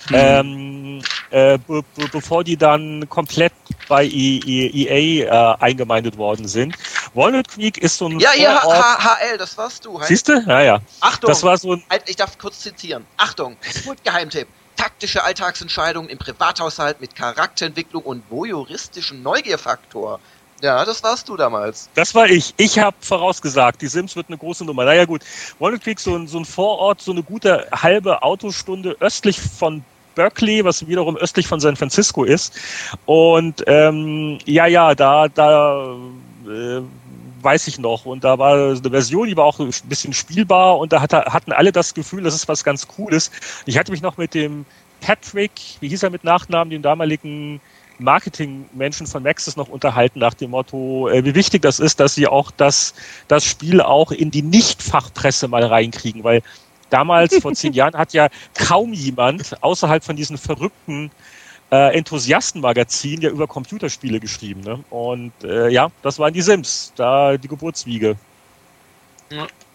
mhm. 0.10 0.16
ähm, 0.16 1.02
äh, 1.32 1.58
be 1.58 1.84
be 1.96 2.08
bevor 2.12 2.44
die 2.44 2.58
dann 2.58 3.08
komplett 3.10 3.54
bei 3.88 4.06
EA 4.06 5.26
äh, 5.26 5.64
eingemeindet 5.64 6.18
worden 6.18 6.48
sind. 6.48 6.76
Walnut 7.14 7.48
Creek 7.48 7.78
ist 7.78 7.98
so 7.98 8.08
ein 8.08 8.20
Ja, 8.20 8.34
ja, 8.34 8.62
HL, 8.64 9.38
das 9.38 9.58
warst 9.58 9.86
du. 9.86 10.00
Siehst 10.04 10.28
du? 10.28 10.44
Ja, 10.48 10.62
ja. 10.62 10.80
Achtung, 11.00 11.30
das 11.30 11.44
war 11.44 11.58
so 11.58 11.74
ein 11.74 11.84
ich 12.06 12.16
darf 12.16 12.38
kurz 12.38 12.60
zitieren. 12.60 13.06
Achtung, 13.18 13.58
Geheimtipp. 14.04 14.48
Taktische 14.76 15.24
Alltagsentscheidungen 15.24 16.10
im 16.10 16.18
Privathaushalt 16.18 17.02
mit 17.02 17.14
Charakterentwicklung 17.14 18.02
und 18.02 18.24
voyeuristischem 18.30 19.22
Neugierfaktor. 19.22 20.22
Ja, 20.62 20.84
das 20.84 21.04
warst 21.04 21.30
du 21.30 21.38
damals. 21.38 21.90
Das 21.96 22.14
war 22.16 22.30
ich. 22.30 22.54
Ich 22.58 22.80
habe 22.80 22.98
vorausgesagt, 23.00 23.82
die 23.82 23.88
Sims 23.88 24.16
wird 24.16 24.28
eine 24.28 24.38
große 24.38 24.66
Nummer. 24.66 24.86
Naja 24.86 25.06
gut, 25.06 25.22
Creek, 25.82 26.00
so 26.00 26.16
ein, 26.16 26.28
so 26.28 26.38
ein 26.38 26.46
Vorort, 26.46 27.02
so 27.02 27.12
eine 27.12 27.24
gute 27.24 27.68
halbe 27.72 28.24
Autostunde 28.24 28.98
östlich 29.00 29.40
von 29.40 29.84
Berkeley, 30.16 30.66
was 30.66 30.86
wiederum 30.88 31.16
östlich 31.16 31.48
von 31.48 31.60
San 31.60 31.76
Francisco 31.76 32.24
ist. 32.24 32.60
Und 33.06 33.64
ähm, 33.68 34.40
ja, 34.46 34.66
ja, 34.66 34.96
da, 34.96 35.30
da 35.30 35.96
äh, 36.46 36.82
weiß 37.42 37.68
ich 37.68 37.80
noch. 37.80 38.06
Und 38.06 38.24
da 38.24 38.38
war 38.38 38.54
eine 38.54 38.90
Version, 38.90 39.28
die 39.28 39.38
war 39.38 39.46
auch 39.46 39.60
ein 39.60 39.72
bisschen 39.86 40.14
spielbar 40.14 40.78
und 40.78 40.92
da 40.92 41.02
hatte, 41.02 41.26
hatten 41.26 41.54
alle 41.54 41.72
das 41.72 41.94
Gefühl, 41.94 42.24
das 42.24 42.36
ist 42.36 42.48
was 42.48 42.64
ganz 42.64 42.88
Cooles. 42.88 43.32
Ich 43.66 43.78
hatte 43.78 43.92
mich 43.92 44.02
noch 44.02 44.18
mit 44.18 44.34
dem 44.34 44.66
Patrick, 45.02 45.52
wie 45.80 45.88
hieß 45.88 46.04
er 46.04 46.10
mit 46.10 46.24
Nachnamen, 46.24 46.70
dem 46.70 46.82
damaligen 46.82 47.62
Marketingmenschen 48.00 49.08
von 49.08 49.24
Maxis 49.24 49.56
noch 49.56 49.68
unterhalten 49.68 50.20
nach 50.20 50.34
dem 50.34 50.52
Motto, 50.52 51.10
äh, 51.10 51.24
wie 51.26 51.36
wichtig 51.36 51.62
das 51.62 51.80
ist, 51.80 52.00
dass 52.00 52.16
sie 52.16 52.28
auch 52.28 52.52
das, 52.52 52.94
das 53.28 53.44
Spiel 53.46 53.82
auch 53.82 54.12
in 54.12 54.32
die 54.32 54.42
Nicht-Fachpresse 54.42 55.48
mal 55.48 55.64
reinkriegen, 55.64 56.24
weil 56.24 56.42
damals 56.90 57.38
vor 57.38 57.54
zehn 57.54 57.74
Jahren 57.74 57.96
hat 57.96 58.14
ja 58.14 58.30
kaum 58.56 58.94
jemand 58.94 59.62
außerhalb 59.62 60.04
von 60.04 60.16
diesen 60.16 60.38
verrückten 60.38 61.12
äh, 61.72 61.96
Enthusiastenmagazinen 61.96 63.22
ja 63.22 63.30
über 63.30 63.48
Computerspiele 63.48 64.20
geschrieben. 64.20 64.62
Ne? 64.62 64.84
Und 64.90 65.34
äh, 65.44 65.70
ja, 65.70 65.90
das 66.02 66.18
waren 66.20 66.34
die 66.34 66.42
Sims, 66.42 66.94
da 66.96 67.38
die 67.38 67.48
Geburtswiege. 67.48 68.16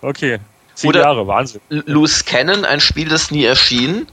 Okay. 0.00 0.38
Zehn 0.74 0.90
Oder 0.90 1.02
Jahre, 1.02 1.26
Wahnsinn. 1.26 1.60
Loose 1.68 2.24
Cannon, 2.24 2.64
ein 2.64 2.80
Spiel, 2.80 3.08
das 3.08 3.30
nie 3.30 3.44
erschien. 3.44 4.06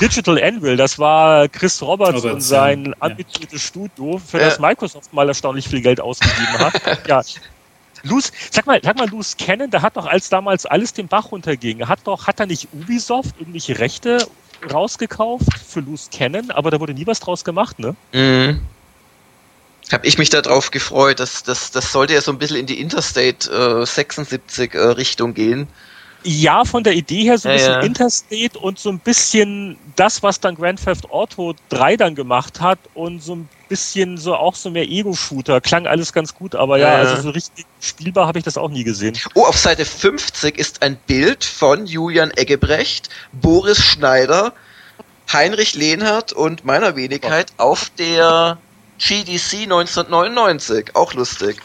Digital 0.00 0.42
Anvil, 0.42 0.76
das 0.76 0.98
war 0.98 1.48
Chris 1.48 1.82
Roberts, 1.82 2.18
Roberts 2.18 2.34
und 2.34 2.40
sein 2.40 2.86
ja. 2.86 2.92
ambitioniertes 3.00 3.62
Studio, 3.62 4.18
für 4.18 4.38
ja. 4.38 4.46
das 4.46 4.58
Microsoft 4.58 5.12
mal 5.12 5.28
erstaunlich 5.28 5.68
viel 5.68 5.80
Geld 5.80 6.00
ausgegeben 6.00 6.58
hat. 6.58 7.06
ja. 7.08 7.22
Luz, 8.02 8.32
sag 8.50 8.66
mal, 8.66 8.80
sag 8.82 8.96
mal, 8.96 9.08
Luz 9.08 9.36
Cannon, 9.36 9.70
der 9.70 9.82
hat 9.82 9.96
doch, 9.96 10.06
als 10.06 10.30
damals 10.30 10.64
alles 10.64 10.94
den 10.94 11.08
Bach 11.08 11.32
runterging, 11.32 11.86
hat 11.86 12.00
doch, 12.04 12.26
hat 12.26 12.40
er 12.40 12.46
nicht 12.46 12.68
Ubisoft 12.72 13.34
irgendwelche 13.38 13.78
Rechte 13.78 14.26
rausgekauft 14.72 15.58
für 15.58 15.80
Luz 15.80 16.08
Cannon, 16.10 16.50
aber 16.50 16.70
da 16.70 16.80
wurde 16.80 16.94
nie 16.94 17.06
was 17.06 17.20
draus 17.20 17.44
gemacht, 17.44 17.78
ne? 17.78 17.94
Mhm. 18.12 18.60
Hab 19.92 20.04
ich 20.04 20.18
mich 20.18 20.30
darauf 20.30 20.70
gefreut, 20.70 21.20
dass 21.20 21.42
das, 21.42 21.72
das 21.72 21.92
sollte 21.92 22.14
ja 22.14 22.20
so 22.20 22.30
ein 22.30 22.38
bisschen 22.38 22.58
in 22.58 22.66
die 22.66 22.80
Interstate 22.80 23.50
äh, 23.82 23.84
76 23.84 24.74
äh, 24.74 24.78
Richtung 24.78 25.34
gehen. 25.34 25.66
Ja, 26.22 26.64
von 26.64 26.84
der 26.84 26.94
Idee 26.94 27.24
her 27.24 27.38
so 27.38 27.48
ein 27.48 27.52
ja, 27.52 27.58
bisschen 27.58 27.72
ja. 27.72 27.80
Interstate 27.80 28.58
und 28.58 28.78
so 28.78 28.90
ein 28.90 28.98
bisschen 28.98 29.78
das, 29.96 30.22
was 30.22 30.40
dann 30.40 30.54
Grand 30.54 30.84
Theft 30.84 31.10
Auto 31.10 31.54
3 31.70 31.96
dann 31.96 32.14
gemacht 32.14 32.60
hat 32.60 32.78
und 32.94 33.22
so 33.22 33.36
ein 33.36 33.48
bisschen 33.68 34.18
so 34.18 34.34
auch 34.34 34.54
so 34.54 34.70
mehr 34.70 34.88
Ego-Shooter. 34.88 35.60
Klang 35.60 35.86
alles 35.86 36.12
ganz 36.12 36.34
gut, 36.34 36.54
aber 36.54 36.76
ja, 36.78 36.88
ja 36.88 37.08
also 37.08 37.22
so 37.22 37.30
richtig 37.30 37.64
spielbar 37.80 38.26
habe 38.26 38.38
ich 38.38 38.44
das 38.44 38.58
auch 38.58 38.68
nie 38.68 38.84
gesehen. 38.84 39.16
Oh, 39.34 39.44
auf 39.44 39.56
Seite 39.56 39.84
50 39.84 40.58
ist 40.58 40.82
ein 40.82 40.96
Bild 41.06 41.44
von 41.44 41.86
Julian 41.86 42.30
Eggebrecht, 42.32 43.08
Boris 43.32 43.82
Schneider, 43.82 44.52
Heinrich 45.32 45.74
Lehnhardt 45.74 46.32
und 46.32 46.64
meiner 46.64 46.96
Wenigkeit 46.96 47.52
auf 47.56 47.90
der 47.98 48.58
GDC 48.98 49.62
1999. 49.62 50.94
Auch 50.94 51.14
lustig. 51.14 51.56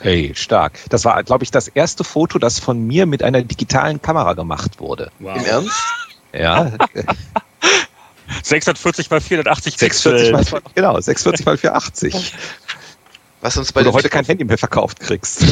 Hey, 0.00 0.32
stark. 0.34 0.78
Das 0.90 1.04
war, 1.04 1.22
glaube 1.24 1.44
ich, 1.44 1.50
das 1.50 1.68
erste 1.68 2.04
Foto, 2.04 2.38
das 2.38 2.58
von 2.60 2.86
mir 2.86 3.06
mit 3.06 3.22
einer 3.22 3.42
digitalen 3.42 4.00
Kamera 4.00 4.34
gemacht 4.34 4.80
wurde. 4.80 5.10
Wow. 5.18 5.36
Im 5.36 5.44
Ernst? 5.44 5.72
Ja. 6.32 6.72
640 8.42 9.10
mal 9.10 9.20
480 9.20 9.76
640 9.78 10.52
mal, 10.52 10.62
genau, 10.74 11.00
640 11.00 11.46
mal 11.46 11.56
480. 11.56 12.34
Was 13.40 13.56
uns 13.56 13.72
bei 13.72 13.80
Wo 13.80 13.90
du 13.90 13.92
heute 13.92 14.08
kein 14.08 14.24
Handy 14.24 14.44
mehr 14.44 14.58
verkauft 14.58 15.00
kriegst. 15.00 15.44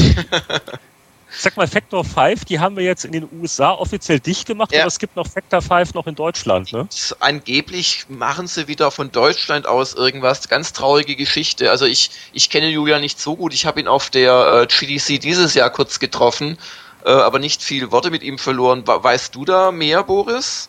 Sag 1.30 1.56
mal, 1.56 1.66
Factor 1.66 2.04
5, 2.04 2.44
die 2.44 2.60
haben 2.60 2.76
wir 2.76 2.84
jetzt 2.84 3.04
in 3.04 3.12
den 3.12 3.28
USA 3.40 3.72
offiziell 3.72 4.20
dicht 4.20 4.46
gemacht, 4.46 4.72
ja. 4.72 4.80
aber 4.80 4.88
es 4.88 4.98
gibt 4.98 5.16
noch 5.16 5.26
Factor 5.26 5.60
5 5.60 5.94
noch 5.94 6.06
in 6.06 6.14
Deutschland, 6.14 6.72
ne? 6.72 6.88
Angeblich 7.18 8.06
machen 8.08 8.46
sie 8.46 8.68
wieder 8.68 8.90
von 8.90 9.10
Deutschland 9.10 9.66
aus 9.66 9.94
irgendwas. 9.94 10.48
Ganz 10.48 10.72
traurige 10.72 11.16
Geschichte. 11.16 11.70
Also 11.70 11.84
ich, 11.84 12.10
ich 12.32 12.48
kenne 12.48 12.68
Julian 12.68 13.00
nicht 13.00 13.20
so 13.20 13.36
gut. 13.36 13.52
Ich 13.54 13.66
habe 13.66 13.80
ihn 13.80 13.88
auf 13.88 14.08
der 14.10 14.62
äh, 14.62 14.66
GDC 14.66 15.20
dieses 15.20 15.54
Jahr 15.54 15.70
kurz 15.70 15.98
getroffen, 15.98 16.58
äh, 17.04 17.10
aber 17.10 17.38
nicht 17.38 17.62
viel 17.62 17.90
Worte 17.90 18.10
mit 18.10 18.22
ihm 18.22 18.38
verloren. 18.38 18.84
Weißt 18.86 19.34
du 19.34 19.44
da 19.44 19.72
mehr, 19.72 20.04
Boris? 20.04 20.68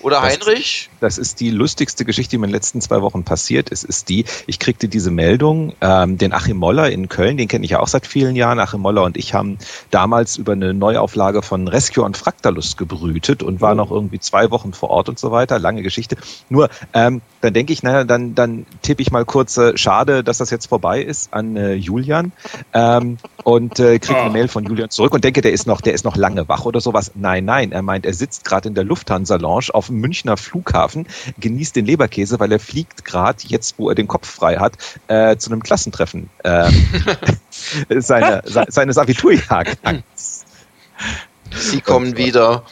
Oder 0.00 0.22
Heinrich? 0.22 0.88
Das, 1.00 1.18
ist 1.18 1.40
die 1.40 1.50
lustigste 1.50 2.04
Geschichte, 2.04 2.30
die 2.30 2.38
mir 2.38 2.46
in 2.46 2.50
den 2.50 2.56
letzten 2.56 2.80
zwei 2.80 3.02
Wochen 3.02 3.24
passiert 3.24 3.70
ist, 3.70 3.84
ist 3.84 4.08
die, 4.08 4.24
ich 4.46 4.58
kriegte 4.58 4.88
diese 4.88 5.10
Meldung, 5.10 5.74
ähm, 5.80 6.18
den 6.18 6.32
Achim 6.32 6.56
Moller 6.56 6.90
in 6.90 7.08
Köln, 7.08 7.36
den 7.36 7.48
kenne 7.48 7.64
ich 7.64 7.72
ja 7.72 7.80
auch 7.80 7.88
seit 7.88 8.06
vielen 8.06 8.36
Jahren. 8.36 8.58
Achim 8.58 8.80
Moller 8.80 9.02
und 9.02 9.16
ich 9.16 9.34
haben 9.34 9.58
damals 9.90 10.36
über 10.36 10.52
eine 10.52 10.74
Neuauflage 10.74 11.42
von 11.42 11.68
Rescue 11.68 12.04
und 12.04 12.16
Fractalus 12.16 12.76
gebrütet 12.76 13.42
und 13.42 13.60
waren 13.60 13.76
noch 13.76 13.90
irgendwie 13.90 14.18
zwei 14.18 14.50
Wochen 14.50 14.72
vor 14.72 14.90
Ort 14.90 15.08
und 15.08 15.18
so 15.18 15.30
weiter. 15.30 15.58
Lange 15.58 15.82
Geschichte. 15.82 16.16
Nur, 16.48 16.68
ähm, 16.94 17.20
dann 17.40 17.54
denke 17.54 17.72
ich, 17.72 17.82
naja, 17.82 18.04
dann, 18.04 18.34
dann 18.34 18.66
tippe 18.82 19.02
ich 19.02 19.10
mal 19.10 19.24
kurz, 19.24 19.56
äh, 19.56 19.76
schade, 19.76 20.24
dass 20.24 20.38
das 20.38 20.50
jetzt 20.50 20.66
vorbei 20.66 21.02
ist 21.02 21.32
an 21.32 21.56
äh, 21.56 21.74
Julian 21.74 22.32
ähm, 22.72 23.18
und 23.44 23.78
äh, 23.78 23.98
kriege 23.98 24.18
eine 24.18 24.30
ah. 24.30 24.32
Mail 24.32 24.48
von 24.48 24.64
Julian 24.64 24.90
zurück 24.90 25.14
und 25.14 25.24
denke, 25.24 25.42
der 25.42 25.52
ist 25.52 25.66
noch, 25.66 25.80
der 25.80 25.92
ist 25.92 26.04
noch 26.04 26.16
lange 26.16 26.48
wach 26.48 26.64
oder 26.64 26.80
sowas. 26.80 27.12
Nein, 27.14 27.44
nein, 27.44 27.72
er 27.72 27.82
meint, 27.82 28.06
er 28.06 28.14
sitzt 28.14 28.44
gerade 28.44 28.68
in 28.68 28.74
der 28.74 28.84
Lufthansa-Lounge 28.84 29.68
auf 29.72 29.86
dem 29.86 29.96
Münchner 29.96 30.36
Flughafen, 30.36 30.85
genießt 31.38 31.76
den 31.76 31.86
Leberkäse, 31.86 32.40
weil 32.40 32.52
er 32.52 32.58
fliegt 32.58 33.04
gerade, 33.04 33.38
jetzt 33.46 33.78
wo 33.78 33.88
er 33.88 33.94
den 33.94 34.08
Kopf 34.08 34.28
frei 34.28 34.56
hat, 34.56 34.74
äh, 35.08 35.36
zu 35.36 35.50
einem 35.50 35.62
Klassentreffen 35.62 36.30
äh, 36.44 36.70
seine, 37.98 38.42
seines 38.44 38.98
Abiturjahrgangs. 38.98 40.44
Sie 41.50 41.80
kommen 41.80 42.10
und, 42.10 42.18
wieder. 42.18 42.64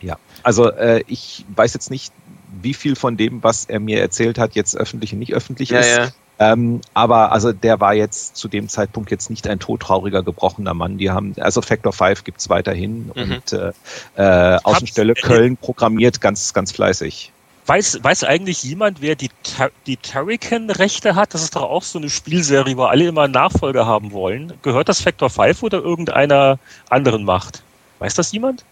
Ja, 0.00 0.18
also 0.42 0.70
äh, 0.70 1.04
ich 1.06 1.44
weiß 1.54 1.74
jetzt 1.74 1.90
nicht, 1.90 2.12
wie 2.60 2.74
viel 2.74 2.96
von 2.96 3.16
dem, 3.16 3.42
was 3.42 3.64
er 3.64 3.80
mir 3.80 4.00
erzählt 4.00 4.38
hat, 4.38 4.54
jetzt 4.54 4.76
öffentlich 4.76 5.12
und 5.12 5.18
nicht 5.18 5.34
öffentlich 5.34 5.70
ja, 5.70 5.80
ist. 5.80 5.96
Ja. 5.96 6.08
Ähm, 6.38 6.80
aber 6.94 7.32
also 7.32 7.52
der 7.52 7.80
war 7.80 7.94
jetzt 7.94 8.36
zu 8.36 8.48
dem 8.48 8.68
Zeitpunkt 8.68 9.10
jetzt 9.10 9.30
nicht 9.30 9.46
ein 9.46 9.60
todtrauriger, 9.60 10.22
gebrochener 10.22 10.74
Mann. 10.74 10.98
Die 10.98 11.10
haben, 11.10 11.34
also 11.38 11.62
Factor 11.62 11.92
5 11.92 12.24
gibt's 12.24 12.48
weiterhin 12.48 13.12
mhm. 13.14 13.22
und 13.22 13.52
äh, 13.52 13.72
äh, 14.16 14.58
Außenstelle 14.62 15.14
Köln 15.14 15.56
programmiert 15.56 16.20
ganz, 16.20 16.52
ganz 16.52 16.72
fleißig. 16.72 17.32
Weiß, 17.66 18.02
weiß 18.02 18.24
eigentlich 18.24 18.64
jemand, 18.64 19.00
wer 19.02 19.14
die, 19.14 19.30
die 19.86 19.96
Turrican-Rechte 19.96 21.14
hat? 21.14 21.32
Das 21.32 21.44
ist 21.44 21.54
doch 21.54 21.62
auch 21.62 21.84
so 21.84 21.98
eine 21.98 22.10
Spielserie, 22.10 22.76
wo 22.76 22.84
alle 22.84 23.06
immer 23.06 23.22
einen 23.22 23.34
Nachfolger 23.34 23.86
haben 23.86 24.10
wollen. 24.10 24.54
Gehört 24.62 24.88
das 24.88 25.00
Factor 25.00 25.30
5 25.30 25.62
oder 25.62 25.78
irgendeiner 25.78 26.58
anderen 26.90 27.22
Macht? 27.24 27.62
Weiß 28.00 28.14
das 28.14 28.32
jemand? 28.32 28.64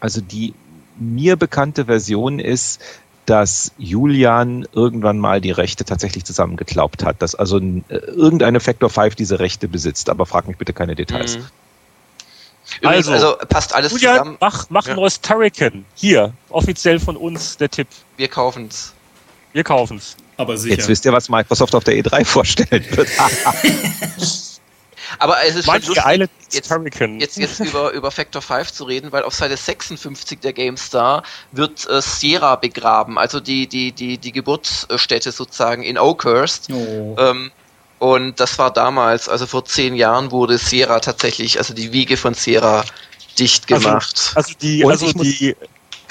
Also 0.00 0.20
die 0.20 0.52
mir 0.98 1.36
bekannte 1.36 1.84
Version 1.84 2.40
ist, 2.40 2.80
dass 3.26 3.72
Julian 3.78 4.66
irgendwann 4.72 5.18
mal 5.18 5.40
die 5.40 5.52
Rechte 5.52 5.84
tatsächlich 5.84 6.24
zusammengeklaubt 6.24 7.04
hat, 7.04 7.22
dass 7.22 7.34
also 7.34 7.58
äh, 7.58 7.82
irgendeine 7.88 8.60
Factor 8.60 8.90
5 8.90 9.14
diese 9.14 9.38
Rechte 9.38 9.68
besitzt, 9.68 10.10
aber 10.10 10.26
frag 10.26 10.48
mich 10.48 10.56
bitte 10.56 10.72
keine 10.72 10.94
Details. 10.94 11.38
Mhm. 11.38 11.44
Also, 12.82 13.12
also, 13.12 13.36
passt 13.48 13.74
alles 13.74 13.92
Julian, 13.92 14.18
zusammen. 14.18 14.36
Mach, 14.40 14.66
mach 14.70 14.86
ja. 14.86 14.92
ein 14.92 14.96
neues 14.96 15.20
Turrican. 15.20 15.84
Hier, 15.94 16.32
offiziell 16.48 17.00
von 17.00 17.16
uns 17.16 17.56
der 17.56 17.70
Tipp. 17.70 17.88
Wir 18.16 18.28
kaufen's. 18.28 18.94
Wir 19.52 19.64
kaufen's. 19.64 20.16
Aber 20.36 20.56
sicher. 20.56 20.76
Jetzt 20.76 20.88
wisst 20.88 21.04
ihr, 21.04 21.12
was 21.12 21.28
Microsoft 21.28 21.74
auf 21.74 21.84
der 21.84 21.94
E3 21.94 22.24
vorstellen 22.24 22.84
wird. 22.90 23.08
Aber 25.18 25.42
es 25.44 25.56
ist 25.56 25.66
Manche 25.66 25.94
schon 25.94 26.20
lustig, 26.20 26.30
jetzt, 26.52 26.70
jetzt, 27.20 27.38
jetzt 27.38 27.60
über, 27.60 27.90
über 27.92 28.10
Factor 28.10 28.42
5 28.42 28.72
zu 28.72 28.84
reden, 28.84 29.12
weil 29.12 29.22
auf 29.22 29.34
Seite 29.34 29.56
56 29.56 30.40
der 30.40 30.52
GameStar 30.52 31.22
wird 31.52 31.88
äh, 31.88 32.00
Sierra 32.00 32.56
begraben, 32.56 33.18
also 33.18 33.40
die, 33.40 33.66
die, 33.66 33.92
die, 33.92 34.18
die 34.18 34.32
Geburtsstätte 34.32 35.32
sozusagen 35.32 35.82
in 35.82 35.98
Oakhurst. 35.98 36.68
Oh. 36.72 37.16
Ähm, 37.18 37.50
und 37.98 38.40
das 38.40 38.58
war 38.58 38.72
damals, 38.72 39.28
also 39.28 39.46
vor 39.46 39.64
zehn 39.64 39.94
Jahren 39.94 40.32
wurde 40.32 40.58
Sierra 40.58 40.98
tatsächlich, 40.98 41.58
also 41.58 41.72
die 41.72 41.92
Wiege 41.92 42.16
von 42.16 42.34
Sierra 42.34 42.84
dicht 43.38 43.72
also, 43.72 43.88
gemacht. 43.88 44.32
Also, 44.34 44.48
also 44.48 44.52
die, 44.60 44.84
also 44.84 45.12
die 45.12 45.56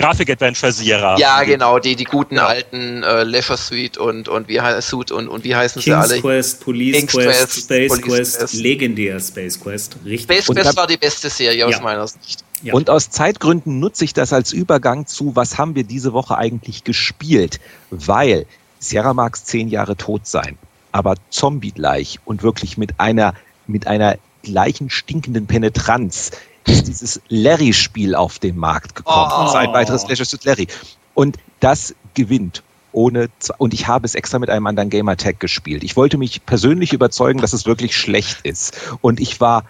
Grafik-Adventure 0.02 0.72
Sierra. 0.72 1.18
Ja, 1.18 1.44
genau, 1.44 1.80
die, 1.80 1.96
die 1.96 2.04
guten 2.04 2.36
ja. 2.36 2.48
alten 2.48 3.04
äh, 3.04 3.24
Leisure 3.24 3.58
Suite 3.58 3.98
und, 3.98 4.28
und 4.28 4.48
wie 4.48 4.60
Suit 4.82 5.12
und, 5.12 5.28
und 5.28 5.44
wie 5.44 5.56
heißen 5.56 5.82
King's 5.82 6.08
sie 6.08 6.14
alle? 6.14 6.22
Quest, 6.22 6.64
Police 6.64 6.98
King's 6.98 7.14
Quest, 7.14 7.40
Quest, 7.40 7.64
Space 7.64 7.88
Police 7.90 8.02
Quest, 8.02 8.40
Quest, 8.40 8.54
legendär 8.56 9.20
Space 9.20 9.60
Quest. 9.60 9.98
Richtig. 10.06 10.24
Space 10.24 10.50
und 10.50 10.56
Quest 10.58 10.78
war 10.78 10.88
die 10.88 10.98
beste 10.98 11.30
Serie 11.30 11.66
aus 11.68 11.82
meiner 11.82 12.08
Sicht. 12.08 12.44
Ja. 12.64 12.74
Und 12.74 12.90
aus 12.90 13.10
Zeitgründen 13.10 13.80
nutze 13.80 14.06
ich 14.06 14.14
das 14.14 14.34
als 14.34 14.54
Übergang 14.54 15.08
zu, 15.08 15.36
was 15.36 15.58
haben 15.58 15.76
wir 15.76 15.84
diese 15.84 16.14
Woche 16.14 16.38
eigentlich 16.38 16.84
gespielt? 16.84 17.60
Weil 17.90 18.46
Sierra 18.80 19.14
mag 19.14 19.36
zehn 19.36 19.68
Jahre 19.68 19.96
tot 19.96 20.28
sein, 20.28 20.58
aber 20.92 21.16
zombie-gleich 21.30 22.20
und 22.26 22.44
wirklich 22.44 22.78
mit 22.78 23.00
einer, 23.00 23.34
mit 23.66 23.88
einer 23.88 24.18
gleichen 24.44 24.90
stinkenden 24.90 25.48
Penetranz 25.48 26.32
ist 26.66 26.88
dieses 26.88 27.22
Larry-Spiel 27.30 28.16
auf 28.16 28.40
den 28.40 28.58
Markt 28.58 28.96
gekommen. 28.96 29.30
Oh. 29.32 29.42
Das 29.42 29.52
ist 29.52 29.56
ein 29.56 29.74
weiteres 29.74 30.08
Leisure 30.08 30.26
Suit 30.26 30.46
Larry. 30.46 30.68
Und 31.14 31.38
das 31.60 31.96
gewinnt 32.14 32.64
ohne 32.94 33.30
und 33.58 33.74
ich 33.74 33.88
habe 33.88 34.06
es 34.06 34.16
extra 34.16 34.40
mit 34.40 34.50
einem 34.50 34.68
anderen 34.68 34.90
Gamertag 34.90 35.40
gespielt. 35.40 35.84
Ich 35.84 35.96
wollte 35.96 36.18
mich 36.18 36.46
persönlich 36.46 36.92
überzeugen, 36.94 37.40
dass 37.40 37.54
es 37.54 37.66
wirklich 37.66 37.96
schlecht 37.96 38.42
ist 38.44 38.78
und 39.02 39.20
ich 39.20 39.40
war 39.40 39.64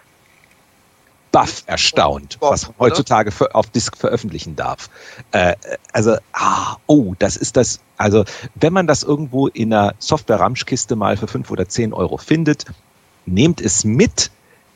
baff 1.30 1.64
erstaunt, 1.66 2.36
was 2.40 2.68
man 2.68 2.74
heutzutage 2.78 3.32
auf 3.54 3.70
Disk 3.70 3.96
veröffentlichen 3.96 4.54
darf. 4.54 4.90
Äh, 5.32 5.54
also, 5.92 6.16
ah, 6.32 6.76
oh, 6.86 7.14
das 7.18 7.36
ist 7.36 7.56
das. 7.56 7.80
Also, 7.96 8.24
wenn 8.54 8.72
man 8.72 8.86
das 8.86 9.02
irgendwo 9.02 9.48
in 9.48 9.72
einer 9.72 9.94
Software-Ramschkiste 9.98 10.94
mal 10.94 11.16
für 11.16 11.28
fünf 11.28 11.50
oder 11.50 11.68
zehn 11.68 11.94
Euro 11.94 12.18
findet, 12.18 12.66
nehmt 13.24 13.60
es 13.62 13.84
mit, 13.84 14.30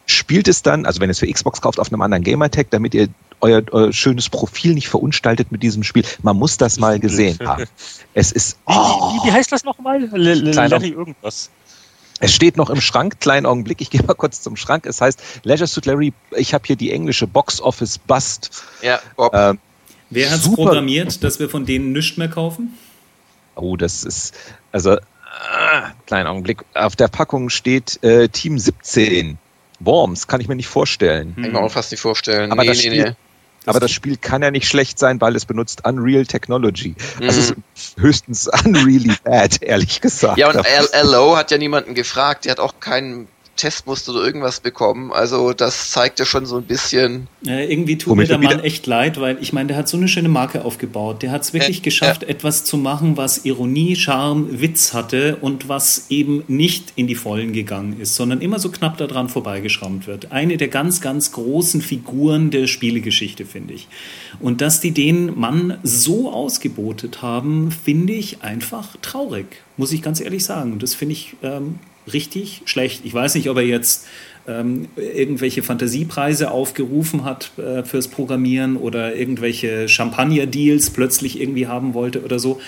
spielt 0.07 0.49
es 0.49 0.63
dann, 0.63 0.87
also 0.87 1.01
wenn 1.01 1.11
ihr 1.11 1.13
es 1.13 1.19
für 1.19 1.31
Xbox 1.31 1.61
kauft, 1.61 1.79
auf 1.79 1.93
einem 1.93 2.01
anderen 2.01 2.25
Gamertag, 2.25 2.71
damit 2.71 2.95
ihr 2.95 3.09
euer, 3.41 3.63
euer 3.73 3.93
schönes 3.93 4.31
Profil 4.31 4.75
nicht 4.75 4.89
verunstaltet 4.89 5.53
mit 5.53 5.63
diesem 5.63 5.83
Spiel. 5.83 6.05
Man 6.23 6.37
muss 6.37 6.57
das 6.57 6.79
mal 6.79 6.99
gesehen 6.99 7.39
haben. 7.45 7.67
Es 8.15 8.33
ist. 8.33 8.57
Oh, 8.65 8.73
wie, 8.73 8.75
wie, 8.75 9.27
wie, 9.27 9.33
heißt 9.33 9.53
das 9.53 9.63
nochmal? 9.65 10.03
Larry 10.11 10.89
irgendwas. 10.89 11.51
Es 12.19 12.35
steht 12.35 12.57
noch 12.57 12.71
im 12.71 12.81
Schrank, 12.81 13.21
kleinen 13.21 13.45
Augenblick, 13.45 13.83
ich 13.83 13.91
gehe 13.91 14.03
mal 14.03 14.15
kurz 14.15 14.41
zum 14.41 14.57
Schrank. 14.57 14.87
Es 14.87 15.03
heißt 15.03 15.21
Leisure 15.43 15.67
Suit 15.67 15.85
Larry, 15.85 16.15
ich 16.35 16.55
habe 16.55 16.65
hier 16.67 16.77
die 16.77 16.93
englische 16.93 17.27
Box 17.27 17.61
Office 17.61 17.99
Bust. 17.99 18.65
Ja, 18.81 19.01
Bob. 19.17 19.35
Ähm, 19.35 19.59
Wer 20.09 20.31
hat 20.31 20.39
es 20.39 20.51
programmiert, 20.51 21.23
dass 21.25 21.41
wir 21.41 21.51
von 21.51 21.67
denen 21.67 21.93
nichts 21.93 22.17
mehr 22.17 22.29
kaufen? 22.29 22.79
Oh, 23.57 23.77
das 23.77 24.05
ist, 24.05 24.35
also, 24.71 24.93
äh, 24.93 25.01
kleinen 26.07 26.27
Augenblick. 26.29 26.65
Auf 26.75 26.95
der 26.95 27.09
Packung 27.09 27.51
steht 27.51 28.03
äh, 28.03 28.29
Team 28.29 28.59
17. 28.59 29.37
Worms, 29.81 30.27
kann 30.27 30.41
ich 30.41 30.49
mir 30.49 30.57
nicht 30.57 30.69
vorstellen. 30.69 31.35
Kann 31.35 31.45
ich 31.45 31.53
mir 31.53 31.61
auch 31.61 31.71
fast 31.71 31.91
nicht 31.91 32.01
vorstellen. 32.01 32.53
Aber 32.53 32.63
nee, 32.63 32.69
das, 32.69 32.79
nee, 32.79 32.83
Spiel, 32.85 33.05
nee. 33.05 33.17
aber 33.67 33.81
das 33.81 33.91
Spiel 33.91 34.17
kann 34.17 34.43
ja 34.43 34.51
nicht 34.51 34.69
schlecht 34.69 34.99
sein, 34.99 35.21
weil 35.21 35.37
es 35.37 35.45
benutzt 35.45 35.87
Unreal 35.87 36.27
Technology. 36.27 36.95
Mhm. 37.21 37.29
Also 37.29 37.55
höchstens 37.99 38.49
unreally 38.65 39.15
bad, 39.25 39.63
ehrlich 39.63 40.01
gesagt. 40.01 40.39
Ja, 40.39 40.49
und 40.51 40.67
LO 41.03 41.37
hat 41.37 41.51
ja 41.51 41.59
niemanden 41.59 41.95
gefragt, 41.95 42.45
der 42.45 42.53
hat 42.53 42.61
auch 42.61 42.81
keinen 42.81 43.29
Testmuster 43.57 44.13
oder 44.13 44.25
irgendwas 44.25 44.61
bekommen. 44.61 45.13
Also 45.13 45.53
das 45.53 45.91
zeigt 45.91 46.19
ja 46.19 46.25
schon 46.25 46.47
so 46.47 46.57
ein 46.57 46.65
bisschen. 46.65 47.27
Ja, 47.43 47.59
irgendwie 47.59 47.99
tut 47.99 48.17
mir 48.17 48.27
der 48.27 48.39
Mann 48.39 48.61
echt 48.61 48.87
leid, 48.87 49.21
weil 49.21 49.39
ich 49.41 49.53
meine, 49.53 49.69
der 49.69 49.77
hat 49.77 49.89
so 49.89 49.97
eine 49.97 50.09
schöne 50.09 50.29
Marke 50.29 50.65
aufgebaut. 50.65 51.23
Der 51.23 51.31
hat 51.31 51.43
es 51.43 51.53
wirklich 51.53 51.79
äh, 51.79 51.83
geschafft, 51.83 52.23
äh, 52.23 52.29
etwas 52.29 52.65
zu 52.65 52.77
machen, 52.77 53.17
was 53.17 53.45
Ironie, 53.45 53.97
Charme, 53.97 54.61
Witz 54.61 54.93
hatte 54.93 55.37
und 55.41 55.69
was 55.69 56.07
eben 56.11 56.45
nicht 56.49 56.93
in 56.97 57.07
die 57.07 57.15
Vollen 57.15 57.53
gegangen 57.53 57.99
ist, 58.01 58.15
sondern 58.15 58.41
immer 58.41 58.59
so 58.59 58.71
knapp 58.71 58.99
daran 58.99 59.29
vorbeigeschrammt 59.29 60.07
wird. 60.07 60.33
Eine 60.33 60.57
der 60.57 60.69
ganz, 60.69 61.01
ganz 61.01 61.33
großen 61.33 61.81
Figuren 61.81 62.51
der 62.51 62.67
Spielegeschichte, 62.67 63.47
finde 63.47 63.75
ich. 63.75 63.89
Und 64.41 64.61
dass 64.61 64.81
die 64.81 64.93
den 64.93 65.39
Mann 65.39 65.79
so 65.83 66.31
ausgebotet 66.31 67.23
haben, 67.23 67.71
finde 67.71 68.13
ich 68.13 68.43
einfach 68.43 68.97
traurig, 69.03 69.47
muss 69.77 69.93
ich 69.93 70.03
ganz 70.03 70.21
ehrlich 70.21 70.45
sagen. 70.45 70.73
Und 70.73 70.83
das 70.83 70.95
finde 70.95 71.13
ich 71.15 71.37
ähm, 71.43 71.79
richtig 72.13 72.63
schlecht. 72.65 73.03
Ich 73.05 73.13
weiß 73.13 73.35
nicht, 73.35 73.49
ob 73.49 73.57
er 73.57 73.65
jetzt 73.65 74.07
ähm, 74.49 74.89
irgendwelche 74.97 75.63
Fantasiepreise 75.63 76.51
aufgerufen 76.51 77.25
hat 77.25 77.51
äh, 77.59 77.83
fürs 77.83 78.09
Programmieren 78.09 78.77
oder 78.77 79.15
irgendwelche 79.15 79.89
Champagner-Deals 79.89 80.91
plötzlich 80.91 81.41
irgendwie 81.41 81.67
haben 81.67 81.95
wollte 81.95 82.23
oder 82.23 82.39
so. 82.39 82.61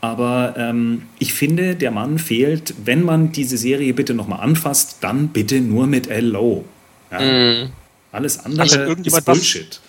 Aber 0.00 0.54
ähm, 0.56 1.02
ich 1.18 1.34
finde, 1.34 1.74
der 1.74 1.90
Mann 1.90 2.18
fehlt, 2.18 2.74
wenn 2.84 3.02
man 3.02 3.32
diese 3.32 3.56
Serie 3.56 3.92
bitte 3.94 4.14
nochmal 4.14 4.40
anfasst, 4.40 4.98
dann 5.00 5.28
bitte 5.28 5.60
nur 5.60 5.86
mit. 5.86 6.08
Low. 6.20 6.64
Ja? 7.10 7.20
Mm. 7.20 7.70
Alles 8.12 8.44
andere 8.44 8.62
also 8.62 8.80
ist 8.80 9.24
Bullshit. 9.24 9.80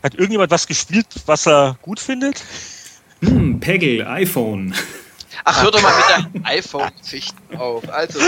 Was, 0.00 0.10
hat 0.10 0.14
irgendjemand 0.14 0.50
was 0.50 0.66
gespielt, 0.66 1.06
was 1.26 1.46
er 1.46 1.76
gut 1.82 1.98
findet? 1.98 2.42
Hm, 3.20 3.58
Peggle, 3.60 4.06
iPhone. 4.08 4.74
Ach, 5.44 5.62
hör 5.62 5.70
doch 5.70 5.82
mal 5.82 5.92
mit 5.96 6.34
deinem 6.34 6.44
iPhone-Geschichten 6.44 7.56
auf. 7.56 7.88
Also. 7.88 8.18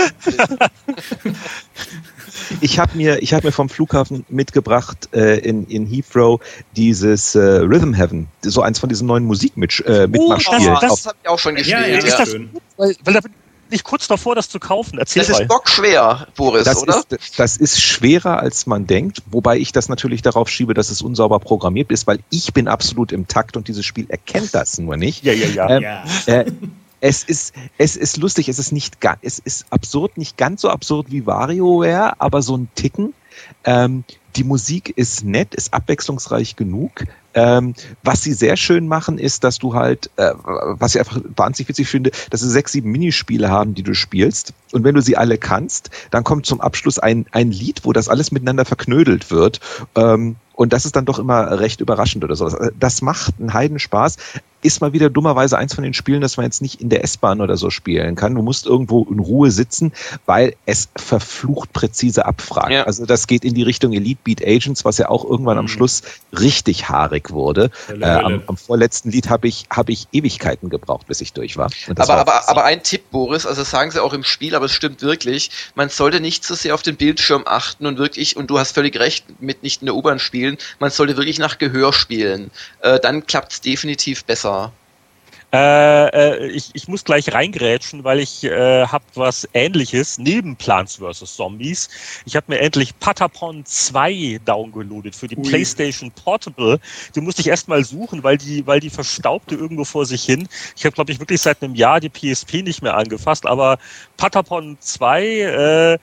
ich 2.61 2.79
habe 2.79 2.97
mir, 2.97 3.21
ich 3.21 3.33
hab 3.33 3.43
mir 3.43 3.51
vom 3.51 3.69
Flughafen 3.69 4.25
mitgebracht 4.29 5.09
äh, 5.13 5.39
in, 5.39 5.65
in 5.67 5.85
Heathrow 5.85 6.41
dieses 6.75 7.35
äh, 7.35 7.39
Rhythm 7.39 7.93
Heaven, 7.93 8.27
so 8.41 8.61
eins 8.61 8.79
von 8.79 8.89
diesen 8.89 9.07
neuen 9.07 9.25
Musikmitmachspielen. 9.25 10.13
Oh, 10.17 10.33
das, 10.33 10.81
das, 10.81 10.81
das 10.81 11.05
habe 11.07 11.17
ich 11.23 11.29
auch 11.29 11.39
schon 11.39 11.55
gespielt. 11.55 11.81
Ja, 11.81 11.87
ja, 11.87 11.99
ja. 11.99 12.17
Das, 12.17 12.33
weil, 12.77 12.95
weil 13.03 13.13
da 13.13 13.21
bin 13.69 13.77
ich 13.77 13.83
kurz 13.83 14.07
davor, 14.07 14.35
das 14.35 14.49
zu 14.49 14.59
kaufen. 14.59 14.99
Erzähl 14.99 15.23
das 15.23 15.31
mal. 15.31 15.41
ist 15.41 15.47
bockschwer, 15.47 16.27
Boris, 16.35 16.65
das 16.65 16.81
oder? 16.81 17.03
Ist, 17.09 17.39
das 17.39 17.57
ist 17.57 17.81
schwerer, 17.81 18.39
als 18.39 18.67
man 18.67 18.85
denkt, 18.85 19.23
wobei 19.31 19.57
ich 19.57 19.71
das 19.71 19.89
natürlich 19.89 20.21
darauf 20.21 20.49
schiebe, 20.49 20.73
dass 20.73 20.89
es 20.89 21.01
unsauber 21.01 21.39
programmiert 21.39 21.91
ist, 21.91 22.05
weil 22.07 22.19
ich 22.29 22.53
bin 22.53 22.67
absolut 22.67 23.11
im 23.11 23.27
Takt 23.27 23.57
und 23.57 23.67
dieses 23.67 23.85
Spiel 23.85 24.05
erkennt 24.09 24.53
das 24.53 24.77
nur 24.77 24.97
nicht. 24.97 25.23
Ja, 25.23 25.33
ja, 25.33 25.47
ja. 25.47 25.69
Ähm, 25.69 25.83
ja. 25.83 26.03
Äh, 26.27 26.51
es 27.07 27.23
ist, 27.23 27.53
es 27.77 27.95
ist 27.97 28.17
lustig, 28.17 28.49
es 28.49 28.57
ist 28.57 28.71
nicht 28.71 28.97
es 29.21 29.37
ist 29.37 29.67
absurd, 29.69 30.17
nicht 30.17 30.37
ganz 30.37 30.61
so 30.61 30.71
absurd 30.71 31.11
wie 31.11 31.27
WarioWare, 31.27 32.19
aber 32.19 32.41
so 32.41 32.57
ein 32.57 32.67
Ticken. 32.73 33.13
Ähm, 33.63 34.05
die 34.35 34.43
Musik 34.43 34.91
ist 34.95 35.23
nett, 35.23 35.53
ist 35.53 35.71
abwechslungsreich 35.71 36.55
genug. 36.55 37.05
Ähm, 37.35 37.75
was 38.01 38.23
sie 38.23 38.33
sehr 38.33 38.57
schön 38.57 38.87
machen, 38.87 39.19
ist, 39.19 39.43
dass 39.43 39.59
du 39.59 39.75
halt, 39.75 40.09
äh, 40.15 40.31
was 40.35 40.95
ich 40.95 40.99
einfach 40.99 41.21
wahnsinnig 41.35 41.69
witzig 41.69 41.87
finde, 41.87 42.09
dass 42.31 42.41
sie 42.41 42.49
sechs, 42.49 42.71
sieben 42.71 42.91
Minispiele 42.91 43.49
haben, 43.51 43.75
die 43.75 43.83
du 43.83 43.93
spielst. 43.93 44.53
Und 44.71 44.83
wenn 44.83 44.95
du 44.95 45.01
sie 45.01 45.15
alle 45.15 45.37
kannst, 45.37 45.91
dann 46.09 46.23
kommt 46.23 46.47
zum 46.47 46.59
Abschluss 46.59 46.97
ein, 46.97 47.27
ein 47.31 47.51
Lied, 47.51 47.81
wo 47.83 47.93
das 47.93 48.09
alles 48.09 48.31
miteinander 48.31 48.65
verknödelt 48.65 49.29
wird. 49.29 49.59
Ähm, 49.93 50.37
und 50.53 50.73
das 50.73 50.85
ist 50.85 50.95
dann 50.95 51.05
doch 51.05 51.19
immer 51.19 51.59
recht 51.59 51.81
überraschend 51.81 52.23
oder 52.23 52.35
sowas. 52.35 52.55
Das 52.79 53.01
macht 53.01 53.35
einen 53.39 53.53
Heidenspaß 53.53 54.17
ist 54.65 54.81
mal 54.81 54.93
wieder 54.93 55.09
dummerweise 55.09 55.57
eins 55.57 55.73
von 55.73 55.83
den 55.83 55.93
Spielen, 55.93 56.21
das 56.21 56.37
man 56.37 56.45
jetzt 56.45 56.61
nicht 56.61 56.81
in 56.81 56.89
der 56.89 57.03
S-Bahn 57.03 57.41
oder 57.41 57.55
so 57.55 57.69
spielen 57.69 58.15
kann. 58.15 58.35
Du 58.35 58.41
musst 58.41 58.65
irgendwo 58.65 59.03
in 59.03 59.19
Ruhe 59.19 59.51
sitzen, 59.51 59.93
weil 60.25 60.55
es 60.65 60.89
verflucht 60.95 61.71
präzise 61.71 62.25
abfragt. 62.25 62.71
Ja. 62.71 62.83
Also 62.83 63.05
das 63.05 63.27
geht 63.27 63.45
in 63.45 63.53
die 63.53 63.63
Richtung 63.63 63.93
Elite 63.93 64.19
Beat 64.23 64.45
Agents, 64.45 64.83
was 64.83 64.97
ja 64.97 65.09
auch 65.09 65.23
irgendwann 65.23 65.57
am 65.57 65.65
mhm. 65.65 65.69
Schluss 65.69 66.01
richtig 66.37 66.89
haarig 66.89 67.31
wurde. 67.31 67.69
Äh, 67.89 68.05
am, 68.05 68.41
am, 68.47 68.57
vorletzten 68.57 69.11
Lied 69.11 69.29
habe 69.29 69.47
ich, 69.47 69.65
hab 69.69 69.89
ich 69.89 70.07
Ewigkeiten 70.11 70.69
gebraucht, 70.69 71.07
bis 71.07 71.21
ich 71.21 71.33
durch 71.33 71.57
war. 71.57 71.69
Aber, 71.89 72.07
war 72.07 72.17
aber, 72.17 72.49
aber 72.49 72.63
ein 72.65 72.81
Tipp, 72.81 73.11
Boris, 73.11 73.45
also 73.45 73.63
sagen 73.63 73.91
sie 73.91 74.01
auch 74.01 74.13
im 74.13 74.23
Spiel, 74.23 74.55
aber 74.55 74.65
es 74.65 74.71
stimmt 74.71 75.01
wirklich, 75.01 75.51
man 75.75 75.89
sollte 75.89 76.19
nicht 76.19 76.43
so 76.43 76.55
sehr 76.55 76.73
auf 76.73 76.81
den 76.81 76.95
Bildschirm 76.95 77.43
achten 77.45 77.85
und 77.85 77.97
wirklich, 77.97 78.35
und 78.35 78.49
du 78.49 78.57
hast 78.57 78.73
völlig 78.73 78.99
recht, 78.99 79.25
mit 79.39 79.63
nicht 79.63 79.81
in 79.81 79.85
der 79.85 79.95
U-Bahn 79.95 80.19
spielen, 80.19 80.57
man 80.79 80.89
sollte 80.89 81.17
wirklich 81.17 81.39
nach 81.39 81.57
Gehör 81.57 81.93
spielen. 81.93 82.49
Äh, 82.81 82.99
dann 82.99 83.27
klappt 83.27 83.53
es 83.53 83.61
definitiv 83.61 84.25
besser. 84.25 84.54
Äh, 85.55 86.07
äh, 86.07 86.47
ich, 86.47 86.71
ich 86.73 86.89
muss 86.89 87.05
gleich 87.05 87.31
reingrätschen, 87.31 88.03
weil 88.03 88.19
ich 88.19 88.43
äh, 88.43 88.87
habe 88.87 89.05
was 89.13 89.47
ähnliches 89.53 90.17
neben 90.17 90.57
Plants 90.57 90.97
vs. 90.97 91.35
Zombies. 91.35 91.89
Ich 92.25 92.35
habe 92.35 92.47
mir 92.49 92.59
endlich 92.59 92.99
Patapon 92.99 93.63
2 93.65 94.41
downgeloadet 94.43 95.15
für 95.15 95.29
die 95.29 95.37
Ui. 95.37 95.43
PlayStation 95.43 96.11
Portable. 96.11 96.79
Die 97.15 97.21
musste 97.21 97.41
ich 97.41 97.47
erstmal 97.47 97.85
suchen, 97.85 98.23
weil 98.23 98.37
die, 98.37 98.67
weil 98.67 98.81
die 98.81 98.89
verstaubte 98.89 99.55
irgendwo 99.55 99.85
vor 99.85 100.05
sich 100.05 100.23
hin. 100.23 100.49
Ich 100.75 100.83
habe, 100.83 100.93
glaube 100.93 101.13
ich, 101.13 101.19
wirklich 101.19 101.41
seit 101.41 101.63
einem 101.63 101.75
Jahr 101.75 102.01
die 102.01 102.09
PSP 102.09 102.61
nicht 102.61 102.81
mehr 102.81 102.97
angefasst, 102.97 103.45
aber 103.45 103.77
Patapon 104.17 104.75
2 104.81 105.25
äh, 105.25 105.97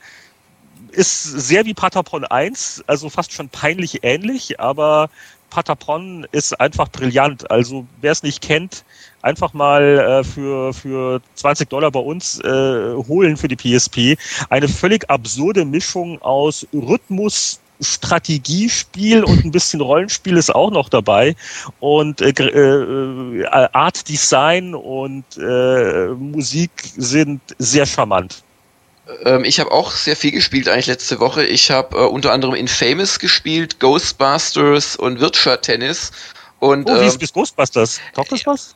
ist 0.93 1.23
sehr 1.23 1.65
wie 1.65 1.73
Patapon 1.73 2.23
1, 2.23 2.85
also 2.87 3.09
fast 3.09 3.31
schon 3.33 3.49
peinlich 3.49 4.03
ähnlich, 4.03 4.59
aber 4.59 5.09
Patapon 5.53 6.25
ist 6.31 6.59
einfach 6.59 6.89
brillant. 6.89 7.51
Also 7.51 7.85
wer 8.01 8.11
es 8.11 8.23
nicht 8.23 8.41
kennt, 8.41 8.83
einfach 9.21 9.53
mal 9.53 9.83
äh, 9.83 10.23
für, 10.23 10.73
für 10.73 11.21
20 11.35 11.69
Dollar 11.69 11.91
bei 11.91 11.99
uns 11.99 12.39
äh, 12.39 12.93
holen 13.07 13.37
für 13.37 13.47
die 13.47 13.55
PSP. 13.55 14.17
Eine 14.49 14.67
völlig 14.67 15.07
absurde 15.11 15.63
Mischung 15.63 16.19
aus 16.23 16.65
Rhythmus, 16.73 17.59
Strategiespiel 17.79 19.23
und 19.23 19.45
ein 19.45 19.51
bisschen 19.51 19.81
Rollenspiel 19.81 20.37
ist 20.37 20.53
auch 20.53 20.71
noch 20.71 20.89
dabei. 20.89 21.35
Und 21.79 22.21
äh, 22.21 22.29
äh, 22.29 23.45
Art 23.45 24.09
Design 24.09 24.73
und 24.73 25.25
äh, 25.37 26.07
Musik 26.07 26.71
sind 26.97 27.41
sehr 27.59 27.85
charmant. 27.85 28.43
Ähm, 29.25 29.43
ich 29.43 29.59
habe 29.59 29.71
auch 29.71 29.91
sehr 29.91 30.15
viel 30.15 30.31
gespielt 30.31 30.69
eigentlich 30.69 30.87
letzte 30.87 31.19
Woche. 31.19 31.45
Ich 31.45 31.71
habe 31.71 31.97
äh, 31.97 32.05
unter 32.05 32.31
anderem 32.31 32.55
Infamous 32.55 33.19
gespielt, 33.19 33.79
Ghostbusters 33.79 34.95
und 34.95 35.19
Virtua 35.19 35.57
Tennis. 35.57 36.11
Und, 36.59 36.89
oh, 36.89 37.01
wie 37.01 37.05
ist 37.05 37.15
ähm, 37.15 37.19
bis 37.19 37.33
Ghostbusters? 37.33 37.99
Taugt 38.13 38.31
das 38.31 38.45
was? 38.45 38.75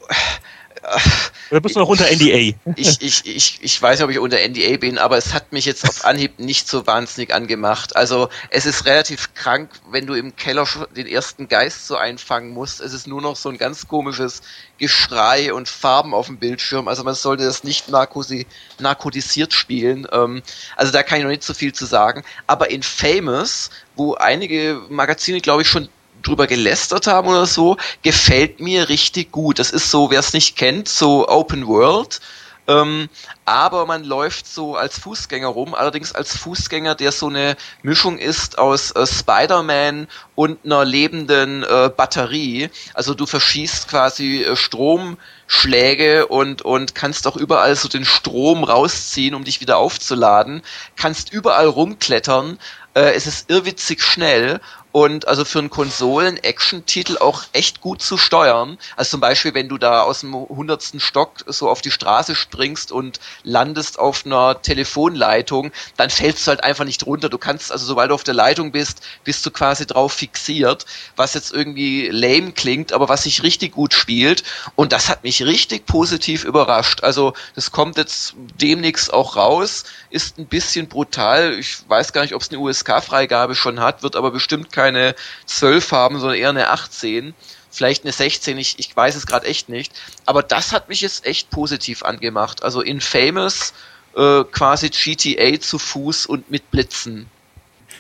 Oder 1.52 1.62
bist 1.62 1.76
du 1.76 1.80
noch 1.80 1.90
unter 1.90 2.06
NDA? 2.06 2.56
Ich, 2.76 3.02
ich, 3.02 3.26
ich, 3.26 3.60
ich 3.62 3.82
weiß 3.82 4.00
nicht, 4.00 4.06
ob 4.06 4.12
ich 4.12 4.20
unter 4.20 4.38
NDA 4.38 4.78
bin, 4.78 4.98
aber 4.98 5.18
es 5.18 5.34
hat 5.34 5.52
mich 5.52 5.66
jetzt 5.66 5.88
auf 5.88 6.06
Anhieb 6.06 6.40
nicht 6.40 6.68
so 6.68 6.88
wahnsinnig 6.88 7.34
angemacht. 7.34 7.96
Also 7.96 8.30
es 8.50 8.66
ist 8.66 8.86
relativ 8.86 9.34
krank, 9.34 9.70
wenn 9.92 10.06
du 10.08 10.14
im 10.14 10.36
Keller 10.36 10.66
den 10.96 11.08
ersten 11.08 11.48
Geist 11.48 11.88
so 11.88 11.96
einfangen 11.96 12.52
musst. 12.52 12.82
Es 12.82 12.94
ist 12.94 13.08
nur 13.08 13.22
noch 13.22 13.36
so 13.36 13.50
ein 13.50 13.58
ganz 13.58 13.88
komisches 13.88 14.42
Geschrei 14.78 15.54
und 15.54 15.68
Farben 15.68 16.14
auf 16.14 16.28
dem 16.28 16.38
Bildschirm. 16.38 16.88
Also 16.88 17.04
man 17.04 17.16
sollte 17.16 17.44
das 17.44 17.64
nicht 17.64 17.90
narkosi 17.90 18.46
narkotisiert 18.80 19.54
spielen. 19.54 20.08
Ähm, 20.12 20.42
also 20.76 20.92
da 20.92 21.04
kann 21.04 21.20
ich 21.20 21.24
noch 21.24 21.32
nicht 21.32 21.44
so 21.44 21.54
viel 21.54 21.74
zu 21.74 21.86
sagen. 21.86 22.24
Aber 22.46 22.70
in 22.70 22.84
Famous, 22.84 23.70
wo 23.96 24.14
einige 24.16 24.82
Magazine, 24.90 25.42
glaube 25.42 25.64
ich, 25.64 25.68
schon 25.68 25.90
drüber 26.22 26.48
gelästert 26.48 27.08
haben 27.08 27.28
oder 27.28 27.46
so, 27.46 27.78
gefällt 28.02 28.60
mir 28.60 28.90
richtig 28.90 29.32
gut. 29.32 29.60
Das 29.60 29.72
ist 29.72 29.92
so, 29.92 30.12
wer 30.12 30.20
es 30.20 30.34
nicht 30.34 30.56
kennt, 30.56 30.88
so 30.88 31.28
Open 31.28 31.68
World. 31.68 32.20
Ähm, 32.68 33.08
aber 33.46 33.86
man 33.86 34.04
läuft 34.04 34.46
so 34.46 34.76
als 34.76 35.00
Fußgänger 35.00 35.48
rum, 35.48 35.74
allerdings 35.74 36.12
als 36.12 36.36
Fußgänger, 36.36 36.96
der 36.96 37.14
so 37.14 37.28
eine 37.28 37.56
Mischung 37.82 38.18
ist 38.18 38.60
aus 38.60 38.92
äh, 38.92 39.08
Spider-Man 39.08 40.08
und 40.36 40.66
einer 40.66 40.84
lebenden 40.84 41.64
äh, 41.64 41.90
Batterie. 41.96 42.70
Also 42.94 43.14
du 43.14 43.26
verschießt 43.26 43.88
quasi 43.88 44.44
äh, 44.44 44.58
Stromschläge 44.58 46.28
und, 46.28 46.62
und 46.62 46.94
kannst 46.94 47.26
auch 47.26 47.38
überall 47.38 47.78
so 47.78 47.88
den 47.88 48.04
Strom 48.04 48.66
rausziehen, 48.66 49.34
um 49.34 49.46
dich 49.46 49.62
wieder 49.62 49.78
aufzuladen, 49.78 50.62
kannst 50.98 51.32
überall 51.32 51.68
rumklettern, 51.68 52.60
äh, 52.98 53.14
es 53.14 53.28
ist 53.28 53.50
irrwitzig 53.50 54.02
schnell 54.02 54.60
und 54.92 55.28
also 55.28 55.46
für 55.46 55.60
einen 55.60 55.70
Konsolen-Action-Titel 55.70 57.18
auch 57.20 57.44
echt 57.54 57.82
gut 57.82 58.02
zu 58.02 58.18
steuern. 58.18 58.78
Also 58.96 59.12
zum 59.12 59.20
Beispiel, 59.20 59.54
wenn 59.54 59.70
du 59.70 59.78
da 59.78 60.02
aus 60.02 60.22
dem 60.22 60.34
hundertsten 60.34 61.00
Stock 61.00 61.44
so 61.46 61.70
auf 61.70 61.82
die 61.82 61.92
Straße 61.92 62.36
springst 62.36 62.92
und 62.92 63.20
landest 63.44 64.00
auf 64.00 64.26
einer 64.26 64.62
Telefonleitung, 64.62 65.72
dann 65.98 66.10
fällst 66.10 66.48
du 66.48 66.50
halt 66.50 66.64
einfach 66.64 66.86
nicht 66.86 67.06
runter. 67.06 67.30
Du 67.30 67.38
kannst, 67.38 67.72
also 67.72 67.86
sobald 67.86 68.10
du 68.10 68.16
auf 68.16 68.24
der 68.24 68.34
Leitung 68.34 68.72
bist, 68.72 69.02
bist 69.24 69.46
du 69.46 69.52
quasi 69.52 69.86
drauf 69.86 70.14
fixiert, 70.14 70.86
was 71.16 71.34
jetzt 71.36 71.54
irgendwie 71.54 72.10
lame 72.10 72.52
klingt, 72.54 72.94
aber 72.94 73.10
was 73.10 73.24
sich 73.24 73.44
richtig 73.44 73.74
gut 73.74 73.94
spielt. 73.94 74.44
Und 74.76 74.92
das 74.92 75.10
hat 75.10 75.24
mich 75.24 75.44
richtig 75.44 75.86
positiv 75.86 76.44
überrascht. 76.44 77.04
Also 77.04 77.34
das 77.54 77.72
kommt 77.72 77.98
jetzt 77.98 78.34
demnächst 78.60 79.14
auch 79.14 79.36
raus, 79.36 79.84
ist 80.10 80.40
ein 80.40 80.48
bisschen 80.48 80.88
brutal. 80.88 81.54
Ich 81.60 81.78
weiß 81.88 82.14
gar 82.14 82.22
nicht, 82.22 82.34
ob 82.34 82.42
es 82.42 82.50
eine 82.50 82.60
USK 82.60 82.88
USK-Freigabe 82.88 83.56
schon 83.56 83.80
hat, 83.80 84.04
wird 84.04 84.16
aber 84.16 84.32
bestimmt 84.32 84.72
keine 84.78 85.16
12 85.48 85.92
haben, 85.92 86.20
sondern 86.20 86.38
eher 86.38 86.50
eine 86.50 86.70
18 86.70 87.34
vielleicht 87.78 88.04
eine 88.04 88.12
16, 88.12 88.58
ich, 88.58 88.80
ich 88.80 88.96
weiß 88.96 89.16
es 89.16 89.28
gerade 89.28 89.46
echt 89.46 89.70
nicht. 89.70 89.94
Aber 90.26 90.44
das 90.44 90.72
hat 90.72 90.90
mich 90.90 91.02
jetzt 91.02 91.26
echt 91.26 91.50
positiv 91.50 92.04
angemacht. 92.04 92.64
Also 92.64 92.82
Infamous, 92.82 93.74
äh, 94.16 94.44
quasi 94.52 94.90
GTA 94.90 95.60
zu 95.60 95.78
Fuß 95.78 96.26
und 96.26 96.50
mit 96.50 96.72
Blitzen. 96.72 97.28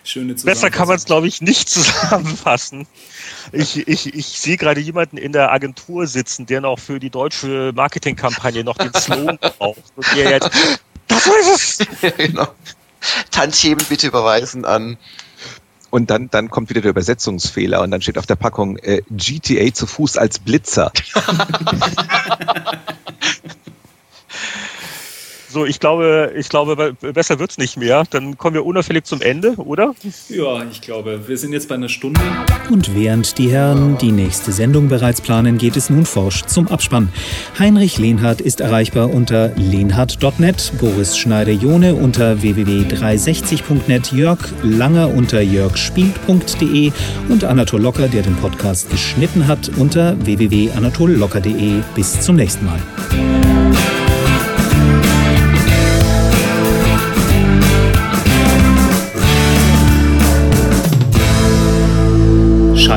Schöne 0.03 0.36
Besser 0.36 0.69
kann 0.69 0.88
man 0.88 0.97
es, 0.97 1.05
glaube 1.05 1.28
ich, 1.28 1.41
nicht 1.41 1.69
zusammenfassen. 1.69 2.88
Ich, 3.51 3.88
ich, 3.88 4.13
ich 4.13 4.25
sehe 4.25 4.57
gerade 4.57 4.82
jemanden 4.82 5.17
in 5.17 5.32
der 5.32 5.51
Agentur 5.51 6.07
sitzen, 6.07 6.45
der 6.45 6.61
noch 6.61 6.80
für 6.80 6.99
die 6.99 7.09
deutsche 7.09 7.71
Marketingkampagne 7.75 8.63
noch 8.63 8.78
den 8.78 8.93
Slogan 8.93 9.38
braucht. 9.57 9.84
Und 9.95 10.07
der 10.15 10.32
jetzt, 10.32 10.49
das 11.07 11.28
ist 11.28 11.82
es! 11.82 12.17
genau. 12.17 12.47
Tantiemen 13.32 13.86
bitte 13.88 14.07
überweisen 14.07 14.65
an 14.65 14.97
und 15.90 16.10
dann, 16.10 16.30
dann 16.30 16.50
kommt 16.50 16.70
wieder 16.70 16.82
der 16.82 16.92
Übersetzungsfehler 16.92 17.82
und 17.82 17.92
dann 17.92 18.02
steht 18.02 18.18
auf 18.18 18.26
der 18.26 18.36
Packung 18.36 18.78
äh, 18.78 19.02
GTA 19.10 19.74
zu 19.74 19.88
Fuß 19.88 20.18
als 20.18 20.40
Blitzer. 20.40 20.92
So, 25.50 25.66
ich 25.66 25.80
glaube, 25.80 26.34
ich 26.36 26.50
glaube, 26.50 26.93
besser 27.14 27.39
wird's 27.39 27.58
nicht 27.58 27.78
mehr. 27.78 28.04
Dann 28.10 28.38
kommen 28.38 28.54
wir 28.56 28.66
unauffällig 28.66 29.06
zum 29.06 29.22
Ende, 29.22 29.54
oder? 29.58 29.93
Ja, 30.30 30.64
ich 30.70 30.82
glaube, 30.82 31.28
wir 31.28 31.38
sind 31.38 31.54
jetzt 31.54 31.70
bei 31.70 31.76
einer 31.76 31.89
Stunde. 31.89 32.20
Und 32.70 32.93
während 32.93 33.38
die 33.38 33.50
Herren 33.50 33.98
die 33.98 34.12
nächste 34.12 34.52
Sendung 34.52 34.89
bereits 34.89 35.22
planen, 35.22 35.58
geht 35.58 35.78
es 35.78 35.89
nun 35.89 36.06
forsch 36.06 36.43
zum 36.45 36.68
Abspann. 36.68 37.10
Heinrich 37.58 37.98
Lehnhardt 37.98 38.41
ist 38.41 38.60
erreichbar 38.60 39.10
unter 39.10 39.54
lehnhardt.net, 39.56 40.74
Boris 40.80 41.18
Schneider-Jone 41.18 41.95
unter 41.95 42.41
www.360.net, 42.41 44.12
Jörg 44.12 44.39
Langer 44.64 45.10
unter 45.14 45.41
jörgspielt.de 45.41 46.91
und 47.30 47.43
Anatol 47.43 47.82
Locker, 47.82 48.08
der 48.08 48.24
den 48.24 48.36
Podcast 48.36 48.89
geschnitten 48.89 49.48
hat, 49.48 49.72
unter 49.78 50.18
www.anatollocker.de. 50.26 51.82
Bis 51.95 52.20
zum 52.22 52.36
nächsten 52.36 52.66
Mal. 52.66 53.47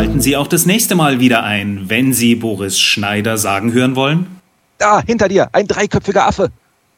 Schalten 0.01 0.22
Sie 0.22 0.34
auch 0.34 0.46
das 0.46 0.64
nächste 0.64 0.94
Mal 0.94 1.20
wieder 1.20 1.42
ein, 1.42 1.90
wenn 1.90 2.14
Sie 2.14 2.34
Boris 2.34 2.80
Schneider 2.80 3.36
sagen 3.36 3.74
hören 3.74 3.96
wollen. 3.96 4.40
Da, 4.78 5.03
hinter 5.03 5.28
dir, 5.28 5.51
ein 5.53 5.66
dreiköpfiger 5.66 6.26
Affe. 6.26 6.48